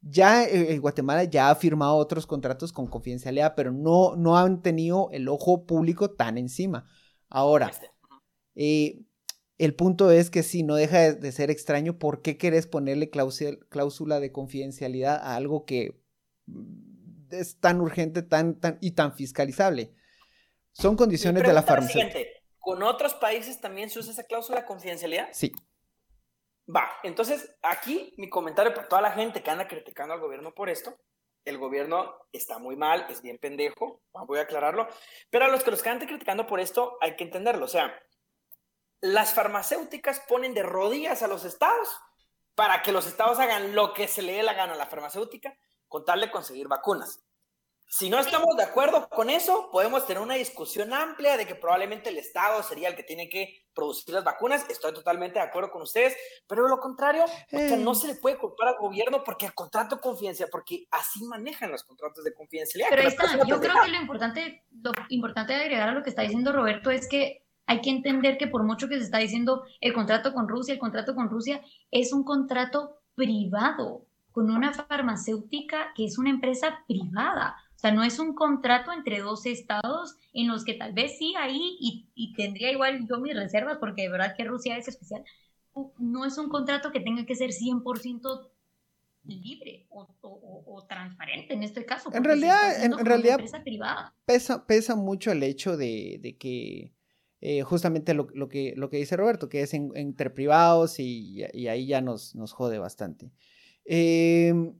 Ya 0.06 0.44
eh, 0.44 0.78
Guatemala 0.78 1.24
ya 1.24 1.50
ha 1.50 1.54
firmado 1.54 1.96
otros 1.96 2.26
contratos 2.26 2.72
con 2.72 2.86
confidencialidad, 2.86 3.54
pero 3.54 3.72
no, 3.72 4.16
no 4.16 4.36
han 4.36 4.60
tenido 4.60 5.08
el 5.12 5.28
ojo 5.28 5.64
público 5.64 6.10
tan 6.10 6.36
encima. 6.36 6.86
Ahora, 7.30 7.68
Este, 7.68 7.90
eh, 8.54 9.02
el 9.56 9.74
punto 9.74 10.10
es 10.10 10.30
que 10.30 10.42
sí, 10.42 10.62
no 10.62 10.74
deja 10.74 10.98
de, 10.98 11.14
de 11.14 11.32
ser 11.32 11.50
extraño 11.50 11.98
por 11.98 12.20
qué 12.20 12.36
querés 12.36 12.66
ponerle 12.66 13.08
cláusula, 13.08 14.20
de 14.20 14.32
confidencialidad 14.32 15.16
a 15.16 15.36
algo 15.36 15.64
que 15.64 16.00
mm, 16.46 17.28
es 17.30 17.58
tan 17.58 17.80
urgente 17.80 18.22
tan, 18.22 18.60
tan, 18.60 18.78
y 18.82 18.92
tan 18.92 19.14
fiscalizable. 19.14 19.94
Son 20.72 20.96
condiciones 20.96 21.44
de 21.44 21.52
la 21.52 21.62
siguiente, 21.62 22.42
¿Con 22.58 22.82
otros 22.82 23.14
países 23.14 23.60
también 23.60 23.90
se 23.90 23.98
usa 23.98 24.12
esa 24.12 24.24
cláusula 24.24 24.60
de 24.60 24.66
confidencialidad? 24.66 25.28
Sí. 25.32 25.52
Va, 26.66 26.90
entonces 27.02 27.56
aquí 27.62 28.14
mi 28.16 28.30
comentario 28.30 28.72
para 28.72 28.88
toda 28.88 29.02
la 29.02 29.12
gente 29.12 29.42
que 29.42 29.50
anda 29.50 29.68
criticando 29.68 30.14
al 30.14 30.20
gobierno 30.20 30.54
por 30.54 30.70
esto, 30.70 30.96
el 31.44 31.58
gobierno 31.58 32.14
está 32.32 32.58
muy 32.58 32.74
mal, 32.74 33.06
es 33.10 33.20
bien 33.20 33.38
pendejo, 33.38 34.00
voy 34.12 34.38
a 34.38 34.42
aclararlo, 34.42 34.88
pero 35.30 35.44
a 35.44 35.48
los 35.48 35.62
que 35.62 35.70
los 35.70 35.82
que 35.82 35.90
andan 35.90 36.08
criticando 36.08 36.46
por 36.46 36.60
esto 36.60 36.96
hay 37.02 37.16
que 37.16 37.24
entenderlo, 37.24 37.66
o 37.66 37.68
sea, 37.68 37.94
las 39.00 39.34
farmacéuticas 39.34 40.20
ponen 40.20 40.54
de 40.54 40.62
rodillas 40.62 41.22
a 41.22 41.28
los 41.28 41.44
estados 41.44 42.00
para 42.54 42.82
que 42.82 42.92
los 42.92 43.06
estados 43.06 43.38
hagan 43.38 43.74
lo 43.74 43.92
que 43.92 44.08
se 44.08 44.22
le 44.22 44.32
dé 44.32 44.42
la 44.42 44.54
gana 44.54 44.72
a 44.72 44.76
la 44.76 44.86
farmacéutica 44.86 45.54
con 45.88 46.04
tal 46.04 46.20
de 46.20 46.30
conseguir 46.30 46.68
vacunas. 46.68 47.23
Si 47.86 48.10
no 48.10 48.18
estamos 48.18 48.56
de 48.56 48.64
acuerdo 48.64 49.08
con 49.08 49.30
eso, 49.30 49.68
podemos 49.70 50.06
tener 50.06 50.20
una 50.22 50.34
discusión 50.34 50.92
amplia 50.92 51.36
de 51.36 51.46
que 51.46 51.54
probablemente 51.54 52.10
el 52.10 52.18
Estado 52.18 52.62
sería 52.62 52.88
el 52.88 52.96
que 52.96 53.04
tiene 53.04 53.28
que 53.28 53.66
producir 53.72 54.14
las 54.14 54.24
vacunas. 54.24 54.68
Estoy 54.68 54.92
totalmente 54.92 55.38
de 55.38 55.44
acuerdo 55.44 55.70
con 55.70 55.82
ustedes, 55.82 56.16
pero 56.48 56.64
de 56.64 56.70
lo 56.70 56.80
contrario, 56.80 57.24
o 57.24 57.28
sea, 57.48 57.74
Eh. 57.74 57.76
no 57.76 57.94
se 57.94 58.08
le 58.08 58.14
puede 58.16 58.36
culpar 58.36 58.68
al 58.68 58.78
gobierno 58.78 59.22
porque 59.22 59.46
el 59.46 59.54
contrato 59.54 59.96
de 59.96 60.02
confidencialidad, 60.02 60.50
porque 60.50 60.86
así 60.90 61.24
manejan 61.24 61.70
los 61.70 61.84
contratos 61.84 62.24
de 62.24 62.34
confidencialidad. 62.34 62.88
Pero 62.90 63.02
ahí 63.02 63.08
está, 63.08 63.46
yo 63.46 63.60
creo 63.60 63.82
que 63.84 63.90
lo 63.90 64.00
importante, 64.00 64.64
lo 64.72 64.92
importante 65.10 65.52
de 65.52 65.60
agregar 65.60 65.88
a 65.90 65.92
lo 65.92 66.02
que 66.02 66.10
está 66.10 66.22
diciendo 66.22 66.52
Roberto 66.52 66.90
es 66.90 67.08
que 67.08 67.44
hay 67.66 67.80
que 67.80 67.90
entender 67.90 68.38
que 68.38 68.48
por 68.48 68.64
mucho 68.64 68.88
que 68.88 68.98
se 68.98 69.04
está 69.04 69.18
diciendo 69.18 69.64
el 69.80 69.92
contrato 69.92 70.34
con 70.34 70.48
Rusia, 70.48 70.74
el 70.74 70.80
contrato 70.80 71.14
con 71.14 71.30
Rusia 71.30 71.62
es 71.90 72.12
un 72.12 72.24
contrato 72.24 72.98
privado 73.14 74.06
con 74.32 74.50
una 74.50 74.72
farmacéutica 74.72 75.92
que 75.94 76.06
es 76.06 76.18
una 76.18 76.30
empresa 76.30 76.82
privada. 76.88 77.56
O 77.76 77.78
sea, 77.78 77.92
no 77.92 78.02
es 78.04 78.18
un 78.18 78.34
contrato 78.34 78.92
entre 78.92 79.20
dos 79.20 79.44
estados 79.46 80.16
en 80.32 80.48
los 80.48 80.64
que 80.64 80.74
tal 80.74 80.92
vez 80.94 81.18
sí 81.18 81.34
ahí 81.38 81.76
y, 81.80 82.08
y 82.14 82.32
tendría 82.34 82.70
igual 82.72 83.06
yo 83.08 83.18
mis 83.20 83.34
reservas 83.34 83.76
porque 83.78 84.02
de 84.02 84.08
verdad 84.08 84.34
que 84.36 84.44
Rusia 84.44 84.76
es 84.78 84.88
especial. 84.88 85.22
No 85.98 86.24
es 86.24 86.38
un 86.38 86.48
contrato 86.48 86.92
que 86.92 87.00
tenga 87.00 87.26
que 87.26 87.34
ser 87.34 87.50
100% 87.50 88.50
libre 89.26 89.86
o, 89.90 90.06
o- 90.20 90.28
o- 90.28 90.74
o 90.76 90.86
transparente 90.86 91.54
en 91.54 91.62
este 91.62 91.84
caso. 91.86 92.10
En 92.14 92.24
realidad- 92.24 92.76
en- 92.84 92.92
en 92.92 93.06
realidad-. 93.06 93.38
Pesa, 94.26 94.66
pesa 94.66 94.94
mucho 94.96 95.32
el 95.32 95.42
hecho 95.42 95.76
de, 95.76 96.18
de 96.20 96.36
que 96.36 96.92
eh, 97.40 97.62
justamente 97.62 98.14
lo, 98.14 98.28
lo 98.34 98.48
que, 98.48 98.72
lo 98.76 98.88
que 98.88 98.96
dice 98.98 99.16
Roberto, 99.16 99.48
que 99.50 99.60
es 99.62 99.74
en- 99.74 99.90
entre 99.96 100.30
privados 100.30 100.98
y, 100.98 101.42
y 101.52 101.66
ahí 101.68 101.86
ya 101.86 102.00
nos, 102.00 102.34
nos 102.34 102.52
jode 102.52 102.78
bastante. 102.78 103.30
Eh, 103.86 104.52
sa- 104.54 104.74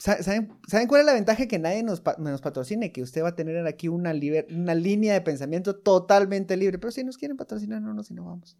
¿saben, 0.00 0.58
¿Saben 0.66 0.88
cuál 0.88 1.02
es 1.02 1.06
la 1.06 1.12
ventaja 1.14 1.46
que 1.46 1.58
nadie 1.58 1.82
nos, 1.82 2.00
pa- 2.00 2.16
nos 2.18 2.40
patrocine? 2.40 2.90
Que 2.90 3.02
usted 3.02 3.22
va 3.22 3.28
a 3.28 3.36
tener 3.36 3.64
aquí 3.66 3.86
una, 3.88 4.12
liber- 4.12 4.46
una 4.52 4.74
línea 4.74 5.12
de 5.14 5.20
pensamiento 5.20 5.76
totalmente 5.76 6.56
libre. 6.56 6.78
Pero 6.78 6.90
si 6.90 7.04
nos 7.04 7.16
quieren 7.18 7.36
patrocinar, 7.36 7.80
no, 7.82 7.94
no, 7.94 8.02
si 8.02 8.14
no 8.14 8.24
vamos. 8.24 8.56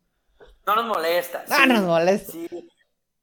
No 0.66 0.76
nos 0.76 0.86
molesta. 0.86 1.44
No 1.48 1.56
sí, 1.56 1.68
nos 1.68 1.82
molesta. 1.82 2.32
sí. 2.32 2.48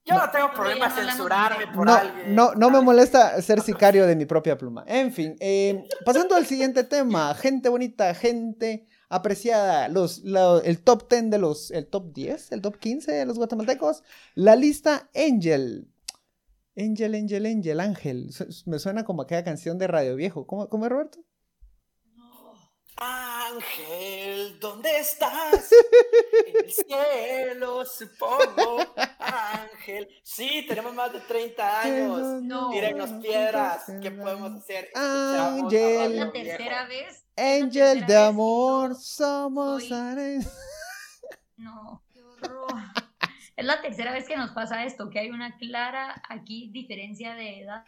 Yo 0.06 0.16
no, 0.16 0.32
tengo 0.32 0.52
problema 0.54 0.88
no 0.88 0.96
censurarme 0.96 1.68
por 1.68 1.86
No, 1.86 1.94
alguien. 1.94 2.34
no, 2.34 2.54
no 2.56 2.70
me 2.70 2.80
molesta 2.80 3.42
ser 3.42 3.60
sicario 3.60 4.08
de 4.08 4.16
mi 4.16 4.26
propia 4.26 4.58
pluma. 4.58 4.86
En 4.88 5.12
fin, 5.12 5.36
eh, 5.42 5.84
pasando 6.06 6.34
al 6.36 6.46
siguiente 6.46 6.86
tema, 6.86 7.36
gente 7.36 7.68
bonita, 7.68 8.14
gente 8.14 8.88
apreciada, 9.10 9.90
los, 9.90 10.24
la- 10.24 10.62
el 10.64 10.80
top 10.82 11.10
10 11.10 11.30
de 11.30 11.38
los, 11.38 11.72
el 11.72 11.88
top 11.88 12.14
10, 12.14 12.54
el 12.54 12.62
top 12.62 12.78
15 12.78 13.12
de 13.12 13.26
los 13.26 13.38
guatemaltecos, 13.38 14.02
la 14.34 14.56
lista 14.56 15.10
Angel. 15.14 15.90
Angel, 16.78 17.16
Angel, 17.16 17.46
Angel, 17.46 17.80
Ángel. 17.80 18.30
Me 18.66 18.78
suena 18.80 19.04
como 19.04 19.24
aquella 19.24 19.44
canción 19.44 19.78
de 19.78 19.88
Radio 19.88 20.16
Viejo. 20.16 20.46
¿Cómo, 20.46 20.70
cómo 20.70 20.86
es, 20.86 20.92
Roberto? 20.92 21.20
Ángel, 23.00 24.60
¿dónde 24.60 25.00
estás? 25.00 25.70
En 26.48 26.66
el 26.66 26.72
cielo, 26.72 27.84
supongo. 27.86 28.78
Ángel. 29.20 30.08
Sí, 30.24 30.66
tenemos 30.68 30.94
más 30.94 31.12
de 31.14 31.20
30 31.22 31.82
años. 31.82 32.44
No. 32.44 32.70
Tírennos 32.72 33.12
piedras. 33.22 33.84
¿Qué 34.02 34.12
podemos 34.12 34.54
hacer? 34.62 34.90
Ángel. 34.96 36.16
La 36.18 36.32
tercera 36.32 36.88
vez. 36.88 37.26
Angel 37.36 38.00
tercera 38.00 38.08
de 38.08 38.18
amor, 38.18 38.96
somos 38.96 39.84
soy- 39.88 39.98
arena. 39.98 40.46
No, 41.58 42.04
qué 42.14 42.22
horror. 42.24 42.72
Es 43.58 43.66
la 43.66 43.82
tercera 43.82 44.12
vez 44.14 44.26
que 44.28 44.38
nos 44.38 44.52
pasa 44.52 44.86
esto, 44.86 45.10
que 45.10 45.20
hay 45.20 45.32
una 45.32 45.58
clara 45.58 46.22
aquí 46.30 46.70
diferencia 46.72 47.34
de 47.34 47.62
edad. 47.62 47.84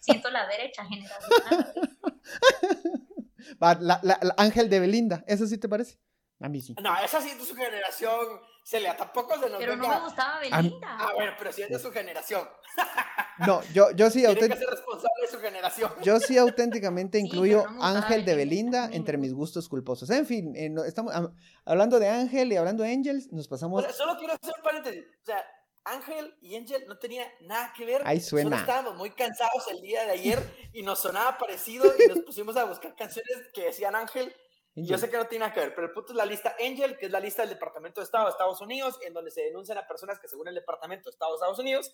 Siento 0.00 0.30
la 0.30 0.46
derecha 0.48 0.84
generacional. 0.86 1.74
Va, 3.62 3.74
la, 3.74 4.00
la- 4.02 4.18
la 4.22 4.34
Ángel 4.38 4.68
de 4.70 4.80
Belinda, 4.80 5.22
¿eso 5.26 5.46
sí 5.46 5.58
te 5.58 5.68
parece? 5.68 5.98
A 6.40 6.48
mí 6.48 6.60
sí. 6.60 6.74
No, 6.82 6.96
esa 7.04 7.20
sí 7.20 7.28
es 7.30 7.46
su 7.46 7.54
generación. 7.54 8.26
Celia, 8.62 8.96
tampoco 8.96 9.34
se 9.38 9.48
nos 9.48 9.58
Pero 9.58 9.74
no 9.76 9.88
me 9.88 10.00
gustaba 10.00 10.38
Belinda. 10.40 10.86
Ah, 10.98 11.10
bueno, 11.14 11.32
pero 11.38 11.52
si 11.52 11.62
es 11.62 11.68
de 11.70 11.78
su 11.78 11.90
generación. 11.90 12.48
No, 13.46 13.62
yo, 13.72 13.90
yo 13.92 14.10
sí, 14.10 14.18
Tiene 14.20 14.34
que 14.34 14.48
autént- 14.48 14.58
ser 14.58 14.68
responsable 14.68 15.22
de 15.22 15.28
su 15.28 15.38
generación. 15.40 15.90
yo 16.02 16.20
sí 16.20 16.36
auténticamente 16.36 17.18
incluyo 17.18 17.62
pero 17.62 17.72
no 17.74 17.82
Ángel 17.84 18.26
de 18.26 18.34
Belinda, 18.34 18.90
entre 18.92 19.16
mis 19.16 19.32
gustos 19.32 19.66
culposos. 19.66 20.10
En 20.10 20.26
fin, 20.26 20.54
eh, 20.54 20.68
no- 20.68 20.84
estamos 20.84 21.14
am- 21.14 21.34
hablando 21.64 21.98
de 21.98 22.10
Ángel 22.10 22.52
y 22.52 22.56
hablando 22.58 22.82
de 22.82 22.92
Angels, 22.92 23.32
nos 23.32 23.46
O 23.46 23.48
pasamos... 23.48 23.82
sea, 23.82 23.94
solo 23.94 24.18
quiero 24.18 24.34
hacer 24.34 24.52
un 24.54 24.62
paréntesis. 24.62 25.04
O 25.22 25.24
sea, 25.24 25.42
Ángel 25.84 26.36
y 26.42 26.54
Angel 26.54 26.84
no 26.86 26.98
tenía 26.98 27.26
nada 27.40 27.72
que 27.74 27.86
ver. 27.86 28.02
Ahí 28.04 28.20
suena. 28.20 28.50
Solo 28.50 28.60
estábamos 28.60 28.96
muy 28.96 29.08
cansados 29.12 29.66
el 29.70 29.80
día 29.80 30.04
de 30.04 30.10
ayer 30.10 30.38
y 30.74 30.82
nos 30.82 30.98
sonaba 31.00 31.38
parecido 31.38 31.86
y 31.98 32.08
nos 32.08 32.18
pusimos 32.20 32.58
a 32.58 32.64
buscar 32.64 32.94
canciones 32.94 33.38
que 33.54 33.64
decían 33.64 33.96
Ángel. 33.96 34.36
Y 34.74 34.86
yo 34.86 34.94
Angel. 34.94 35.00
sé 35.00 35.10
que 35.10 35.16
no 35.18 35.26
tiene 35.26 35.44
nada 35.44 35.52
que 35.54 35.60
ver, 35.60 35.74
pero 35.74 35.86
el 35.88 35.92
punto 35.92 36.12
es 36.12 36.16
la 36.16 36.24
lista 36.26 36.54
Angel, 36.60 36.96
que 36.96 37.06
es 37.06 37.12
la 37.12 37.20
lista 37.20 37.42
del 37.42 37.50
Departamento 37.50 38.00
de 38.00 38.04
Estado 38.04 38.24
de 38.26 38.30
Estados 38.30 38.60
Unidos, 38.60 38.98
en 39.04 39.12
donde 39.14 39.30
se 39.30 39.42
denuncian 39.42 39.78
a 39.78 39.86
personas 39.86 40.18
que 40.20 40.28
según 40.28 40.48
el 40.48 40.54
Departamento 40.54 41.10
de 41.10 41.14
Estado 41.14 41.32
de 41.32 41.36
Estados 41.36 41.58
Unidos 41.58 41.92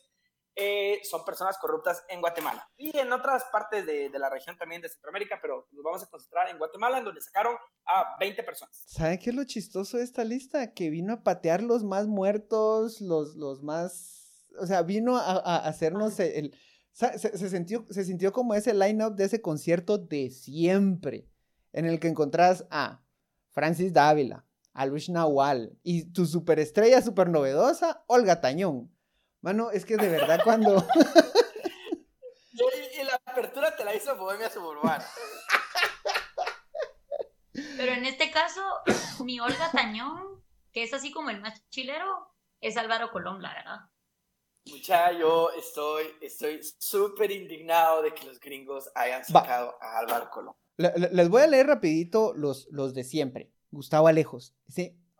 eh, 0.58 1.00
son 1.04 1.22
personas 1.24 1.58
corruptas 1.58 2.02
en 2.08 2.20
Guatemala. 2.20 2.66
Y 2.78 2.96
en 2.98 3.12
otras 3.12 3.44
partes 3.52 3.84
de, 3.84 4.08
de 4.08 4.18
la 4.18 4.30
región 4.30 4.56
también 4.56 4.80
de 4.80 4.88
Centroamérica, 4.88 5.38
pero 5.42 5.68
nos 5.70 5.84
vamos 5.84 6.02
a 6.02 6.06
concentrar 6.06 6.48
en 6.48 6.56
Guatemala, 6.58 6.98
en 6.98 7.04
donde 7.04 7.20
sacaron 7.20 7.56
a 7.84 8.16
20 8.18 8.42
personas. 8.42 8.82
¿Saben 8.86 9.18
qué 9.18 9.30
es 9.30 9.36
lo 9.36 9.44
chistoso 9.44 9.98
de 9.98 10.04
esta 10.04 10.24
lista? 10.24 10.72
Que 10.72 10.88
vino 10.88 11.12
a 11.12 11.22
patear 11.22 11.62
los 11.62 11.84
más 11.84 12.06
muertos, 12.06 13.00
los, 13.02 13.36
los 13.36 13.62
más... 13.62 14.46
O 14.58 14.66
sea, 14.66 14.82
vino 14.82 15.16
a, 15.18 15.32
a 15.32 15.56
hacernos 15.68 16.18
el... 16.20 16.32
el- 16.36 16.58
se, 16.92 17.18
se 17.18 17.50
sintió, 17.50 17.86
se 17.90 18.04
sintió 18.06 18.32
como 18.32 18.54
ese 18.54 18.72
line-up 18.72 19.14
de 19.16 19.24
ese 19.24 19.42
concierto 19.42 19.98
de 19.98 20.30
siempre, 20.30 21.28
en 21.76 21.84
el 21.84 22.00
que 22.00 22.08
encontrás 22.08 22.64
a 22.70 23.02
Francis 23.50 23.92
Dávila, 23.92 24.46
a 24.72 24.86
Luis 24.86 25.10
Nahual 25.10 25.78
y 25.82 26.10
tu 26.10 26.24
superestrella 26.24 27.02
super 27.02 27.28
novedosa, 27.28 28.02
Olga 28.06 28.40
Tañón. 28.40 28.90
Mano, 29.42 29.70
es 29.70 29.84
que 29.84 29.96
de 29.96 30.08
verdad 30.08 30.40
cuando... 30.42 30.84
Y, 32.56 33.00
y 33.00 33.04
la 33.04 33.20
apertura 33.26 33.76
te 33.76 33.84
la 33.84 33.94
hizo 33.94 34.16
Bohemia 34.16 34.48
Suburbana. 34.48 35.04
Pero 37.52 37.92
en 37.92 38.06
este 38.06 38.30
caso, 38.30 38.62
mi 39.22 39.38
Olga 39.38 39.70
Tañón, 39.70 40.42
que 40.72 40.82
es 40.82 40.94
así 40.94 41.12
como 41.12 41.28
el 41.28 41.42
más 41.42 41.68
chilero, 41.68 42.34
es 42.62 42.78
Álvaro 42.78 43.10
Colón, 43.10 43.42
la 43.42 43.52
verdad. 43.52 43.80
Mucha, 44.64 45.12
yo 45.12 45.50
estoy 45.50 46.06
estoy 46.22 46.60
súper 46.78 47.30
indignado 47.30 48.00
de 48.00 48.14
que 48.14 48.24
los 48.24 48.40
gringos 48.40 48.90
hayan 48.94 49.20
Va. 49.20 49.40
sacado 49.40 49.76
a 49.82 49.98
Álvaro 49.98 50.30
Colón. 50.30 50.56
Le- 50.76 50.92
le- 50.96 51.10
Les 51.12 51.28
voy 51.28 51.42
a 51.42 51.46
leer 51.46 51.66
rapidito 51.66 52.34
los, 52.34 52.68
los 52.70 52.94
de 52.94 53.04
siempre. 53.04 53.50
Gustavo 53.70 54.08
Alejos, 54.08 54.54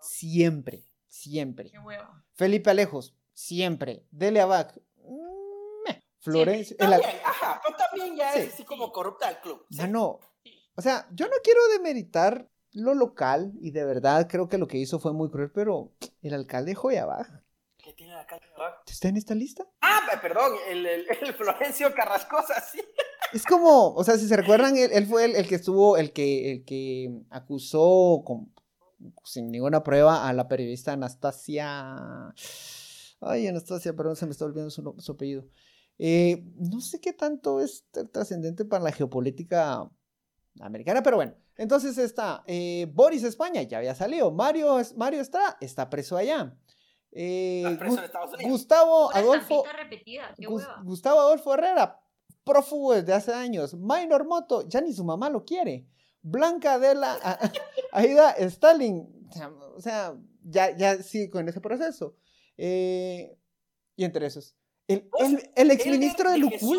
siempre, 0.01 0.85
siempre. 1.09 1.71
Qué 1.71 1.79
hueva. 1.79 2.25
Felipe 2.35 2.71
Alejos, 2.71 3.15
siempre. 3.33 4.07
Delia 4.11 4.47
Bach, 4.47 4.77
mm, 5.03 5.83
meh. 5.89 6.03
Florencia. 6.19 6.77
el 6.79 6.93
al- 6.93 7.01
También, 7.01 7.21
ajá, 7.25 7.61
pero 7.65 7.77
también 7.77 8.17
ya 8.17 8.33
Sí. 8.33 8.39
es 8.41 8.55
así 8.55 8.65
como 8.65 8.93
corrupta 8.93 9.29
del 9.29 9.39
club. 9.39 9.65
sí. 9.71 9.77
Mano, 9.79 10.21
o 10.75 10.83
sea, 10.83 11.09
yo 11.13 11.27
no 11.27 11.35
quiero 11.43 11.61
demeritar 11.69 12.49
lo 12.73 12.95
local 12.95 13.53
y 13.61 13.71
de 13.71 13.85
verdad 13.85 14.29
creo 14.29 14.49
que 14.49 14.59
lo 14.59 14.69
que 14.69 14.77
hizo 14.77 14.99
fue 14.99 15.13
muy 15.15 15.31
cruel, 15.31 15.51
pero 15.51 15.93
el 16.23 16.35
alcalde 16.35 16.73
de 16.73 16.75
Joyabaj 16.75 17.27
¿Qué 17.79 17.93
tiene 17.95 18.13
la 18.15 18.27
calle 18.27 18.47
de 18.47 18.55
abajo? 18.55 18.83
está 18.87 19.09
en 19.09 19.17
esta 19.17 19.35
lista. 19.35 19.65
Ah, 19.81 20.01
pe- 20.11 20.19
perdón, 20.19 20.53
el, 20.69 20.85
el, 20.85 21.07
el 21.23 21.35
Florencio 21.35 21.95
Carrascosa, 21.95 22.61
sí. 22.61 22.81
Es 23.33 23.45
como, 23.45 23.93
o 23.95 24.05
sea, 24.05 24.17
si 24.19 24.29
se 24.29 24.37
recuerdan, 24.37 24.77
él, 24.77 24.91
él 24.93 25.07
fue 25.07 25.25
el, 25.25 25.37
el 25.37 25.47
que 25.49 25.57
estuvo, 25.57 25.97
el 25.97 26.13
que, 26.13 26.53
el 26.53 26.65
que 26.65 27.11
acusó 27.31 28.23
con- 28.25 28.53
sin 29.25 29.51
ninguna 29.51 29.83
prueba 29.83 30.27
a 30.29 30.33
la 30.33 30.49
periodista 30.49 30.93
Anastasia. 30.93 32.33
Ay, 33.21 33.47
Anastasia, 33.47 33.95
perdón, 33.95 34.17
se 34.17 34.27
me 34.27 34.33
está 34.33 34.45
olvidando 34.45 34.71
su, 34.71 35.13
apellido. 35.13 35.45
Eh, 35.99 36.45
no 36.59 36.81
sé 36.81 37.01
qué 37.01 37.13
tanto 37.13 37.61
es 37.61 37.85
tr- 37.93 38.11
trascendente 38.11 38.65
para 38.65 38.85
la 38.85 38.93
geopolítica 38.93 39.89
americana, 40.61 41.03
pero 41.03 41.17
bueno. 41.17 41.35
Entonces 41.57 41.97
está 41.99 42.45
eh, 42.47 42.87
Boris 42.93 43.23
España, 43.25 43.63
ya 43.63 43.79
había 43.79 43.95
salido. 43.95 44.31
Mario, 44.31 44.77
Mario 44.97 45.21
está, 45.21 45.57
está 45.61 45.89
preso 45.89 46.17
allá. 46.17 46.55
Eh, 47.13 47.63
Está 47.65 47.79
preso 47.79 47.95
Gu- 47.97 47.99
en 48.01 48.05
Estados 48.05 48.35
Unidos. 48.35 48.51
Gustavo 48.53 49.15
Adolfo. 49.15 49.65
repetida, 49.75 50.35
qué 50.37 50.47
Gus- 50.47 50.63
hueva. 50.63 50.83
Gustavo 50.85 51.21
Adolfo 51.21 51.55
Herrera, 51.55 51.99
prófugo 52.47 52.95
desde 52.95 53.13
hace 53.13 53.35
años. 53.35 53.75
Minor 53.75 54.25
Moto, 54.27 54.67
ya 54.69 54.81
ni 54.81 54.95
su 54.95 55.05
mamá 55.05 55.29
lo 55.29 55.45
quiere. 55.45 55.87
Blanca 56.23 56.75
Adela, 56.75 57.19
a- 57.23 57.39
Aida 57.93 58.31
Stalin, 58.39 59.29
o 59.77 59.81
sea, 59.81 60.15
ya, 60.43 60.75
ya 60.77 61.03
sigue 61.03 61.29
con 61.29 61.49
ese 61.49 61.61
proceso. 61.61 62.17
Eh, 62.57 63.37
y 63.97 64.05
entre 64.05 64.27
esos, 64.27 64.57
el, 64.89 65.11
el, 65.19 65.51
el 65.55 65.71
exministro 65.71 66.31
de 66.31 66.39
Lucul, 66.39 66.79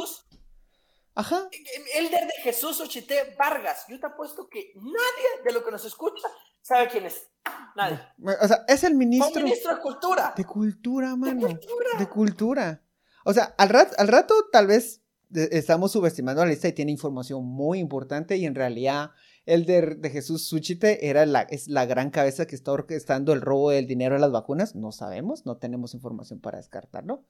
ajá, 1.16 1.50
Elder 1.96 2.26
de 2.28 2.34
Jesús 2.44 2.80
Ochité 2.82 3.36
Vargas. 3.38 3.86
Yo 3.90 4.00
te 4.00 4.06
apuesto 4.08 4.48
que 4.50 4.72
nadie 4.76 5.44
de 5.46 5.54
lo 5.54 5.64
que 5.64 5.72
nos 5.72 5.86
escucha 5.86 6.28
sabe 6.62 6.88
quién 6.90 7.06
es. 7.06 7.28
Nadie. 7.76 8.00
o 8.42 8.48
sea, 8.48 8.66
es 8.68 8.84
el 8.84 8.96
ministro 8.96 9.42
ministro 9.44 9.76
de 9.76 9.82
Cultura. 9.82 10.34
de 10.36 10.46
cultura, 10.46 11.10
De 11.12 11.16
mano. 11.18 11.48
cultura. 11.48 11.90
De 12.00 12.10
cultura. 12.10 12.84
O 13.24 13.34
sea, 13.34 13.54
al, 13.58 13.70
rat- 13.70 13.94
al 13.98 14.08
rato 14.08 14.34
tal 14.52 14.68
vez 14.68 15.00
de- 15.00 15.07
estamos 15.34 15.92
subestimando 15.92 16.44
la 16.44 16.52
lista 16.52 16.68
y 16.68 16.74
tiene 16.74 16.92
información 16.92 17.46
muy 17.46 17.80
importante 17.80 18.38
y 18.38 18.46
en 18.46 18.56
realidad 18.56 19.12
el 19.46 19.66
de, 19.66 19.96
de 19.96 20.10
Jesús 20.10 20.48
Suchite 20.48 21.10
era 21.10 21.26
la, 21.26 21.42
es 21.42 21.68
la 21.68 21.86
gran 21.86 22.10
cabeza 22.10 22.48
que 22.48 22.56
está 22.56 22.72
orquestando 22.74 23.34
el 23.34 23.42
robo 23.42 23.72
del 23.72 23.88
dinero 23.88 24.16
de 24.16 24.22
las 24.22 24.32
vacunas. 24.32 24.76
No 24.76 24.92
sabemos, 24.92 25.46
no 25.46 25.58
tenemos 25.58 25.94
información 25.94 26.42
para 26.42 26.58
descartarlo. 26.58 27.24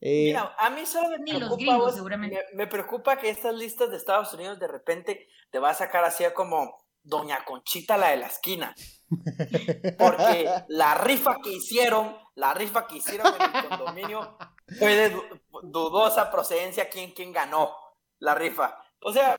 Eh, 0.00 0.24
Mira, 0.26 0.52
a 0.58 0.70
mí 0.70 0.84
solo 0.84 1.10
me 1.10 1.16
los 1.18 1.38
preocupa, 1.38 1.56
gringos, 1.56 1.78
vos, 1.78 1.94
seguramente. 1.94 2.36
me, 2.52 2.64
me 2.64 2.66
preocupa 2.66 3.16
que 3.16 3.30
estas 3.30 3.54
listas 3.54 3.90
de 3.90 3.96
Estados 3.96 4.34
Unidos 4.34 4.58
de 4.58 4.66
repente 4.66 5.28
te 5.52 5.60
va 5.60 5.70
a 5.70 5.74
sacar 5.74 6.04
así 6.04 6.24
como 6.34 6.81
Doña 7.02 7.44
Conchita 7.44 7.96
la 7.96 8.10
de 8.10 8.16
la 8.18 8.26
esquina. 8.26 8.74
Porque 9.98 10.48
la 10.68 10.94
rifa 10.94 11.36
que 11.42 11.50
hicieron, 11.52 12.16
la 12.34 12.54
rifa 12.54 12.86
que 12.86 12.96
hicieron 12.96 13.32
en 13.34 13.42
el 13.56 13.68
condominio 13.68 14.36
fue 14.78 14.94
de 14.94 15.10
du- 15.10 15.22
dudosa 15.62 16.30
procedencia 16.30 16.88
quién, 16.88 17.12
quién 17.12 17.32
ganó 17.32 17.74
la 18.18 18.34
rifa. 18.34 18.78
O 19.00 19.12
sea, 19.12 19.36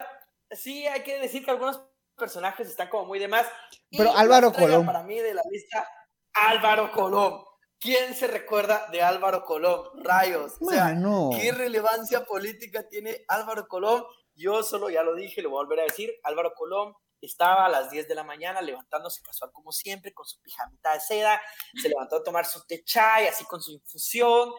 sí 0.51 0.85
hay 0.87 1.03
que 1.03 1.19
decir 1.19 1.43
que 1.45 1.51
algunos 1.51 1.81
personajes 2.15 2.67
están 2.67 2.89
como 2.89 3.05
muy 3.05 3.19
de 3.19 3.27
más. 3.27 3.45
Y 3.89 3.97
Pero 3.97 4.13
la 4.13 4.19
Álvaro 4.19 4.53
Colón. 4.53 4.85
Para 4.85 5.03
mí 5.03 5.19
de 5.19 5.33
la 5.33 5.41
lista, 5.49 5.87
Álvaro 6.33 6.91
Colón. 6.91 7.43
¿Quién 7.79 8.13
se 8.13 8.27
recuerda 8.27 8.87
de 8.91 9.01
Álvaro 9.01 9.43
Colón? 9.43 9.83
Rayos. 10.03 10.53
O 10.61 10.69
sea, 10.69 10.85
mano. 10.85 11.31
¿Qué 11.37 11.51
relevancia 11.51 12.23
política 12.23 12.87
tiene 12.87 13.25
Álvaro 13.27 13.67
Colón? 13.67 14.05
Yo 14.35 14.63
solo 14.63 14.89
ya 14.89 15.03
lo 15.03 15.15
dije, 15.15 15.41
lo 15.41 15.49
voy 15.49 15.59
a 15.59 15.65
volver 15.65 15.79
a 15.81 15.83
decir. 15.83 16.11
Álvaro 16.23 16.53
Colón 16.55 16.93
estaba 17.25 17.65
a 17.65 17.69
las 17.69 17.89
10 17.89 18.07
de 18.07 18.15
la 18.15 18.23
mañana 18.23 18.61
levantándose 18.61 19.21
casual 19.21 19.51
como 19.51 19.71
siempre, 19.71 20.13
con 20.13 20.25
su 20.25 20.39
pijamita 20.41 20.93
de 20.93 20.99
seda. 20.99 21.41
Se 21.81 21.89
levantó 21.89 22.17
a 22.17 22.23
tomar 22.23 22.45
su 22.45 22.65
té 22.65 22.83
chai, 22.83 23.27
así 23.27 23.45
con 23.45 23.61
su 23.61 23.71
infusión. 23.71 24.51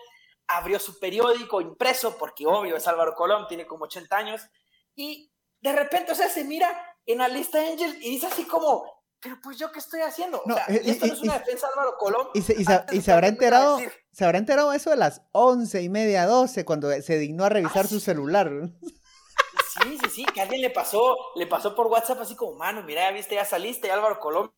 Abrió 0.47 0.79
su 0.79 0.99
periódico 0.99 1.61
impreso, 1.61 2.17
porque 2.19 2.47
obvio 2.47 2.77
es 2.77 2.87
Álvaro 2.87 3.15
Colón, 3.15 3.47
tiene 3.49 3.67
como 3.67 3.85
80 3.85 4.17
años. 4.17 4.43
Y 4.95 5.33
de 5.61 5.73
repente, 5.73 6.13
o 6.13 6.15
sea, 6.15 6.29
se 6.29 6.45
mira 6.45 6.69
en 7.07 7.19
la 7.19 7.29
lista 7.29 7.59
Angel 7.61 7.97
y 8.03 8.11
dice 8.11 8.27
así 8.27 8.45
como, 8.45 8.85
pero 9.21 9.39
pues 9.43 9.59
yo 9.59 9.73
qué 9.73 9.79
estoy 9.79 10.01
haciendo. 10.03 10.39
O 10.41 10.43
No, 10.47 10.55
sea, 10.55 10.67
eh, 10.69 10.83
y 10.85 10.91
esto 10.91 11.07
y- 11.07 11.09
no 11.09 11.15
es 11.15 11.23
una 11.23 11.37
y- 11.37 11.39
defensa 11.39 11.67
de 11.69 11.73
Álvaro 11.73 11.97
Colón. 11.97 12.29
Y 12.35 12.43
se, 12.43 12.53
y 12.61 12.65
se- 12.65 13.01
se 13.03 13.13
habrá 13.13 13.29
enterado, 13.29 13.79
se 14.13 14.25
habrá 14.27 14.37
enterado 14.39 14.73
eso 14.75 14.91
de 14.91 14.97
las 14.97 15.23
once 15.33 15.81
y 15.83 15.89
media, 15.89 16.27
doce, 16.27 16.67
cuando 16.67 16.91
se 17.01 17.19
dignó 17.19 17.45
a 17.45 17.49
revisar 17.49 17.87
Ah, 17.87 17.89
su 17.89 18.01
celular. 18.01 18.51
Sí, 19.83 19.99
sí, 19.99 20.11
sí, 20.11 20.25
que 20.25 20.41
alguien 20.41 20.61
le 20.61 20.71
pasó, 20.71 21.17
le 21.35 21.47
pasó 21.47 21.75
por 21.75 21.89
WhatsApp 21.89 22.21
así 22.21 22.37
como, 22.37 22.55
mano, 22.57 22.83
mira, 22.85 23.03
ya 23.03 23.11
viste, 23.11 23.35
ya 23.35 23.45
saliste, 23.45 23.89
ya 23.89 23.95
Álvaro 23.95 24.21
Colón. 24.21 24.53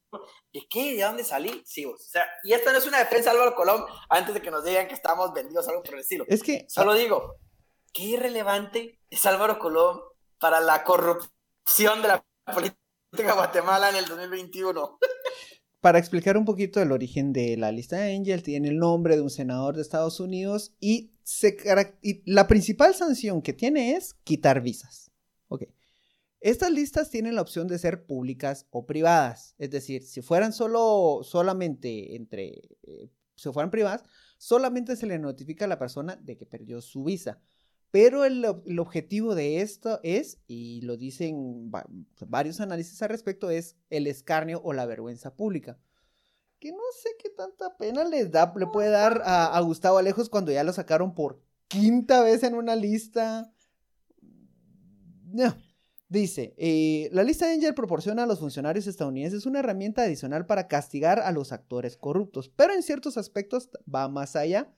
¿De 0.53 0.67
qué? 0.69 0.95
¿De 0.95 1.03
dónde 1.03 1.25
salí? 1.25 1.63
Sí, 1.65 1.85
vos, 1.85 2.01
o 2.01 2.09
sea, 2.09 2.27
y 2.45 2.53
esta 2.53 2.73
no 2.73 2.79
es 2.79 2.87
una 2.87 2.99
defensa 2.99 3.31
de 3.31 3.39
Álvaro 3.39 3.57
Colón 3.57 3.85
antes 4.11 4.35
de 4.35 4.43
que 4.43 4.51
nos 4.51 4.65
digan 4.65 4.89
que 4.89 4.95
estamos 4.95 5.33
vendidos, 5.33 5.67
algo 5.69 5.83
por 5.83 5.95
el 5.95 6.01
estilo. 6.01 6.25
Es 6.29 6.43
que, 6.43 6.67
Solo 6.69 6.95
digo, 6.95 7.37
qué 7.93 8.03
irrelevante 8.03 9.01
es 9.09 9.25
Álvaro 9.25 9.59
Colón 9.59 10.03
para 10.39 10.61
la 10.61 10.85
corrupción 10.85 12.03
de 12.03 12.09
la 12.09 12.25
política 12.53 12.79
de 13.13 13.33
Guatemala 13.33 13.89
en 13.89 13.97
el 13.97 14.07
2021. 14.07 14.99
Para 15.87 16.01
explicar 16.01 16.37
un 16.37 16.45
poquito 16.45 16.83
el 16.83 16.91
origen 16.91 17.33
de 17.33 17.57
la 17.57 17.71
lista 17.71 17.99
de 17.99 18.17
Angel, 18.17 18.43
tiene 18.43 18.71
el 18.71 18.79
nombre 18.79 19.15
de 19.15 19.23
un 19.23 19.31
senador 19.31 19.77
de 19.77 19.83
Estados 19.83 20.19
Unidos 20.19 20.75
y, 20.81 21.13
la 22.25 22.49
principal 22.49 22.93
sanción 22.93 23.41
que 23.41 23.53
tiene 23.53 23.93
es 23.93 24.15
quitar 24.25 24.63
visas. 24.63 25.13
Ok. 25.47 25.63
Estas 26.41 26.73
listas 26.73 27.09
tienen 27.09 27.37
la 27.37 27.43
opción 27.43 27.69
de 27.69 27.79
ser 27.79 28.05
públicas 28.05 28.67
o 28.71 28.85
privadas. 28.85 29.55
Es 29.59 29.71
decir, 29.71 30.03
si 30.03 30.23
fueran 30.23 30.53
solo, 30.53 31.21
solamente 31.23 32.17
entre, 32.17 32.63
eh, 32.83 33.13
si 33.37 33.53
fueran 33.53 33.71
privadas, 33.71 34.03
solamente 34.39 34.97
se 34.97 35.07
le 35.07 35.21
notifica 35.21 35.67
a 35.67 35.69
la 35.69 35.79
persona 35.79 36.17
de 36.17 36.37
que 36.37 36.47
perdió 36.47 36.81
su 36.81 37.05
visa. 37.05 37.41
Pero 37.91 38.25
el, 38.25 38.45
ob- 38.45 38.63
el 38.67 38.79
objetivo 38.79 39.35
de 39.35 39.61
esto 39.61 40.01
es, 40.03 40.39
y 40.47 40.81
lo 40.83 40.97
dicen 40.97 41.71
va- 41.75 41.87
varios 42.27 42.61
análisis 42.61 43.01
al 43.03 43.09
respecto, 43.11 43.51
es 43.51 43.77
el 43.91 44.07
escarnio 44.07 44.61
o 44.63 44.73
la 44.73 44.87
vergüenza 44.87 45.35
pública. 45.35 45.79
Que 46.59 46.73
no 46.73 46.79
sé 47.03 47.11
qué 47.23 47.31
tanta 47.31 47.77
pena 47.77 48.05
da, 48.31 48.53
le 48.57 48.67
puede 48.67 48.91
dar 48.91 49.23
a, 49.25 49.57
a 49.57 49.61
Gustavo 49.61 49.99
Alejos 49.99 50.29
cuando 50.29 50.53
ya 50.53 50.65
lo 50.65 50.73
sacaron 50.73 51.15
por 51.15 51.41
quinta 51.69 52.23
vez 52.23 52.43
en 52.43 52.55
una 52.55 52.77
lista. 52.77 53.53
No. 55.25 55.55
Dice, 56.09 56.55
eh, 56.57 57.09
la 57.13 57.25
lista 57.25 57.49
de 57.49 57.55
Angel 57.55 57.75
proporciona 57.75 58.23
a 58.23 58.27
los 58.27 58.39
funcionarios 58.39 58.87
estadounidenses 58.87 59.45
una 59.45 59.59
herramienta 59.59 60.03
adicional 60.03 60.47
para 60.47 60.69
castigar 60.69 61.19
a 61.19 61.33
los 61.33 61.51
actores 61.51 61.97
corruptos, 61.97 62.49
pero 62.49 62.73
en 62.75 62.85
ciertos 62.85 63.17
aspectos 63.19 63.71
va 63.93 64.09
más 64.09 64.37
allá 64.37 64.73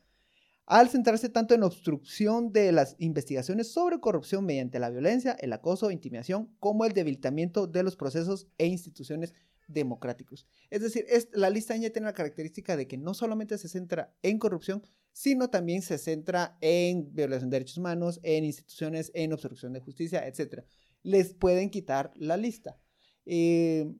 al 0.68 0.90
centrarse 0.90 1.30
tanto 1.30 1.54
en 1.54 1.62
obstrucción 1.62 2.52
de 2.52 2.72
las 2.72 2.94
investigaciones 2.98 3.72
sobre 3.72 4.00
corrupción 4.00 4.44
mediante 4.44 4.78
la 4.78 4.90
violencia, 4.90 5.32
el 5.40 5.54
acoso, 5.54 5.90
intimidación, 5.90 6.54
como 6.60 6.84
el 6.84 6.92
debilitamiento 6.92 7.66
de 7.66 7.82
los 7.82 7.96
procesos 7.96 8.48
e 8.58 8.66
instituciones 8.66 9.32
democráticos. 9.66 10.46
Es 10.68 10.82
decir, 10.82 11.06
la 11.32 11.48
lista 11.48 11.74
ya 11.74 11.90
tiene 11.90 12.04
la 12.04 12.12
característica 12.12 12.76
de 12.76 12.86
que 12.86 12.98
no 12.98 13.14
solamente 13.14 13.56
se 13.56 13.70
centra 13.70 14.14
en 14.22 14.38
corrupción, 14.38 14.82
sino 15.10 15.48
también 15.48 15.80
se 15.80 15.96
centra 15.96 16.58
en 16.60 17.14
violación 17.14 17.48
de 17.48 17.56
derechos 17.56 17.78
humanos, 17.78 18.20
en 18.22 18.44
instituciones, 18.44 19.10
en 19.14 19.32
obstrucción 19.32 19.72
de 19.72 19.80
justicia, 19.80 20.26
etc. 20.26 20.64
Les 21.02 21.32
pueden 21.32 21.70
quitar 21.70 22.12
la 22.14 22.36
lista. 22.36 22.78
Eh, 23.24 23.90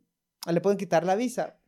le 0.46 0.60
pueden 0.60 0.76
quitar 0.76 1.06
la 1.06 1.16
visa. 1.16 1.58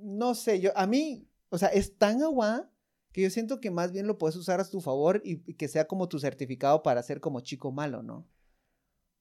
No 0.00 0.36
sé, 0.36 0.60
yo, 0.60 0.70
a 0.76 0.86
mí, 0.86 1.28
o 1.48 1.58
sea, 1.58 1.70
es 1.70 1.98
tan 1.98 2.22
aguada 2.22 2.69
que 3.12 3.22
yo 3.22 3.30
siento 3.30 3.60
que 3.60 3.70
más 3.70 3.92
bien 3.92 4.06
lo 4.06 4.18
puedes 4.18 4.36
usar 4.36 4.60
a 4.60 4.68
tu 4.68 4.80
favor 4.80 5.20
y, 5.24 5.42
y 5.50 5.54
que 5.54 5.68
sea 5.68 5.86
como 5.86 6.08
tu 6.08 6.18
certificado 6.18 6.82
para 6.82 7.02
ser 7.02 7.20
como 7.20 7.40
chico 7.40 7.72
malo, 7.72 8.02
¿no? 8.02 8.26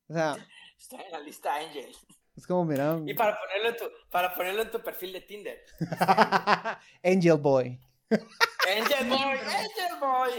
O 0.07 0.13
sea, 0.13 0.35
Está 0.79 1.01
en 1.01 1.11
la 1.11 1.19
lista 1.19 1.55
Angel. 1.55 1.91
es 2.37 2.47
como, 2.47 2.63
mira, 2.65 2.97
Y 3.05 3.13
para 3.13 3.37
ponerlo 3.37 3.69
en 3.69 3.75
tu, 3.77 3.83
para 4.09 4.33
ponerlo 4.33 4.61
en 4.61 4.71
tu 4.71 4.79
perfil 4.81 5.11
de 5.13 5.21
Tinder. 5.21 5.59
Angel 7.03 7.37
Boy. 7.37 7.79
Angel 8.09 9.09
Boy, 9.09 9.19
Angel 9.19 9.99
Boy. 9.99 10.31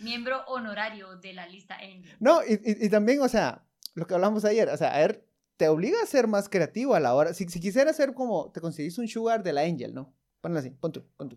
Miembro 0.00 0.44
honorario 0.46 1.16
de 1.16 1.32
la 1.32 1.46
lista 1.46 1.74
Angel. 1.76 2.14
No, 2.20 2.42
y, 2.44 2.52
y- 2.64 2.86
y 2.86 2.90
también, 2.90 3.20
o 3.22 3.28
sea, 3.28 3.64
lo 3.94 4.06
que 4.06 4.14
hablamos 4.14 4.44
ayer, 4.44 4.68
o 4.68 4.76
sea, 4.76 4.94
a 4.94 4.98
ver, 4.98 5.26
te 5.56 5.68
obliga 5.68 6.02
a 6.02 6.06
ser 6.06 6.26
más 6.28 6.48
creativo 6.50 6.94
a 6.94 7.00
la 7.00 7.14
hora. 7.14 7.32
Si, 7.32 7.48
si 7.48 7.60
quisieras 7.60 7.96
ser 7.96 8.12
como, 8.12 8.52
te 8.52 8.60
conseguís 8.60 8.98
un 8.98 9.08
sugar 9.08 9.42
de 9.42 9.54
la 9.54 9.62
Angel, 9.62 9.94
¿no? 9.94 10.12
Ponlo 10.40 10.58
así, 10.58 10.70
pon 10.70 10.92
tú, 10.92 11.04
pon 11.16 11.28
tú. 11.28 11.36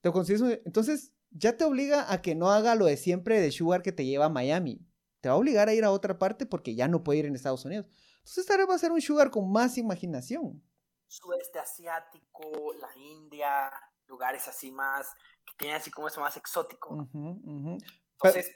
Te 0.00 0.12
consigues 0.12 0.60
entonces, 0.64 1.12
ya 1.30 1.56
te 1.56 1.64
obliga 1.64 2.12
a 2.12 2.20
que 2.22 2.34
no 2.34 2.50
haga 2.50 2.74
lo 2.74 2.84
de 2.84 2.96
siempre 2.96 3.40
de 3.40 3.50
sugar 3.50 3.82
que 3.82 3.92
te 3.92 4.04
lleva 4.04 4.26
a 4.26 4.28
Miami. 4.28 4.86
Te 5.20 5.28
va 5.28 5.34
a 5.34 5.38
obligar 5.38 5.68
a 5.68 5.74
ir 5.74 5.84
a 5.84 5.90
otra 5.90 6.18
parte 6.18 6.46
porque 6.46 6.74
ya 6.74 6.88
no 6.88 7.02
puede 7.02 7.20
ir 7.20 7.26
en 7.26 7.34
Estados 7.34 7.64
Unidos. 7.64 7.86
Entonces, 8.18 8.46
tal 8.46 8.58
vez 8.58 8.68
va 8.68 8.74
a 8.74 8.78
ser 8.78 8.92
un 8.92 9.00
sugar 9.00 9.30
con 9.30 9.50
más 9.50 9.78
imaginación. 9.78 10.62
Sudeste 11.06 11.58
asiático, 11.58 12.74
la 12.78 12.88
India, 12.96 13.72
lugares 14.06 14.46
así 14.48 14.70
más, 14.70 15.08
que 15.44 15.54
tienen 15.58 15.76
así 15.76 15.90
como 15.90 16.08
eso 16.08 16.20
más 16.20 16.36
exótico. 16.36 16.90
Ujú, 16.94 17.40
ujú. 17.44 17.78
Entonces, 18.12 18.54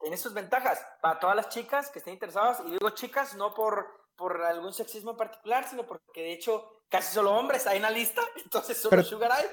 tiene 0.00 0.16
sus 0.16 0.34
ventajas 0.34 0.84
para 1.00 1.18
todas 1.20 1.36
las 1.36 1.48
chicas 1.48 1.90
que 1.90 2.00
estén 2.00 2.14
interesadas. 2.14 2.60
Y 2.66 2.72
digo 2.72 2.90
chicas 2.90 3.34
no 3.36 3.54
por, 3.54 3.86
por 4.22 4.40
algún 4.44 4.72
sexismo 4.72 5.10
en 5.10 5.16
particular, 5.16 5.68
sino 5.68 5.84
porque 5.84 6.22
de 6.22 6.32
hecho 6.32 6.84
casi 6.88 7.12
solo 7.12 7.34
hombres 7.34 7.66
hay 7.66 7.78
en 7.78 7.82
la 7.82 7.90
lista. 7.90 8.22
Entonces, 8.44 8.76
solo 8.78 8.90
Pero 8.90 9.02
sugar 9.02 9.32
hay. 9.32 9.44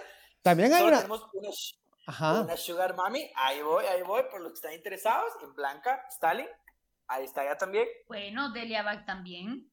También 0.43 0.71
hay 0.73 0.83
una... 0.83 0.97
tenemos 0.97 1.27
una, 1.33 1.49
Ajá. 2.05 2.41
una 2.41 2.55
sugar 2.55 2.95
mami. 2.95 3.31
Ahí 3.35 3.63
voy, 3.63 3.83
ahí 3.85 4.03
voy, 4.03 4.21
por 4.29 4.41
los 4.41 4.51
que 4.51 4.55
están 4.57 4.73
interesados. 4.73 5.31
En 5.41 5.55
Blanca, 5.55 6.05
Stalin. 6.11 6.45
Ahí 7.07 7.25
está 7.25 7.43
ya 7.43 7.57
también. 7.57 7.87
Bueno, 8.07 8.51
Delia 8.51 8.83
Bach 8.83 9.03
también. 9.07 9.71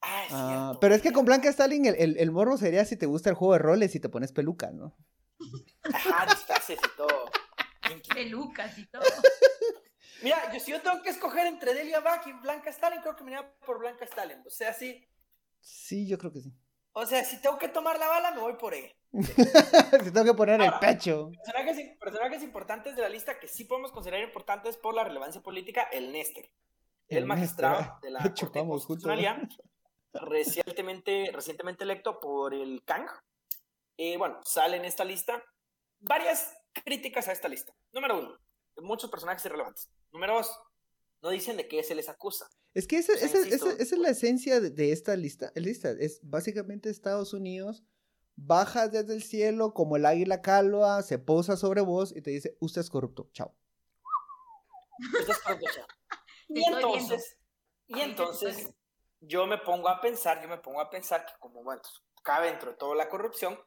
Ah, 0.00 0.24
es 0.24 0.32
Ah, 0.32 0.48
cierto. 0.48 0.80
pero 0.80 0.94
es 0.94 1.02
que 1.02 1.12
con 1.12 1.26
Blanca 1.26 1.50
Stalin 1.50 1.84
el, 1.84 1.94
el, 1.96 2.16
el 2.18 2.30
morbo 2.32 2.56
sería 2.56 2.86
si 2.86 2.96
te 2.96 3.04
gusta 3.04 3.28
el 3.28 3.36
juego 3.36 3.52
de 3.52 3.58
roles 3.58 3.94
y 3.94 4.00
te 4.00 4.08
pones 4.08 4.32
peluca, 4.32 4.70
¿no? 4.72 4.96
Ajá, 5.92 6.24
disfraces 6.24 6.78
y 6.82 6.96
todo. 6.96 7.26
Pelucas 8.14 8.78
y 8.78 8.86
todo. 8.86 9.02
Mira, 10.22 10.52
yo, 10.52 10.60
si 10.60 10.70
yo 10.70 10.80
tengo 10.80 11.02
que 11.02 11.10
escoger 11.10 11.46
entre 11.46 11.74
Delia 11.74 12.00
Bach 12.00 12.26
y 12.26 12.32
Blanca 12.32 12.70
Stalin, 12.70 13.00
creo 13.00 13.16
que 13.16 13.24
me 13.24 13.32
iría 13.32 13.52
por 13.66 13.78
Blanca 13.78 14.04
Stalin. 14.04 14.42
O 14.46 14.50
sea, 14.50 14.72
sí. 14.72 15.06
Sí, 15.60 16.06
yo 16.08 16.18
creo 16.18 16.32
que 16.32 16.40
sí. 16.40 16.52
O 16.92 17.06
sea, 17.06 17.24
si 17.24 17.40
tengo 17.40 17.58
que 17.58 17.68
tomar 17.68 17.98
la 17.98 18.06
bala, 18.06 18.32
me 18.32 18.40
voy 18.40 18.54
por 18.54 18.74
ella. 18.74 18.94
si 19.12 20.12
tengo 20.12 20.24
que 20.24 20.34
poner 20.34 20.60
el 20.60 20.72
pecho. 20.80 21.30
Personajes, 21.44 21.98
personajes 21.98 22.42
importantes 22.42 22.96
de 22.96 23.02
la 23.02 23.08
lista 23.08 23.38
que 23.38 23.48
sí 23.48 23.64
podemos 23.64 23.92
considerar 23.92 24.22
importantes 24.22 24.76
por 24.76 24.94
la 24.94 25.04
relevancia 25.04 25.42
política, 25.42 25.82
el 25.92 26.12
Néstor. 26.12 26.44
El, 27.08 27.18
El 27.18 27.26
magistrado 27.26 27.80
Néstor, 27.80 28.00
de 28.00 28.10
la 28.10 28.20
Corte. 28.40 28.66
Constitucionalidad, 28.66 29.36
recientemente, 30.12 31.30
recientemente 31.32 31.84
electo 31.84 32.20
por 32.20 32.54
el 32.54 32.82
CANG. 32.84 33.08
Eh, 33.96 34.16
bueno, 34.16 34.40
sale 34.44 34.76
en 34.76 34.84
esta 34.84 35.04
lista 35.04 35.42
varias 35.98 36.54
críticas 36.72 37.28
a 37.28 37.32
esta 37.32 37.48
lista. 37.48 37.72
Número 37.92 38.18
uno, 38.18 38.38
muchos 38.78 39.10
personajes 39.10 39.44
irrelevantes. 39.46 39.90
Número 40.12 40.34
dos, 40.34 40.50
no 41.22 41.30
dicen 41.30 41.56
de 41.56 41.68
qué 41.68 41.82
se 41.82 41.94
les 41.94 42.08
acusa. 42.08 42.48
Es 42.74 42.86
que 42.86 42.98
esa, 42.98 43.12
O 43.12 43.16
sea, 43.16 43.26
esa- 43.26 43.38
insisto, 43.38 43.68
esa- 43.70 43.82
esa 43.82 43.94
es 43.94 44.00
la 44.00 44.08
esencia 44.10 44.60
de, 44.60 44.70
de 44.70 44.92
esta 44.92 45.14
lista. 45.16 45.52
lista. 45.56 45.90
Es 45.90 46.20
básicamente 46.22 46.90
Estados 46.90 47.32
Unidos 47.32 47.82
baja 48.34 48.88
desde 48.88 49.14
el 49.14 49.22
cielo 49.22 49.74
como 49.74 49.96
el 49.96 50.06
águila 50.06 50.40
calva, 50.40 51.02
se 51.02 51.18
posa 51.18 51.56
sobre 51.56 51.82
vos 51.82 52.14
y 52.16 52.22
te 52.22 52.30
dice, 52.30 52.56
usted 52.60 52.80
es 52.80 52.88
corrupto, 52.90 53.28
chao. 53.32 53.54
Esto 55.18 55.32
es 55.32 55.38
corrupción. 55.40 55.86
Te 56.48 56.60
Y 56.60 56.64
entonces, 56.64 57.36
y 57.86 58.00
entonces 58.00 58.70
yo 59.20 59.46
me 59.46 59.58
pongo 59.58 59.88
a 59.88 60.00
pensar, 60.00 60.42
yo 60.42 60.48
me 60.48 60.58
pongo 60.58 60.80
a 60.80 60.90
pensar 60.90 61.24
que 61.26 61.32
como, 61.38 61.62
bueno, 61.62 61.82
cabe 62.22 62.48
dentro 62.48 62.70
de 62.72 62.76
toda 62.76 62.94
la 62.96 63.08
corrupción, 63.08 63.58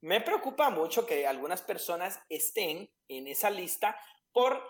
me 0.00 0.20
preocupa 0.20 0.70
mucho 0.70 1.06
que 1.06 1.26
algunas 1.26 1.62
personas 1.62 2.18
estén 2.28 2.90
en 3.08 3.26
esa 3.28 3.50
lista 3.50 3.96
por 4.32 4.60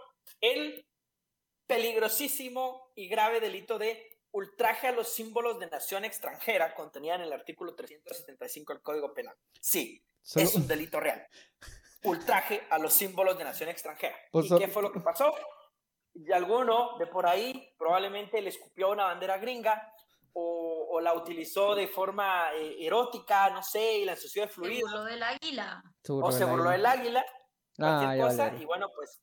el 0.40 0.86
peligrosísimo 1.76 2.90
y 2.94 3.08
grave 3.08 3.40
delito 3.40 3.78
de 3.78 4.18
ultraje 4.32 4.88
a 4.88 4.92
los 4.92 5.08
símbolos 5.08 5.58
de 5.58 5.66
nación 5.66 6.04
extranjera 6.04 6.74
contenida 6.74 7.14
en 7.16 7.22
el 7.22 7.32
artículo 7.32 7.74
375 7.74 8.72
del 8.72 8.82
Código 8.82 9.12
Penal. 9.12 9.36
Sí, 9.60 10.02
Solo- 10.22 10.44
es 10.46 10.54
un 10.54 10.66
delito 10.66 11.00
real. 11.00 11.26
Ultraje 12.04 12.66
a 12.70 12.78
los 12.78 12.92
símbolos 12.92 13.38
de 13.38 13.44
nación 13.44 13.68
extranjera. 13.68 14.16
Pues 14.30 14.46
¿Y 14.46 14.48
so- 14.48 14.58
qué 14.58 14.68
fue 14.68 14.82
lo 14.82 14.90
que 14.92 15.00
pasó? 15.00 15.34
Y 16.14 16.32
alguno 16.32 16.96
de 16.98 17.06
por 17.06 17.26
ahí 17.26 17.74
probablemente 17.78 18.40
le 18.42 18.48
escupió 18.50 18.90
una 18.90 19.04
bandera 19.04 19.38
gringa 19.38 19.92
o, 20.34 20.88
o 20.90 21.00
la 21.00 21.14
utilizó 21.14 21.74
de 21.74 21.86
forma 21.88 22.52
eh, 22.54 22.76
erótica, 22.84 23.50
no 23.50 23.62
sé, 23.62 23.98
y 23.98 24.04
la 24.04 24.12
ensució 24.12 24.42
de 24.42 24.48
Se 24.48 24.54
fluido, 24.54 24.86
burló 24.88 25.04
del 25.04 25.22
águila. 25.22 25.82
o 26.08 26.32
se 26.32 26.44
burló 26.44 26.70
del 26.70 26.84
águila, 26.86 27.24
cualquier 27.76 28.10
Ah, 28.10 28.16
ya 28.16 28.22
cosa, 28.24 28.44
vale. 28.46 28.62
y 28.62 28.64
bueno, 28.64 28.88
pues 28.94 29.20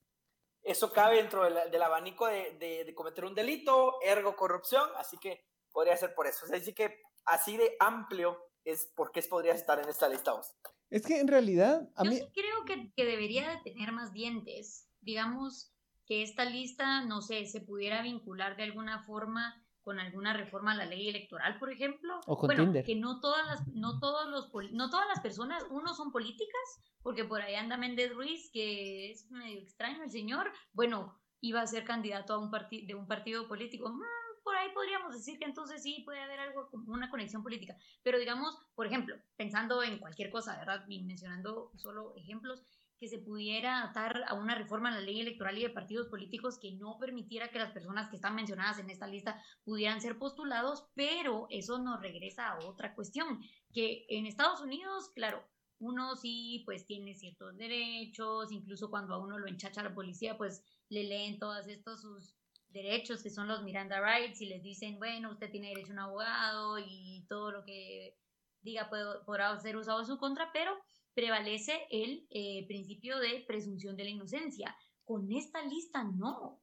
eso 0.71 0.91
cabe 0.91 1.17
dentro 1.17 1.43
del, 1.43 1.71
del 1.71 1.81
abanico 1.81 2.27
de, 2.27 2.51
de- 2.59 2.83
de 2.85 2.95
cometer 2.95 3.25
un 3.25 3.35
delito, 3.35 3.95
ergo 4.01 4.35
corrupción, 4.35 4.89
así 4.97 5.17
que 5.17 5.45
podría 5.71 5.95
ser 5.97 6.13
por 6.15 6.27
eso. 6.27 6.45
O 6.45 6.47
sea, 6.49 6.57
así 6.57 6.73
que 6.73 7.01
así 7.25 7.57
de 7.57 7.75
amplio 7.79 8.37
es 8.63 8.91
por 8.95 9.11
qué 9.11 9.21
podrías 9.23 9.57
estar 9.57 9.79
en 9.79 9.89
esta 9.89 10.07
lista 10.09 10.33
vos. 10.33 10.55
Es 10.89 11.05
que 11.05 11.19
en 11.19 11.27
realidad, 11.27 11.87
a 11.95 12.03
Yo 12.03 12.09
mí... 12.11 12.17
sí 12.17 12.31
creo 12.33 12.65
que, 12.65 12.91
que 12.95 13.05
debería 13.05 13.49
de 13.49 13.57
tener 13.71 13.91
más 13.91 14.11
dientes. 14.11 14.87
Digamos 15.01 15.71
que 16.05 16.23
esta 16.23 16.45
lista, 16.45 17.05
no 17.05 17.21
sé, 17.21 17.45
se 17.45 17.61
pudiera 17.61 18.01
vincular 18.01 18.55
de 18.57 18.63
alguna 18.63 19.03
forma 19.05 19.63
con 19.89 19.99
alguna 19.99 20.33
reforma 20.33 20.73
a 20.73 20.75
la 20.75 20.85
ley 20.85 21.09
electoral, 21.09 21.57
por 21.57 21.71
ejemplo. 21.71 22.19
O 22.27 22.37
con 22.37 22.45
bueno, 22.45 22.65
Tinder. 22.65 22.85
que 22.85 22.93
no 22.93 23.19
todas 23.19 23.43
las, 23.47 23.67
no 23.69 23.99
todos 23.99 24.29
los, 24.29 24.51
no 24.71 24.91
todas 24.91 25.07
las 25.07 25.19
personas, 25.19 25.65
uno 25.71 25.95
son 25.95 26.11
políticas, 26.11 26.61
porque 27.01 27.25
por 27.25 27.41
ahí 27.41 27.55
anda 27.55 27.75
Méndez 27.75 28.13
Ruiz, 28.13 28.51
que 28.53 29.09
es 29.09 29.31
medio 29.31 29.59
extraño 29.59 30.03
el 30.03 30.11
señor, 30.11 30.51
bueno, 30.73 31.19
iba 31.41 31.59
a 31.59 31.65
ser 31.65 31.85
candidato 31.85 32.35
a 32.35 32.37
un 32.37 32.51
partido 32.51 32.85
de 32.85 32.93
un 32.93 33.07
partido 33.07 33.47
político. 33.47 33.89
Mm, 33.89 34.03
por 34.43 34.55
ahí 34.55 34.71
podríamos 34.75 35.11
decir 35.11 35.39
que 35.39 35.45
entonces 35.45 35.81
sí 35.81 36.03
puede 36.05 36.21
haber 36.21 36.39
algo 36.39 36.69
como 36.69 36.93
una 36.93 37.09
conexión 37.09 37.41
política. 37.41 37.75
Pero 38.03 38.19
digamos, 38.19 38.59
por 38.75 38.85
ejemplo, 38.85 39.15
pensando 39.37 39.81
en 39.81 39.97
cualquier 39.97 40.29
cosa, 40.29 40.55
¿verdad? 40.59 40.85
Y 40.87 41.01
mencionando 41.01 41.71
solo 41.77 42.13
ejemplos, 42.15 42.61
que 42.99 43.07
se 43.07 43.19
pudiera 43.19 43.81
atar 43.83 44.23
a 44.27 44.33
una 44.33 44.55
reforma 44.55 44.89
a 44.89 44.91
la 44.91 44.99
ley 44.99 45.21
electoral 45.21 45.57
y 45.57 45.63
de 45.63 45.69
partidos 45.69 46.07
políticos 46.07 46.59
que 46.59 46.73
no 46.73 46.97
permitiera 46.99 47.49
que 47.49 47.59
las 47.59 47.71
personas 47.71 48.09
que 48.09 48.17
están 48.17 48.35
mencionadas 48.35 48.79
en 48.79 48.89
esta 48.89 49.07
lista 49.07 49.41
pudieran 49.63 50.01
ser 50.01 50.17
postulados, 50.17 50.89
pero 50.95 51.47
eso 51.49 51.79
nos 51.79 52.01
regresa 52.01 52.49
a 52.49 52.59
otra 52.65 52.93
cuestión, 52.95 53.41
que 53.73 54.05
en 54.09 54.25
Estados 54.25 54.61
Unidos, 54.61 55.11
claro, 55.15 55.43
uno 55.79 56.15
sí 56.17 56.63
pues 56.65 56.85
tiene 56.85 57.15
ciertos 57.15 57.55
derechos, 57.55 58.51
incluso 58.51 58.89
cuando 58.89 59.13
a 59.13 59.19
uno 59.19 59.37
lo 59.37 59.47
enchacha 59.47 59.81
la 59.81 59.95
policía, 59.95 60.37
pues 60.37 60.63
le 60.89 61.05
leen 61.05 61.39
todos 61.39 61.67
estos 61.67 62.01
sus 62.01 62.35
derechos 62.67 63.23
que 63.23 63.29
son 63.29 63.47
los 63.47 63.63
Miranda 63.63 64.01
Rights 64.01 64.41
y 64.41 64.45
les 64.47 64.61
dicen, 64.61 64.99
bueno, 64.99 65.31
usted 65.31 65.49
tiene 65.49 65.69
derecho 65.69 65.91
a 65.91 65.93
un 65.93 65.99
abogado 65.99 66.77
y 66.79 67.25
todo 67.29 67.51
lo 67.51 67.63
que 67.63 68.17
diga 68.61 68.89
puede- 68.89 69.23
podrá 69.25 69.57
ser 69.59 69.77
usado 69.77 70.01
en 70.01 70.05
su 70.05 70.17
contra, 70.17 70.51
pero 70.51 70.77
prevalece 71.19 71.85
el 71.91 72.25
eh, 72.29 72.65
principio 72.67 73.19
de 73.19 73.43
presunción 73.47 73.95
de 73.97 74.05
la 74.05 74.09
inocencia. 74.11 74.75
Con 75.03 75.31
esta 75.31 75.61
lista 75.63 76.03
no. 76.03 76.61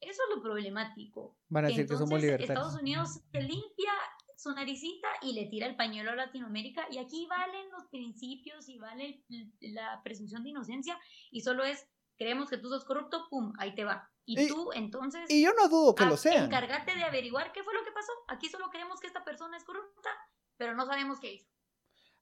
Eso 0.00 0.22
es 0.28 0.36
lo 0.36 0.40
problemático. 0.42 1.36
Van 1.48 1.64
a 1.64 1.68
decir 1.68 1.86
que 1.86 1.94
somos 1.94 2.02
Entonces, 2.10 2.22
libertarios. 2.22 2.56
Estados 2.58 2.80
Unidos 2.80 3.20
se 3.32 3.40
limpia 3.42 3.92
su 4.36 4.52
naricita 4.52 5.08
y 5.22 5.32
le 5.32 5.46
tira 5.46 5.66
el 5.66 5.74
pañuelo 5.74 6.12
a 6.12 6.14
Latinoamérica 6.14 6.86
y 6.92 6.98
aquí 6.98 7.26
valen 7.26 7.70
los 7.72 7.86
principios 7.86 8.68
y 8.68 8.78
vale 8.78 9.24
la 9.60 10.00
presunción 10.04 10.44
de 10.44 10.50
inocencia 10.50 10.96
y 11.32 11.40
solo 11.40 11.64
es 11.64 11.84
creemos 12.16 12.48
que 12.48 12.58
tú 12.58 12.68
sos 12.68 12.84
corrupto, 12.84 13.26
pum, 13.30 13.52
ahí 13.58 13.74
te 13.74 13.82
va. 13.84 14.08
Y, 14.24 14.40
Y- 14.40 14.48
tú 14.48 14.70
entonces 14.74 15.28
Y 15.28 15.42
yo 15.42 15.50
no 15.54 15.68
dudo 15.68 15.94
que 15.96 16.04
lo 16.04 16.16
sean. 16.16 16.44
encárgate 16.44 16.94
de 16.94 17.02
averiguar 17.02 17.50
qué 17.52 17.64
fue 17.64 17.74
lo 17.74 17.82
que 17.84 17.90
pasó. 17.90 18.12
Aquí 18.28 18.48
solo 18.48 18.70
creemos 18.70 19.00
que 19.00 19.08
esta 19.08 19.24
persona 19.24 19.56
es 19.56 19.64
corrupta, 19.64 20.10
pero 20.56 20.76
no 20.76 20.86
sabemos 20.86 21.18
qué 21.18 21.32
hizo. 21.34 21.48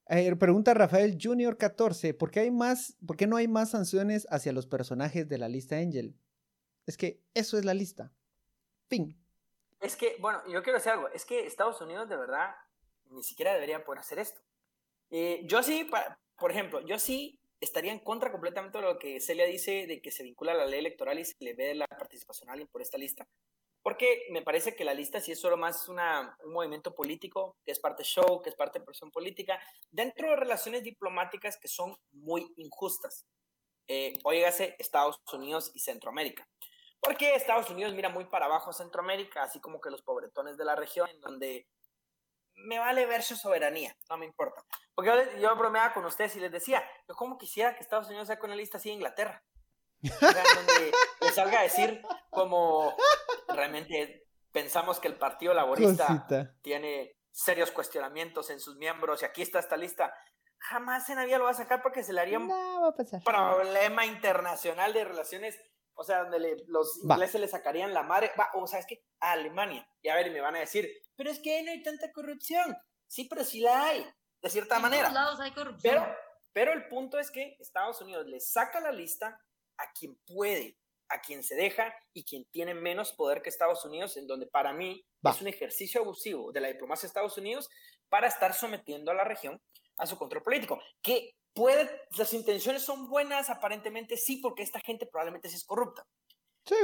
Eh, 0.08 0.36
pregunta 0.36 0.72
Rafael 0.72 1.18
Junior 1.20 1.58
14, 1.58 2.14
¿por 2.14 2.30
qué, 2.30 2.40
hay 2.40 2.50
más, 2.50 2.96
¿por 3.04 3.16
qué 3.16 3.26
no 3.26 3.36
hay 3.36 3.48
más 3.48 3.70
sanciones 3.70 4.26
hacia 4.30 4.52
los 4.52 4.66
personajes 4.66 5.28
de 5.28 5.38
la 5.38 5.48
lista 5.48 5.76
Angel? 5.76 6.14
Es 6.86 6.96
que 6.96 7.20
eso 7.34 7.58
es 7.58 7.64
la 7.64 7.74
lista. 7.74 8.12
Fin. 8.88 9.18
Es 9.80 9.96
que, 9.96 10.16
bueno, 10.20 10.40
yo 10.46 10.62
quiero 10.62 10.78
decir 10.78 10.92
algo. 10.92 11.08
Es 11.08 11.24
que 11.24 11.46
Estados 11.46 11.80
Unidos, 11.80 12.08
de 12.08 12.16
verdad, 12.16 12.54
ni 13.10 13.22
siquiera 13.24 13.52
debería 13.52 13.84
poder 13.84 13.98
hacer 13.98 14.20
esto. 14.20 14.40
Eh, 15.10 15.42
yo 15.46 15.62
sí, 15.64 15.90
por 16.38 16.50
ejemplo, 16.52 16.86
yo 16.86 16.98
sí 17.00 17.40
estaría 17.60 17.92
en 17.92 17.98
contra 17.98 18.30
completamente 18.30 18.78
de 18.78 18.84
lo 18.84 18.98
que 18.98 19.20
Celia 19.20 19.46
dice 19.46 19.86
de 19.86 20.00
que 20.00 20.12
se 20.12 20.22
vincula 20.22 20.52
a 20.52 20.56
la 20.56 20.66
ley 20.66 20.78
electoral 20.78 21.18
y 21.18 21.24
se 21.24 21.34
le 21.40 21.54
ve 21.54 21.74
la 21.74 21.86
participación 21.86 22.48
a 22.48 22.52
alguien 22.52 22.68
por 22.68 22.80
esta 22.80 22.98
lista. 22.98 23.26
Porque 23.86 24.26
me 24.30 24.42
parece 24.42 24.74
que 24.74 24.84
la 24.84 24.94
lista 24.94 25.20
sí 25.20 25.30
es 25.30 25.40
solo 25.40 25.56
más 25.56 25.88
una, 25.88 26.36
un 26.42 26.54
movimiento 26.54 26.92
político, 26.92 27.56
que 27.64 27.70
es 27.70 27.78
parte 27.78 28.02
show, 28.02 28.42
que 28.42 28.50
es 28.50 28.56
parte 28.56 28.80
de 28.80 28.84
presión 28.84 29.12
política, 29.12 29.60
dentro 29.92 30.28
de 30.28 30.34
relaciones 30.34 30.82
diplomáticas 30.82 31.56
que 31.56 31.68
son 31.68 31.96
muy 32.10 32.52
injustas. 32.56 33.28
Eh, 33.86 34.14
óigase 34.24 34.74
Estados 34.80 35.20
Unidos 35.32 35.70
y 35.72 35.78
Centroamérica. 35.78 36.48
Porque 36.98 37.36
Estados 37.36 37.70
Unidos 37.70 37.94
mira 37.94 38.08
muy 38.08 38.24
para 38.24 38.46
abajo 38.46 38.70
a 38.70 38.72
Centroamérica, 38.72 39.44
así 39.44 39.60
como 39.60 39.80
que 39.80 39.90
los 39.90 40.02
pobretones 40.02 40.56
de 40.56 40.64
la 40.64 40.74
región, 40.74 41.08
en 41.08 41.20
donde 41.20 41.68
me 42.54 42.80
vale 42.80 43.06
ver 43.06 43.22
su 43.22 43.36
soberanía, 43.36 43.96
no 44.10 44.16
me 44.16 44.26
importa. 44.26 44.64
Porque 44.96 45.12
yo, 45.12 45.38
yo 45.38 45.54
bromeaba 45.54 45.94
con 45.94 46.04
ustedes 46.06 46.34
y 46.34 46.40
les 46.40 46.50
decía, 46.50 46.82
yo 47.06 47.14
como 47.14 47.38
quisiera 47.38 47.76
que 47.76 47.84
Estados 47.84 48.08
Unidos 48.08 48.26
saque 48.26 48.46
una 48.46 48.56
lista 48.56 48.78
así 48.78 48.88
de 48.88 48.96
Inglaterra. 48.96 49.44
O 50.02 50.08
sea, 50.08 50.44
donde 50.56 50.92
le 51.20 51.30
salga 51.30 51.60
a 51.60 51.62
decir 51.62 52.02
como 52.30 52.94
realmente 53.56 54.24
pensamos 54.52 55.00
que 55.00 55.08
el 55.08 55.16
Partido 55.18 55.52
Laborista 55.54 56.06
Cosita. 56.06 56.54
tiene 56.62 57.16
serios 57.32 57.70
cuestionamientos 57.70 58.48
en 58.50 58.60
sus 58.60 58.76
miembros 58.76 59.22
y 59.22 59.24
aquí 59.26 59.42
está 59.42 59.58
esta 59.58 59.76
lista. 59.76 60.14
Jamás 60.58 61.08
en 61.10 61.16
la 61.16 61.24
vida 61.26 61.38
lo 61.38 61.44
va 61.44 61.50
a 61.50 61.54
sacar 61.54 61.82
porque 61.82 62.02
se 62.02 62.12
le 62.12 62.20
haría 62.20 62.38
un 62.38 62.48
No 62.48 62.80
va 62.82 62.88
a 62.88 62.92
pasar. 62.94 63.22
problema 63.22 64.06
internacional 64.06 64.92
de 64.94 65.04
relaciones, 65.04 65.60
o 65.94 66.02
sea, 66.02 66.22
donde 66.22 66.40
le- 66.40 66.56
los 66.68 67.00
Va. 67.08 67.14
ingleses 67.14 67.40
le 67.40 67.48
sacarían 67.48 67.92
la 67.92 68.02
madre, 68.02 68.32
va, 68.38 68.48
o 68.54 68.66
sea, 68.66 68.78
es 68.78 68.86
que 68.86 69.02
a 69.20 69.32
Alemania, 69.32 69.86
y 70.00 70.08
a 70.08 70.14
ver, 70.14 70.28
y 70.28 70.30
me 70.30 70.40
van 70.40 70.56
a 70.56 70.60
decir, 70.60 70.88
pero 71.14 71.30
es 71.30 71.38
que 71.40 71.62
no 71.62 71.70
hay 71.72 71.82
tanta 71.82 72.10
corrupción. 72.12 72.74
Sí, 73.06 73.24
pero 73.28 73.44
sí 73.44 73.60
la 73.60 73.84
hay, 73.88 74.06
de 74.42 74.50
cierta 74.50 74.76
En 74.76 74.82
manera. 74.82 75.02
todos 75.04 75.14
lados 75.14 75.40
hay 75.40 75.52
corrupción. 75.52 75.94
Pero, 75.94 76.16
pero 76.52 76.72
el 76.72 76.88
punto 76.88 77.18
es 77.18 77.30
que 77.30 77.56
Estados 77.60 78.00
Unidos 78.00 78.26
le 78.26 78.40
saca 78.40 78.80
la 78.80 78.92
lista 78.92 79.38
a 79.78 79.92
quien 79.92 80.16
puede, 80.26 80.78
a 81.08 81.20
quien 81.20 81.42
se 81.42 81.54
deja 81.54 81.94
y 82.12 82.24
quien 82.24 82.44
tiene 82.46 82.74
menos 82.74 83.12
poder 83.12 83.42
que 83.42 83.48
Estados 83.48 83.84
Unidos, 83.84 84.16
en 84.16 84.26
donde 84.26 84.46
para 84.46 84.72
mí 84.72 85.04
Va. 85.24 85.30
es 85.30 85.40
un 85.40 85.48
ejercicio 85.48 86.00
abusivo 86.00 86.52
de 86.52 86.60
la 86.60 86.68
diplomacia 86.68 87.02
de 87.06 87.08
Estados 87.08 87.38
Unidos 87.38 87.68
para 88.08 88.26
estar 88.28 88.54
sometiendo 88.54 89.10
a 89.10 89.14
la 89.14 89.24
región 89.24 89.60
a 89.98 90.06
su 90.06 90.16
control 90.16 90.42
político. 90.42 90.80
Que 91.02 91.36
puede, 91.54 91.90
las 92.18 92.32
intenciones 92.34 92.82
son 92.82 93.08
buenas, 93.08 93.50
aparentemente 93.50 94.16
sí, 94.16 94.38
porque 94.38 94.62
esta 94.62 94.80
gente 94.80 95.06
probablemente 95.06 95.48
sí 95.48 95.56
es 95.56 95.64
corrupta. 95.64 96.06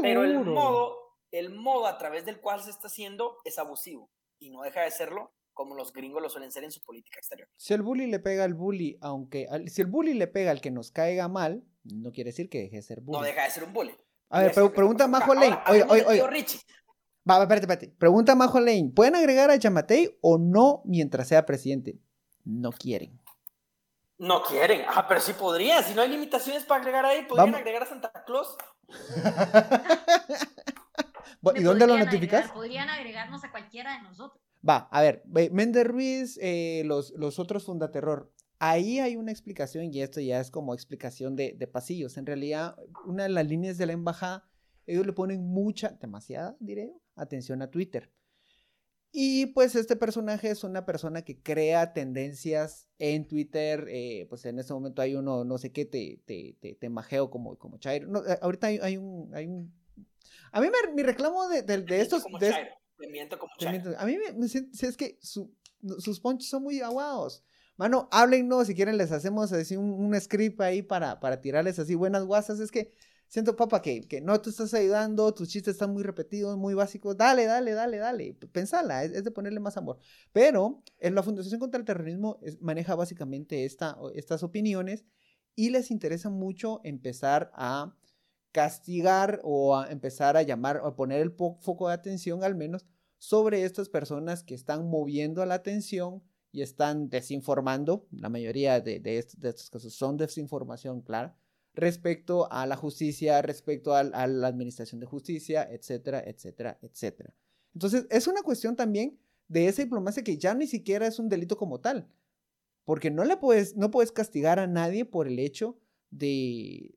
Pero 0.01 0.25
el 0.25 0.33
Seguro. 0.33 0.53
modo, 0.53 0.99
el 1.31 1.51
modo 1.51 1.87
a 1.87 1.99
través 1.99 2.25
del 2.25 2.41
cual 2.41 2.63
se 2.63 2.71
está 2.71 2.87
haciendo 2.87 3.39
es 3.45 3.59
abusivo 3.59 4.11
y 4.39 4.51
no 4.51 4.63
deja 4.63 4.83
de 4.83 4.91
serlo 4.91 5.35
como 5.53 5.75
los 5.75 5.93
gringos 5.93 6.23
lo 6.23 6.31
suelen 6.31 6.51
ser 6.51 6.65
en 6.65 6.73
su 6.73 6.81
política 6.83 7.19
exterior. 7.19 7.49
Si 7.57 7.75
el 7.75 7.83
bully 7.83 8.07
le 8.07 8.21
pega 8.21 8.45
al 8.45 8.55
bully, 8.55 8.97
aunque 9.01 9.47
si 9.67 9.83
el 9.83 9.87
bully 9.87 10.15
le 10.15 10.27
pega 10.27 10.51
al 10.51 10.61
que 10.61 10.71
nos 10.71 10.91
caiga 10.91 11.29
mal, 11.29 11.65
no 11.85 12.13
quiere 12.13 12.31
decir 12.31 12.49
que 12.49 12.59
deje 12.59 12.77
de 12.77 12.83
ser 12.83 13.01
bully. 13.01 13.19
No 13.19 13.25
deja 13.25 13.45
de 13.45 13.51
ser 13.51 13.65
un 13.65 13.73
bully. 13.73 13.95
A 14.33 14.41
ver, 14.41 14.53
pre- 14.53 14.71
pregunta 14.71 15.07
Majo. 15.07 15.35
Lane. 15.35 15.59
Oye, 15.69 15.85
oye, 15.89 16.05
oye. 16.07 16.17
tío 16.19 16.27
Richie. 16.27 16.61
Va, 17.29 17.39
va, 17.39 17.45
espérate, 17.45 17.67
espérate. 17.67 17.95
Pregunta 17.99 18.35
Majo 18.35 18.59
Lane. 18.61 18.91
¿Pueden 18.95 19.15
agregar 19.15 19.51
a 19.51 19.57
Yamatei 19.57 20.19
o 20.21 20.39
no 20.39 20.83
mientras 20.85 21.29
sea 21.29 21.47
presidente? 21.47 21.97
No 22.45 22.73
quieren. 22.73 23.21
No 24.19 24.43
quieren. 24.43 24.83
Ah, 24.89 25.07
pero 25.09 25.21
sí 25.21 25.33
podrían. 25.33 25.83
Si 25.85 25.95
no 25.95 26.03
hay 26.03 26.09
limitaciones 26.09 26.65
para 26.65 26.81
agregar 26.81 27.05
ahí, 27.05 27.23
podrían 27.27 27.53
Vamos. 27.53 27.61
agregar 27.61 27.83
a 27.85 27.87
Santa 27.87 28.13
Claus. 28.27 28.57
¿Y 31.55 31.63
dónde 31.63 31.87
lo 31.87 31.93
podrían 31.95 32.07
notificas? 32.07 32.41
agregar- 32.41 32.55
podrían 32.55 32.89
agregarnos 32.89 33.45
a 33.45 33.51
cualquiera 33.51 33.93
de 33.97 34.03
nosotros. 34.03 34.41
Va, 34.69 34.89
a 34.93 35.03
ver, 35.03 35.23
ve, 35.27 35.51
Méndez 35.53 35.85
Ruiz, 35.87 36.39
eh, 36.41 36.83
los, 36.87 37.13
los 37.17 37.39
otros 37.41 37.65
Fundaterror. 37.65 38.31
Ahí 38.65 39.01
hay 39.01 39.17
una 39.17 39.33
explicación 39.33 39.93
y 39.93 40.03
esto 40.03 40.21
ya 40.21 40.39
es 40.41 40.53
como 40.53 40.73
explicación 40.73 41.35
de, 41.35 41.53
de 41.59 41.67
pasillos. 41.67 42.17
En 42.17 42.27
realidad, 42.27 42.77
una 43.07 43.25
de 43.25 43.29
las 43.31 43.45
líneas 43.49 43.77
de 43.77 43.87
la 43.87 43.93
embajada, 43.93 44.49
ellos 44.87 45.05
le 45.05 45.13
ponen 45.13 45.43
mucha, 45.45 45.89
demasiada, 46.01 46.57
diré 46.61 46.95
atención 47.17 47.61
a 47.63 47.71
Twitter. 47.73 48.13
Y 49.11 49.47
pues 49.47 49.75
este 49.75 49.97
personaje 49.97 50.49
es 50.49 50.63
una 50.63 50.87
persona 50.87 51.23
que 51.23 51.43
crea 51.43 51.93
tendencias 51.93 52.87
en 53.01 53.27
Twitter. 53.27 53.87
eh, 53.89 54.27
pues 54.29 54.45
en 54.45 54.61
este 54.61 54.73
momento 54.73 55.03
hay 55.03 55.17
uno, 55.17 55.45
no 55.45 55.59
sé 55.59 55.73
qué, 55.73 55.85
te, 55.85 56.23
te, 56.25 56.57
te, 56.61 56.77
te 56.77 56.89
majeo 56.89 57.31
como, 57.31 57.59
como 57.59 57.79
Chairo. 57.79 58.07
No, 58.07 58.25
eh, 58.25 58.39
ahorita 58.41 58.69
hay, 58.69 58.79
hay 58.81 58.97
un, 58.97 59.35
hay 59.35 59.47
un... 59.49 59.75
A 60.53 60.61
mí 60.61 60.69
me, 60.69 60.95
mi 60.95 61.03
reclamo 61.03 61.49
de, 61.49 61.63
de- 61.63 61.83
de 61.83 62.01
estos... 62.01 62.23
Como 62.23 62.39
de 62.39 62.51
Chairo. 62.51 62.71
Te 62.97 63.09
miento 63.09 63.39
como 63.41 63.53
Chairo. 63.59 63.73
miento. 63.83 64.01
A 64.01 64.07
mí 64.07 64.17
me, 64.17 64.33
me 64.35 64.47
es 64.47 64.97
que 64.97 65.19
su- 65.21 65.53
sus 65.99 66.21
ponchos 66.21 66.49
son 66.49 66.63
muy 66.63 66.81
aguados. 66.81 67.43
Mano, 67.83 68.09
háblennos, 68.13 68.69
si 68.69 68.77
quieren 68.77 68.97
les 68.97 69.11
hacemos 69.11 69.53
así 69.53 69.77
un, 69.77 70.15
script 70.21 70.61
ahí 70.61 70.83
para, 70.83 71.19
para 71.19 71.41
tirarles 71.41 71.81
así 71.81 71.97
buenas 71.97 72.23
guasas. 72.25 72.61
Es 72.61 72.71
que 72.71 72.93
siento, 73.27 73.57
papá, 73.57 73.83
que, 73.83 74.03
que 74.03 74.21
no 74.21 74.41
te 74.41 74.51
estás 74.51 74.73
ayudando, 74.73 75.35
tus 75.35 75.49
chistes 75.49 75.73
están 75.73 75.93
muy 75.93 76.05
repetidos, 76.05 76.57
muy 76.57 76.75
básicos. 76.75 77.17
Dale, 77.17 77.45
dale, 77.45 77.73
dale, 77.73 77.97
dale. 77.97 78.35
Pensala, 78.53 79.03
es, 79.03 79.25
de 79.25 79.31
ponerle 79.33 79.59
más 79.59 79.77
amor. 79.77 79.99
Pero 80.33 80.85
en 81.01 81.17
la 81.17 81.25
Fundación 81.25 81.59
contra 81.59 81.81
el 81.81 81.85
Terrorismo 81.85 82.39
maneja 82.61 82.95
básicamente 82.95 83.65
esta, 83.65 83.99
estas 84.15 84.45
opiniones 84.45 85.05
y 85.57 85.71
les 85.71 85.91
interesa 85.91 86.31
mucho 86.31 86.81
empezar 86.85 87.51
a 87.53 87.97
castigar 88.53 89.41
o 89.43 89.77
a 89.77 89.91
empezar 89.91 90.37
a 90.37 90.43
llamar 90.43 90.77
o 90.77 90.87
a 90.87 90.95
poner 90.95 91.21
el 91.21 91.33
foco 91.33 91.89
de 91.89 91.95
atención 91.95 92.45
al 92.45 92.55
menos 92.55 92.87
sobre 93.19 93.65
estas 93.65 93.89
personas 93.89 94.45
que 94.45 94.55
están 94.55 94.89
moviendo 94.89 95.45
la 95.47 95.55
atención 95.55 96.23
y 96.53 96.63
están 96.63 97.09
desinformando, 97.11 98.07
la 98.13 98.29
mayoría 98.29 98.81
de, 98.81 99.01
de, 99.01 99.19
est- 99.19 99.35
de 99.39 99.49
estos 99.51 99.71
casos 99.71 99.95
son 99.95 100.17
desinformación 100.17 101.01
clara, 101.03 101.37
respecto 101.75 102.51
a 102.53 102.67
la 102.67 102.77
justicia, 102.77 103.41
respecto 103.43 103.95
a, 103.95 104.05
la 104.05 104.47
administración 104.49 105.01
de 105.01 105.07
justicia, 105.07 105.67
etcétera, 105.71 106.23
etcétera, 106.27 106.79
etcétera. 106.83 107.35
Entonces, 107.75 108.07
es 108.11 108.27
una 108.27 108.43
cuestión 108.43 108.77
también 108.77 109.19
de 109.49 109.69
esa 109.69 109.83
diplomacia 109.83 110.23
que 110.23 110.37
ya 110.39 110.55
ni 110.55 110.67
siquiera 110.67 111.07
es 111.07 111.19
un 111.19 111.29
delito 111.29 111.57
como 111.57 111.81
tal, 111.81 112.09
porque 112.85 113.11
no 113.11 113.25
le 113.25 113.37
puedes, 113.37 113.77
no 113.77 113.91
puedes 113.91 114.13
castigar 114.13 114.59
a 114.59 114.67
nadie 114.67 115.05
por 115.05 115.29
el 115.29 115.39
hecho 115.39 115.79
de, 116.11 116.95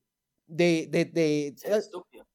de, 0.48 0.88
de, 0.92 1.06
de, 1.06 1.54
Ser 1.58 1.74
estúpido. 1.74 2.26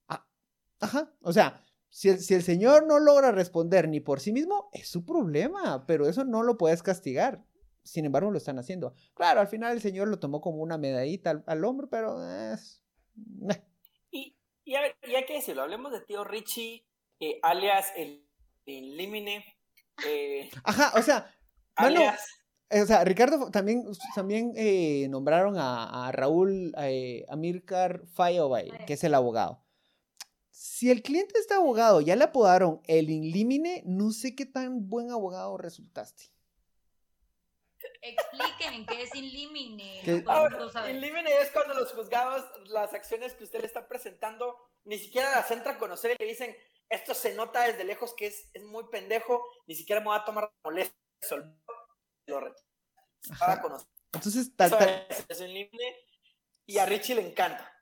Ajá, 0.80 1.12
o 1.22 1.32
sea, 1.32 1.62
Si 1.90 2.08
el, 2.08 2.20
si 2.20 2.34
el 2.34 2.42
señor 2.42 2.86
no 2.86 2.98
logra 2.98 3.32
responder 3.32 3.88
ni 3.88 4.00
por 4.00 4.20
sí 4.20 4.32
mismo, 4.32 4.70
es 4.72 4.88
su 4.88 5.04
problema, 5.04 5.84
pero 5.86 6.08
eso 6.08 6.24
no 6.24 6.42
lo 6.42 6.56
puedes 6.56 6.82
castigar. 6.82 7.44
Sin 7.82 8.04
embargo, 8.04 8.30
lo 8.30 8.38
están 8.38 8.58
haciendo. 8.58 8.94
Claro, 9.14 9.40
al 9.40 9.48
final 9.48 9.72
el 9.72 9.80
señor 9.80 10.08
lo 10.08 10.18
tomó 10.18 10.40
como 10.40 10.62
una 10.62 10.78
medallita 10.78 11.30
al, 11.30 11.44
al 11.46 11.64
hombro, 11.64 11.88
pero 11.88 12.24
es... 12.52 12.82
meh. 13.14 13.64
Y, 14.10 14.36
y 14.64 14.74
a 14.76 14.82
ver, 14.82 14.96
y 15.08 15.14
hay 15.14 15.26
que 15.26 15.34
decirlo, 15.34 15.62
hablemos 15.62 15.90
de 15.92 16.00
tío 16.00 16.22
Richie, 16.24 16.86
eh, 17.18 17.40
alias 17.42 17.88
el, 17.96 18.26
el 18.66 18.96
Limine, 18.96 19.44
eh, 20.06 20.48
Ajá, 20.64 20.92
o 20.98 21.02
sea, 21.02 21.34
alias... 21.74 22.20
Eh, 22.70 22.82
O 22.82 22.86
sea, 22.86 23.02
Ricardo 23.02 23.50
también, 23.50 23.82
también 24.14 24.52
eh, 24.54 25.08
nombraron 25.08 25.58
a, 25.58 26.06
a 26.06 26.12
Raúl 26.12 26.72
eh, 26.78 27.24
Amílcar 27.28 28.06
Fayobay, 28.14 28.70
que 28.86 28.92
es 28.92 29.02
el 29.02 29.14
abogado. 29.14 29.64
Si 30.62 30.90
el 30.90 31.02
cliente 31.02 31.38
está 31.38 31.56
abogado, 31.56 32.02
ya 32.02 32.16
le 32.16 32.24
apodaron 32.24 32.82
el 32.86 33.08
Inlimine, 33.08 33.82
no 33.86 34.10
sé 34.10 34.36
qué 34.36 34.44
tan 34.44 34.90
buen 34.90 35.10
abogado 35.10 35.56
resultaste. 35.56 36.24
Expliquen 38.02 38.74
en 38.74 38.84
qué 38.84 39.04
es 39.04 39.14
Inlimine. 39.14 40.00
¿Qué? 40.04 40.22
Ahora, 40.26 40.58
es 40.60 41.50
cuando 41.50 41.72
los 41.72 41.94
juzgados, 41.94 42.44
las 42.66 42.92
acciones 42.92 43.32
que 43.32 43.44
usted 43.44 43.60
le 43.60 43.68
está 43.68 43.88
presentando, 43.88 44.54
ni 44.84 44.98
siquiera 44.98 45.30
las 45.30 45.50
entra 45.50 45.72
a 45.72 45.78
conocer 45.78 46.10
y 46.10 46.22
le 46.22 46.28
dicen, 46.28 46.54
esto 46.90 47.14
se 47.14 47.34
nota 47.34 47.62
desde 47.62 47.84
lejos 47.84 48.12
que 48.14 48.26
es, 48.26 48.50
es 48.52 48.62
muy 48.62 48.84
pendejo, 48.90 49.42
ni 49.66 49.74
siquiera 49.74 50.02
me 50.02 50.08
voy 50.08 50.18
a 50.18 50.26
tomar 50.26 50.44
la 50.44 50.52
molestia 50.62 50.94
de 50.94 51.22
resolverlo". 51.22 51.56
Lo 52.26 52.54
para 53.38 53.62
conocer. 53.62 53.88
Entonces, 54.12 54.54
tal, 54.54 55.06
es, 55.08 55.24
es 55.26 55.40
un 55.40 55.54
límite 55.54 56.04
y 56.66 56.76
a 56.76 56.84
Richie 56.84 57.14
le 57.14 57.26
encanta. 57.26 57.79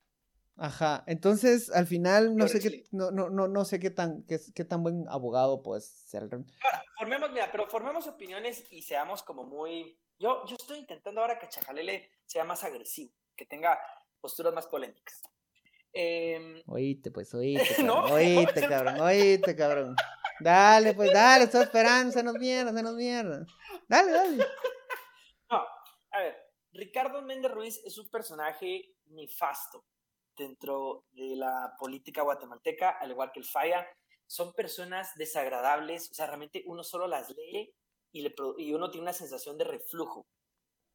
Ajá. 0.59 1.04
Entonces, 1.06 1.70
al 1.70 1.86
final, 1.86 2.36
no 2.36 2.46
Pero 2.46 2.48
sé 2.48 2.61
qué, 2.61 2.84
no, 2.92 3.11
no, 3.11 3.30
no, 3.30 3.48
no 3.48 3.64
sé 3.64 3.78
qué 3.80 3.90
tan, 3.90 4.24
qué, 4.24 4.38
qué 4.54 4.64
tan 4.64 4.82
buen 4.82 5.06
abogado 5.09 5.62
puedes 5.62 5.86
ser. 5.86 6.22
Ahora, 6.22 6.84
formemos, 6.98 7.30
mira, 7.32 7.48
pero 7.50 7.68
formemos 7.68 8.06
opiniones 8.06 8.64
y 8.70 8.82
seamos 8.82 9.22
como 9.22 9.44
muy... 9.44 9.98
Yo, 10.18 10.44
yo 10.46 10.56
estoy 10.56 10.78
intentando 10.78 11.20
ahora 11.20 11.38
que 11.38 11.48
Chajalele 11.48 12.11
sea 12.26 12.44
más 12.44 12.64
agresivo, 12.64 13.12
que 13.36 13.46
tenga 13.46 13.78
posturas 14.20 14.52
más 14.52 14.66
polémicas. 14.66 15.22
Em, 15.92 16.62
Oíste, 16.66 17.11
pues, 17.11 17.32
oíste, 17.34 17.82
No, 17.82 18.02
cabrón, 18.02 18.12
oíste, 18.12 18.61
no, 18.61 18.68
cabrón, 18.68 19.56
cabrón. 19.56 19.96
Dale, 20.40 20.94
pues, 20.94 21.12
dale, 21.12 21.44
estoy 21.44 21.62
esperando, 21.62 22.12
se 22.12 22.22
nos 22.22 22.34
mierda, 22.34 22.72
se 22.72 22.82
nos 22.82 22.94
mierda. 22.94 23.46
Dale, 23.88 24.12
dale. 24.12 24.46
No, 25.50 25.64
a 26.11 26.18
ver, 26.18 26.36
Ricardo 26.72 27.22
Méndez 27.22 27.50
Ruiz 27.50 27.80
es 27.84 27.96
un 27.98 28.09
personaje 28.11 28.94
nefasto 29.06 29.84
dentro 30.39 31.05
de 31.12 31.36
la 31.36 31.74
política 31.78 32.22
guatemalteca, 32.22 32.91
al 32.91 33.11
igual 33.11 33.32
que 33.32 33.41
el 33.41 33.47
Falla. 33.47 33.86
Son 34.26 34.55
personas 34.55 35.14
desagradables, 35.16 36.11
o 36.11 36.14
sea, 36.14 36.26
realmente 36.26 36.62
uno 36.66 36.84
solo 36.84 37.07
las 37.07 37.30
lee 37.30 37.74
y, 38.12 38.22
le, 38.22 38.34
y 38.59 38.72
uno 38.72 38.91
tiene 38.91 39.05
una 39.05 39.12
sensación 39.12 39.57
de 39.59 39.64
reflujo. 39.64 40.26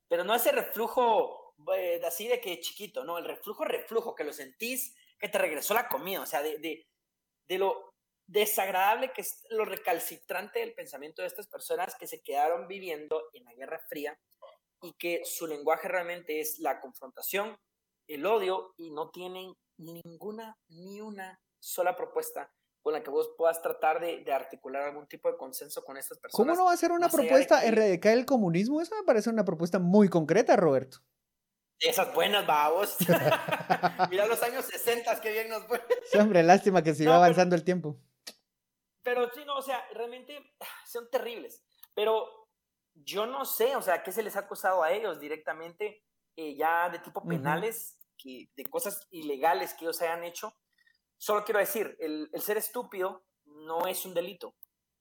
Pero 0.07 0.23
no 0.23 0.35
ese 0.35 0.51
reflujo 0.51 1.43
eh, 1.75 2.01
así 2.05 2.27
de 2.27 2.39
que 2.39 2.59
chiquito, 2.59 3.03
no, 3.03 3.17
el 3.17 3.25
reflujo, 3.25 3.63
reflujo, 3.63 4.15
que 4.15 4.23
lo 4.23 4.33
sentís, 4.33 4.95
que 5.19 5.29
te 5.29 5.37
regresó 5.37 5.73
la 5.73 5.87
comida, 5.87 6.21
o 6.21 6.25
sea, 6.25 6.41
de, 6.41 6.57
de, 6.59 6.85
de 7.47 7.57
lo 7.57 7.93
desagradable 8.25 9.11
que 9.11 9.21
es 9.21 9.45
lo 9.49 9.65
recalcitrante 9.65 10.59
del 10.59 10.73
pensamiento 10.73 11.21
de 11.21 11.27
estas 11.27 11.47
personas 11.47 11.95
que 11.95 12.07
se 12.07 12.21
quedaron 12.21 12.67
viviendo 12.67 13.29
en 13.33 13.43
la 13.45 13.53
Guerra 13.53 13.79
Fría 13.87 14.17
y 14.81 14.93
que 14.93 15.21
su 15.25 15.47
lenguaje 15.47 15.87
realmente 15.87 16.39
es 16.39 16.59
la 16.59 16.79
confrontación, 16.79 17.57
el 18.07 18.25
odio 18.25 18.73
y 18.77 18.91
no 18.91 19.09
tienen 19.11 19.53
ninguna, 19.77 20.57
ni 20.69 21.01
una 21.01 21.39
sola 21.59 21.95
propuesta 21.95 22.51
con 22.81 22.91
la 22.93 23.01
que 23.01 23.09
vos 23.09 23.31
puedas 23.37 23.61
tratar 23.61 24.01
de, 24.01 24.23
de 24.25 24.33
articular 24.33 24.83
algún 24.83 25.07
tipo 25.07 25.31
de 25.31 25.37
consenso 25.37 25.83
con 25.85 25.95
estas 25.97 26.19
personas. 26.19 26.35
¿Cómo 26.45 26.53
no 26.57 26.65
va 26.65 26.73
a 26.73 26.77
ser 26.77 26.91
una 26.91 27.07
propuesta 27.07 27.61
que- 27.61 27.67
erradicar 27.69 28.11
el 28.13 28.25
comunismo? 28.25 28.81
Eso 28.81 28.93
me 28.95 29.03
parece 29.03 29.29
una 29.29 29.45
propuesta 29.45 29.79
muy 29.79 30.09
concreta, 30.09 30.55
Roberto. 30.57 30.97
Esas 31.79 32.13
buenas 32.13 32.45
babos. 32.45 32.97
Mira 34.09 34.25
los 34.27 34.41
años 34.43 34.65
60, 34.65 35.21
que 35.21 35.31
bien 35.31 35.49
nos 35.49 35.63
fue. 35.65 35.81
Sí, 36.11 36.17
hombre, 36.17 36.43
lástima 36.43 36.83
que 36.83 36.93
siga 36.93 37.11
No, 37.11 37.15
pero- 37.15 37.23
avanzando 37.23 37.55
el 37.55 37.63
tiempo. 37.63 37.97
Pero 39.01 39.29
sí, 39.33 39.41
no, 39.45 39.57
o 39.57 39.61
sea, 39.61 39.83
realmente 39.93 40.37
son 40.85 41.09
terribles. 41.09 41.63
Pero 41.93 42.47
yo 42.95 43.25
no 43.25 43.43
sé, 43.45 43.75
o 43.75 43.81
sea, 43.81 44.03
qué 44.03 44.11
se 44.11 44.23
les 44.23 44.35
ha 44.35 44.39
acusado 44.39 44.83
a 44.83 44.91
ellos 44.91 45.19
directamente, 45.19 46.03
eh, 46.35 46.55
ya 46.55 46.89
de 46.89 46.99
tipo 46.99 47.23
penales, 47.25 47.99
que, 48.17 48.49
de 48.55 48.65
cosas 48.65 49.07
ilegales 49.11 49.73
que 49.73 49.85
ellos 49.85 50.01
hayan 50.01 50.23
hecho. 50.23 50.55
Solo 51.17 51.43
quiero 51.43 51.59
decir, 51.59 51.95
el, 51.99 52.29
el 52.31 52.41
ser 52.41 52.57
estúpido 52.57 53.25
no 53.45 53.87
es 53.87 54.05
un 54.05 54.13
delito. 54.13 54.55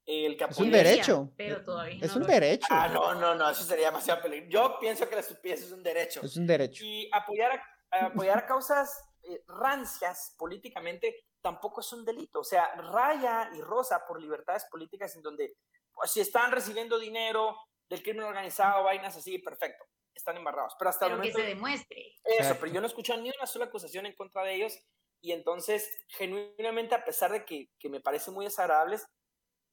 El 0.05 0.35
que 0.35 0.43
Es 0.43 0.57
un 0.57 0.71
derecho. 0.71 1.31
pero 1.37 1.63
todavía 1.63 1.99
Es 2.01 2.11
no 2.11 2.17
un 2.17 2.21
lo 2.23 2.27
derecho. 2.27 2.67
Ah, 2.69 2.89
no, 2.89 3.15
no, 3.15 3.35
no, 3.35 3.49
eso 3.49 3.63
sería 3.63 3.85
demasiado 3.85 4.21
peligroso. 4.21 4.51
Yo 4.51 4.79
pienso 4.79 5.07
que 5.07 5.15
la 5.15 5.21
estupidez 5.21 5.61
es 5.63 5.71
un 5.71 5.81
derecho. 5.81 6.21
Es 6.21 6.35
un 6.35 6.45
derecho. 6.45 6.83
Y 6.83 7.09
apoyar 7.13 7.51
a, 7.91 7.97
a 7.97 8.05
apoyar 8.07 8.37
a 8.39 8.45
causas 8.45 9.01
eh, 9.23 9.41
rancias 9.47 10.35
políticamente 10.37 11.27
tampoco 11.41 11.81
es 11.81 11.93
un 11.93 12.03
delito. 12.03 12.41
O 12.41 12.43
sea, 12.43 12.73
raya 12.75 13.49
y 13.55 13.61
rosa 13.61 14.05
por 14.05 14.21
libertades 14.21 14.65
políticas 14.65 15.15
en 15.15 15.21
donde, 15.21 15.55
pues, 15.93 16.11
si 16.11 16.19
están 16.19 16.51
recibiendo 16.51 16.99
dinero 16.99 17.55
del 17.89 18.03
crimen 18.03 18.25
organizado, 18.25 18.83
vainas 18.83 19.15
así, 19.15 19.39
perfecto, 19.39 19.85
están 20.15 20.37
embarrados. 20.37 20.73
Pero 20.77 20.89
hasta 20.89 21.05
el 21.05 21.11
Pero 21.13 21.21
que 21.21 21.29
momento, 21.29 21.39
se 21.49 21.55
demuestre. 21.55 22.01
eso, 22.23 22.35
Exacto. 22.39 22.57
pero 22.61 22.73
yo 22.73 22.81
no 22.81 22.87
he 22.87 22.89
escuchado 22.89 23.21
ni 23.21 23.29
una 23.29 23.47
sola 23.47 23.65
acusación 23.65 24.05
en 24.05 24.15
contra 24.15 24.43
de 24.43 24.55
ellos. 24.55 24.77
Y 25.21 25.31
entonces, 25.31 25.89
genuinamente, 26.09 26.95
a 26.95 27.05
pesar 27.05 27.31
de 27.31 27.45
que, 27.45 27.69
que 27.79 27.89
me 27.89 28.01
parecen 28.01 28.33
muy 28.33 28.45
desagradables, 28.45 29.05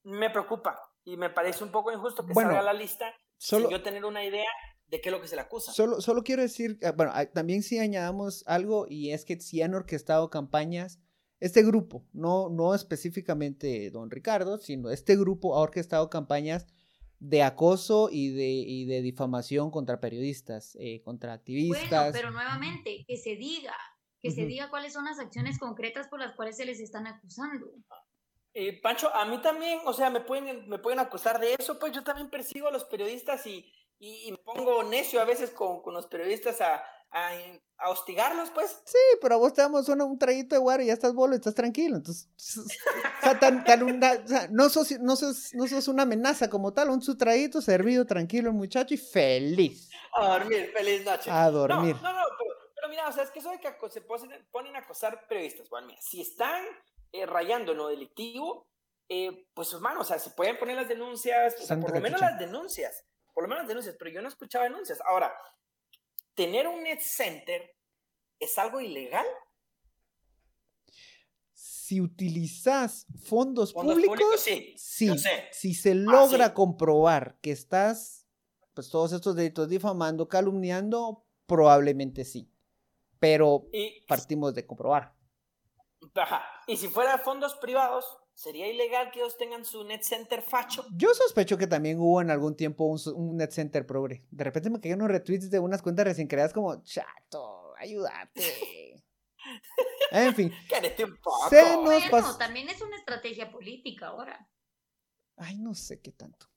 me 0.03 0.29
preocupa 0.29 0.79
y 1.03 1.17
me 1.17 1.29
parece 1.29 1.63
un 1.63 1.71
poco 1.71 1.91
injusto 1.91 2.25
que 2.25 2.33
Bueno, 2.33 2.51
salga 2.51 2.63
la 2.63 2.73
lista 2.73 3.13
Solo, 3.37 3.67
sin 3.67 3.77
yo 3.77 3.83
tener 3.83 4.05
una 4.05 4.23
idea 4.23 4.47
de 4.87 5.01
qué 5.01 5.09
es 5.09 5.13
lo 5.13 5.21
que 5.21 5.27
se 5.27 5.35
le 5.35 5.41
acusa. 5.41 5.71
Solo, 5.71 6.01
solo 6.01 6.23
quiero 6.23 6.41
decir, 6.41 6.77
ah, 6.83 6.91
bueno, 6.91 7.11
ah, 7.15 7.25
también 7.25 7.63
sí 7.63 7.79
añadamos 7.79 8.43
algo 8.47 8.85
y 8.89 9.11
es 9.11 9.25
que 9.25 9.39
sí 9.39 9.61
han 9.61 9.73
orquestado 9.73 10.29
campañas, 10.29 10.99
este 11.39 11.63
grupo, 11.63 12.05
no, 12.13 12.49
no 12.49 12.75
específicamente 12.75 13.89
don 13.89 14.11
Ricardo, 14.11 14.57
sino 14.59 14.91
este 14.91 15.15
grupo 15.17 15.55
ha 15.55 15.61
orquestado 15.61 16.09
campañas 16.09 16.67
de 17.21 17.43
acoso 17.43 18.09
y 18.11 18.29
de, 18.33 18.49
y 18.49 18.85
de 18.85 19.03
difamación 19.03 19.69
contra 19.69 19.99
periodistas, 19.99 20.75
eh, 20.79 21.03
contra 21.03 21.29
Bueno, 21.29 21.39
activistas. 21.39 22.11
pero 22.13 22.31
nuevamente, 22.31 23.05
que 23.07 23.15
se 23.15 23.35
diga, 23.35 23.75
que 24.19 24.31
se 24.31 24.47
diga 24.47 24.71
cuáles 24.71 24.93
son 24.93 25.05
las 25.05 25.19
acciones 25.19 25.59
concretas 25.59 26.07
por 26.07 26.19
las 26.19 26.33
cuales 26.35 26.57
se 26.57 26.65
les 26.65 26.79
están 26.79 27.05
acusando. 27.05 27.67
Eh, 28.55 28.81
Pancho, 28.81 29.13
a 29.13 29.25
mí 29.25 29.39
también, 29.39 29.81
o 29.85 29.93
sea, 29.93 30.09
me 30.09 30.21
pueden, 30.21 30.67
me 30.67 30.79
pueden 30.79 30.99
acusar 30.99 31.39
de 31.39 31.55
eso, 31.59 31.77
pues 31.77 31.91
yo 31.93 32.03
también 32.03 32.31
persigo 32.31 32.67
a 32.67 32.71
los 32.71 32.85
periodistas 32.85 33.45
y, 33.45 33.71
y, 33.99 34.27
y 34.27 34.31
me 34.31 34.39
pongo 34.39 34.81
necio 34.81 35.21
a 35.21 35.25
veces 35.25 35.51
con, 35.51 35.83
con 35.83 35.93
los 35.93 36.07
periodistas 36.07 36.59
a, 36.59 36.83
a, 37.11 37.31
a 37.77 37.89
hostigarlos, 37.89 38.49
pues. 38.51 38.81
Sí, 38.85 38.97
pero 39.21 39.35
a 39.35 39.37
vos 39.37 39.53
te 39.53 39.61
damos 39.61 39.87
una- 39.89 40.05
un 40.05 40.17
traguito 40.17 40.55
de 40.55 40.59
guaro 40.59 40.81
y 40.83 40.87
ya 40.87 40.93
estás 40.93 41.13
bolo 41.13 41.33
y 41.33 41.37
estás 41.37 41.53
tranquilo. 41.55 41.97
Entonces, 41.97 42.27
o 42.57 43.21
sea, 43.21 43.39
tan- 43.39 43.63
tan 43.63 43.83
una- 43.83 44.13
o 44.13 44.27
sea, 44.27 44.47
no, 44.49 44.69
sos, 44.69 44.91
no, 44.99 45.15
sos, 45.15 45.53
no 45.53 45.67
sos 45.67 45.87
una 45.87 46.03
amenaza 46.03 46.49
como 46.49 46.73
tal, 46.73 46.89
un 46.89 47.01
su 47.01 47.17
traguito 47.17 47.61
servido, 47.61 48.05
tranquilo 48.05 48.49
el 48.49 48.55
muchacho 48.55 48.93
y 48.93 48.97
feliz 48.97 49.89
A 50.13 50.27
dormir, 50.39 50.71
feliz 50.73 51.03
noche. 51.05 51.29
a 51.31 51.49
dormir. 51.51 51.95
No, 52.01 52.01
no, 52.13 52.19
no, 52.19 52.25
pero, 52.37 52.51
pero 52.75 52.89
mira, 52.89 53.07
o 53.07 53.11
sea, 53.11 53.23
es 53.23 53.31
que 53.31 53.39
eso 53.39 53.51
de 53.51 53.59
que 53.59 53.73
se 53.89 54.01
ponen, 54.01 54.75
a 54.75 54.79
acosar 54.79 55.27
periodistas, 55.27 55.69
bueno, 55.69 55.87
mira, 55.87 56.01
si 56.01 56.21
están 56.21 56.63
eh, 57.13 57.25
rayando 57.25 57.73
en 57.73 57.77
lo 57.79 57.87
delictivo, 57.89 58.67
eh, 59.09 59.45
pues 59.53 59.73
hermano, 59.73 59.99
o 60.01 60.03
sea, 60.05 60.17
se 60.17 60.29
pueden 60.29 60.57
poner 60.57 60.77
las 60.77 60.87
denuncias, 60.87 61.55
o 61.61 61.65
sea, 61.65 61.77
por 61.77 61.93
lo 61.93 61.99
menos 61.99 62.21
las 62.21 62.39
denuncias, 62.39 63.03
por 63.33 63.43
lo 63.43 63.49
menos 63.49 63.63
las 63.63 63.67
denuncias, 63.67 63.95
pero 63.99 64.11
yo 64.11 64.21
no 64.21 64.29
escuchaba 64.29 64.63
denuncias. 64.63 65.01
Ahora, 65.05 65.33
tener 66.35 66.67
un 66.67 66.83
net 66.83 66.99
center 67.01 67.75
es 68.39 68.57
algo 68.57 68.79
ilegal. 68.81 69.25
Si 71.53 71.99
utilizas 72.01 73.05
fondos, 73.23 73.73
Fondos 73.73 73.95
públicos, 73.95 74.17
públicos, 74.17 74.41
sí, 74.41 74.73
sí, 74.77 75.09
si 75.51 75.73
se 75.73 75.93
logra 75.93 76.47
sí. 76.47 76.53
comprobar 76.53 77.37
que 77.41 77.51
estás, 77.51 78.27
pues 78.73 78.89
todos 78.89 79.11
estos 79.11 79.35
delitos 79.35 79.67
difamando, 79.67 80.27
calumniando, 80.29 81.25
probablemente 81.45 82.23
sí. 82.23 82.49
Pero 83.19 83.67
Y, 83.73 84.01
partimos 84.07 84.55
de 84.55 84.65
comprobar. 84.65 85.15
ajá, 86.15 86.43
y 86.65 86.77
si 86.77 86.87
fuera 86.87 87.17
fondos 87.17 87.55
privados, 87.55 88.05
¿sería 88.33 88.67
ilegal 88.67 89.11
que 89.11 89.19
ellos 89.19 89.37
tengan 89.37 89.65
su 89.65 89.83
net 89.83 90.01
center 90.03 90.41
facho? 90.41 90.85
Yo 90.95 91.13
sospecho 91.13 91.57
que 91.57 91.67
también 91.67 91.99
hubo 91.99 92.21
en 92.21 92.31
algún 92.31 92.55
tiempo 92.55 92.85
un, 92.85 93.37
net 93.37 93.51
center 93.51 93.85
progre. 93.85 94.25
De 94.31 94.43
repente 94.43 94.69
me 94.69 94.79
caían 94.79 94.99
unos 95.01 95.11
retweets 95.11 95.49
de 95.49 95.59
unas 95.59 95.81
cuentas 95.81 96.05
recién 96.05 96.27
creadas 96.27 96.53
como, 96.53 96.81
chato, 96.83 97.73
ayúdate. 97.77 99.03
en 100.11 100.35
fin, 100.35 100.51
Quédate 100.69 101.03
un 101.05 101.17
poco. 101.17 101.49
Se 101.49 101.61
nos 101.77 102.09
Bueno, 102.09 102.37
también 102.37 102.69
es 102.69 102.81
una 102.81 102.97
estrategia 102.97 103.51
política 103.51 104.07
ahora. 104.07 104.47
ay, 105.37 105.57
no 105.57 105.73
sé 105.73 105.99
qué 105.99 106.11
tanto. 106.11 106.47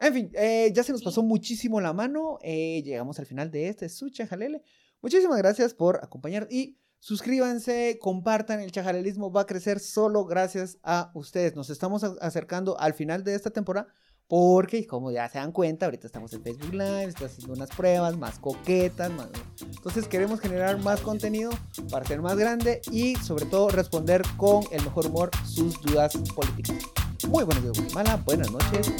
En 0.00 0.14
fin, 0.14 0.30
eh, 0.34 0.70
ya 0.72 0.84
se 0.84 0.92
nos 0.92 1.00
Sí. 1.00 1.04
pasó 1.06 1.22
muchísimo 1.24 1.80
la 1.80 1.92
mano. 1.92 2.38
eh, 2.42 2.82
llegamos 2.84 3.18
al 3.18 3.26
final 3.26 3.50
de 3.50 3.68
este 3.68 3.88
Sucha 3.88 4.26
Jalele. 4.28 4.62
Muchísimas 5.00 5.38
gracias 5.38 5.74
por 5.74 5.96
acompañar 6.04 6.46
y 6.50 6.78
Suscríbanse, 7.00 7.98
compartan, 8.00 8.60
el 8.60 8.72
chajalelismo 8.72 9.30
va 9.30 9.42
a 9.42 9.46
crecer 9.46 9.80
solo 9.80 10.24
gracias 10.24 10.78
a 10.82 11.10
ustedes. 11.14 11.54
Nos 11.54 11.70
estamos 11.70 12.02
acercando 12.02 12.78
al 12.78 12.94
final 12.94 13.24
de 13.24 13.34
esta 13.34 13.50
temporada 13.50 13.88
porque, 14.26 14.86
como 14.86 15.10
ya 15.10 15.28
se 15.28 15.38
dan 15.38 15.52
cuenta, 15.52 15.86
ahorita 15.86 16.06
estamos 16.06 16.32
en 16.34 16.42
Facebook 16.42 16.72
Live, 16.72 17.04
estamos 17.04 17.32
haciendo 17.32 17.54
unas 17.54 17.70
pruebas 17.70 18.16
más 18.18 18.38
coquetas, 18.38 19.10
más... 19.10 19.28
entonces 19.60 20.06
queremos 20.06 20.38
generar 20.40 20.78
más 20.78 21.00
contenido 21.00 21.50
para 21.90 22.04
ser 22.04 22.20
más 22.20 22.36
grande 22.36 22.82
y 22.90 23.16
sobre 23.16 23.46
todo 23.46 23.70
responder 23.70 24.22
con 24.36 24.64
el 24.70 24.82
mejor 24.82 25.06
humor 25.06 25.30
sus 25.46 25.80
dudas 25.80 26.12
políticas. 26.34 26.84
Muy 27.26 27.44
buenos 27.44 27.62
días, 27.62 27.78
Guatemala, 27.78 28.22
buenas 28.26 28.50
noches. 28.50 28.92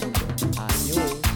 Adiós. 0.56 1.27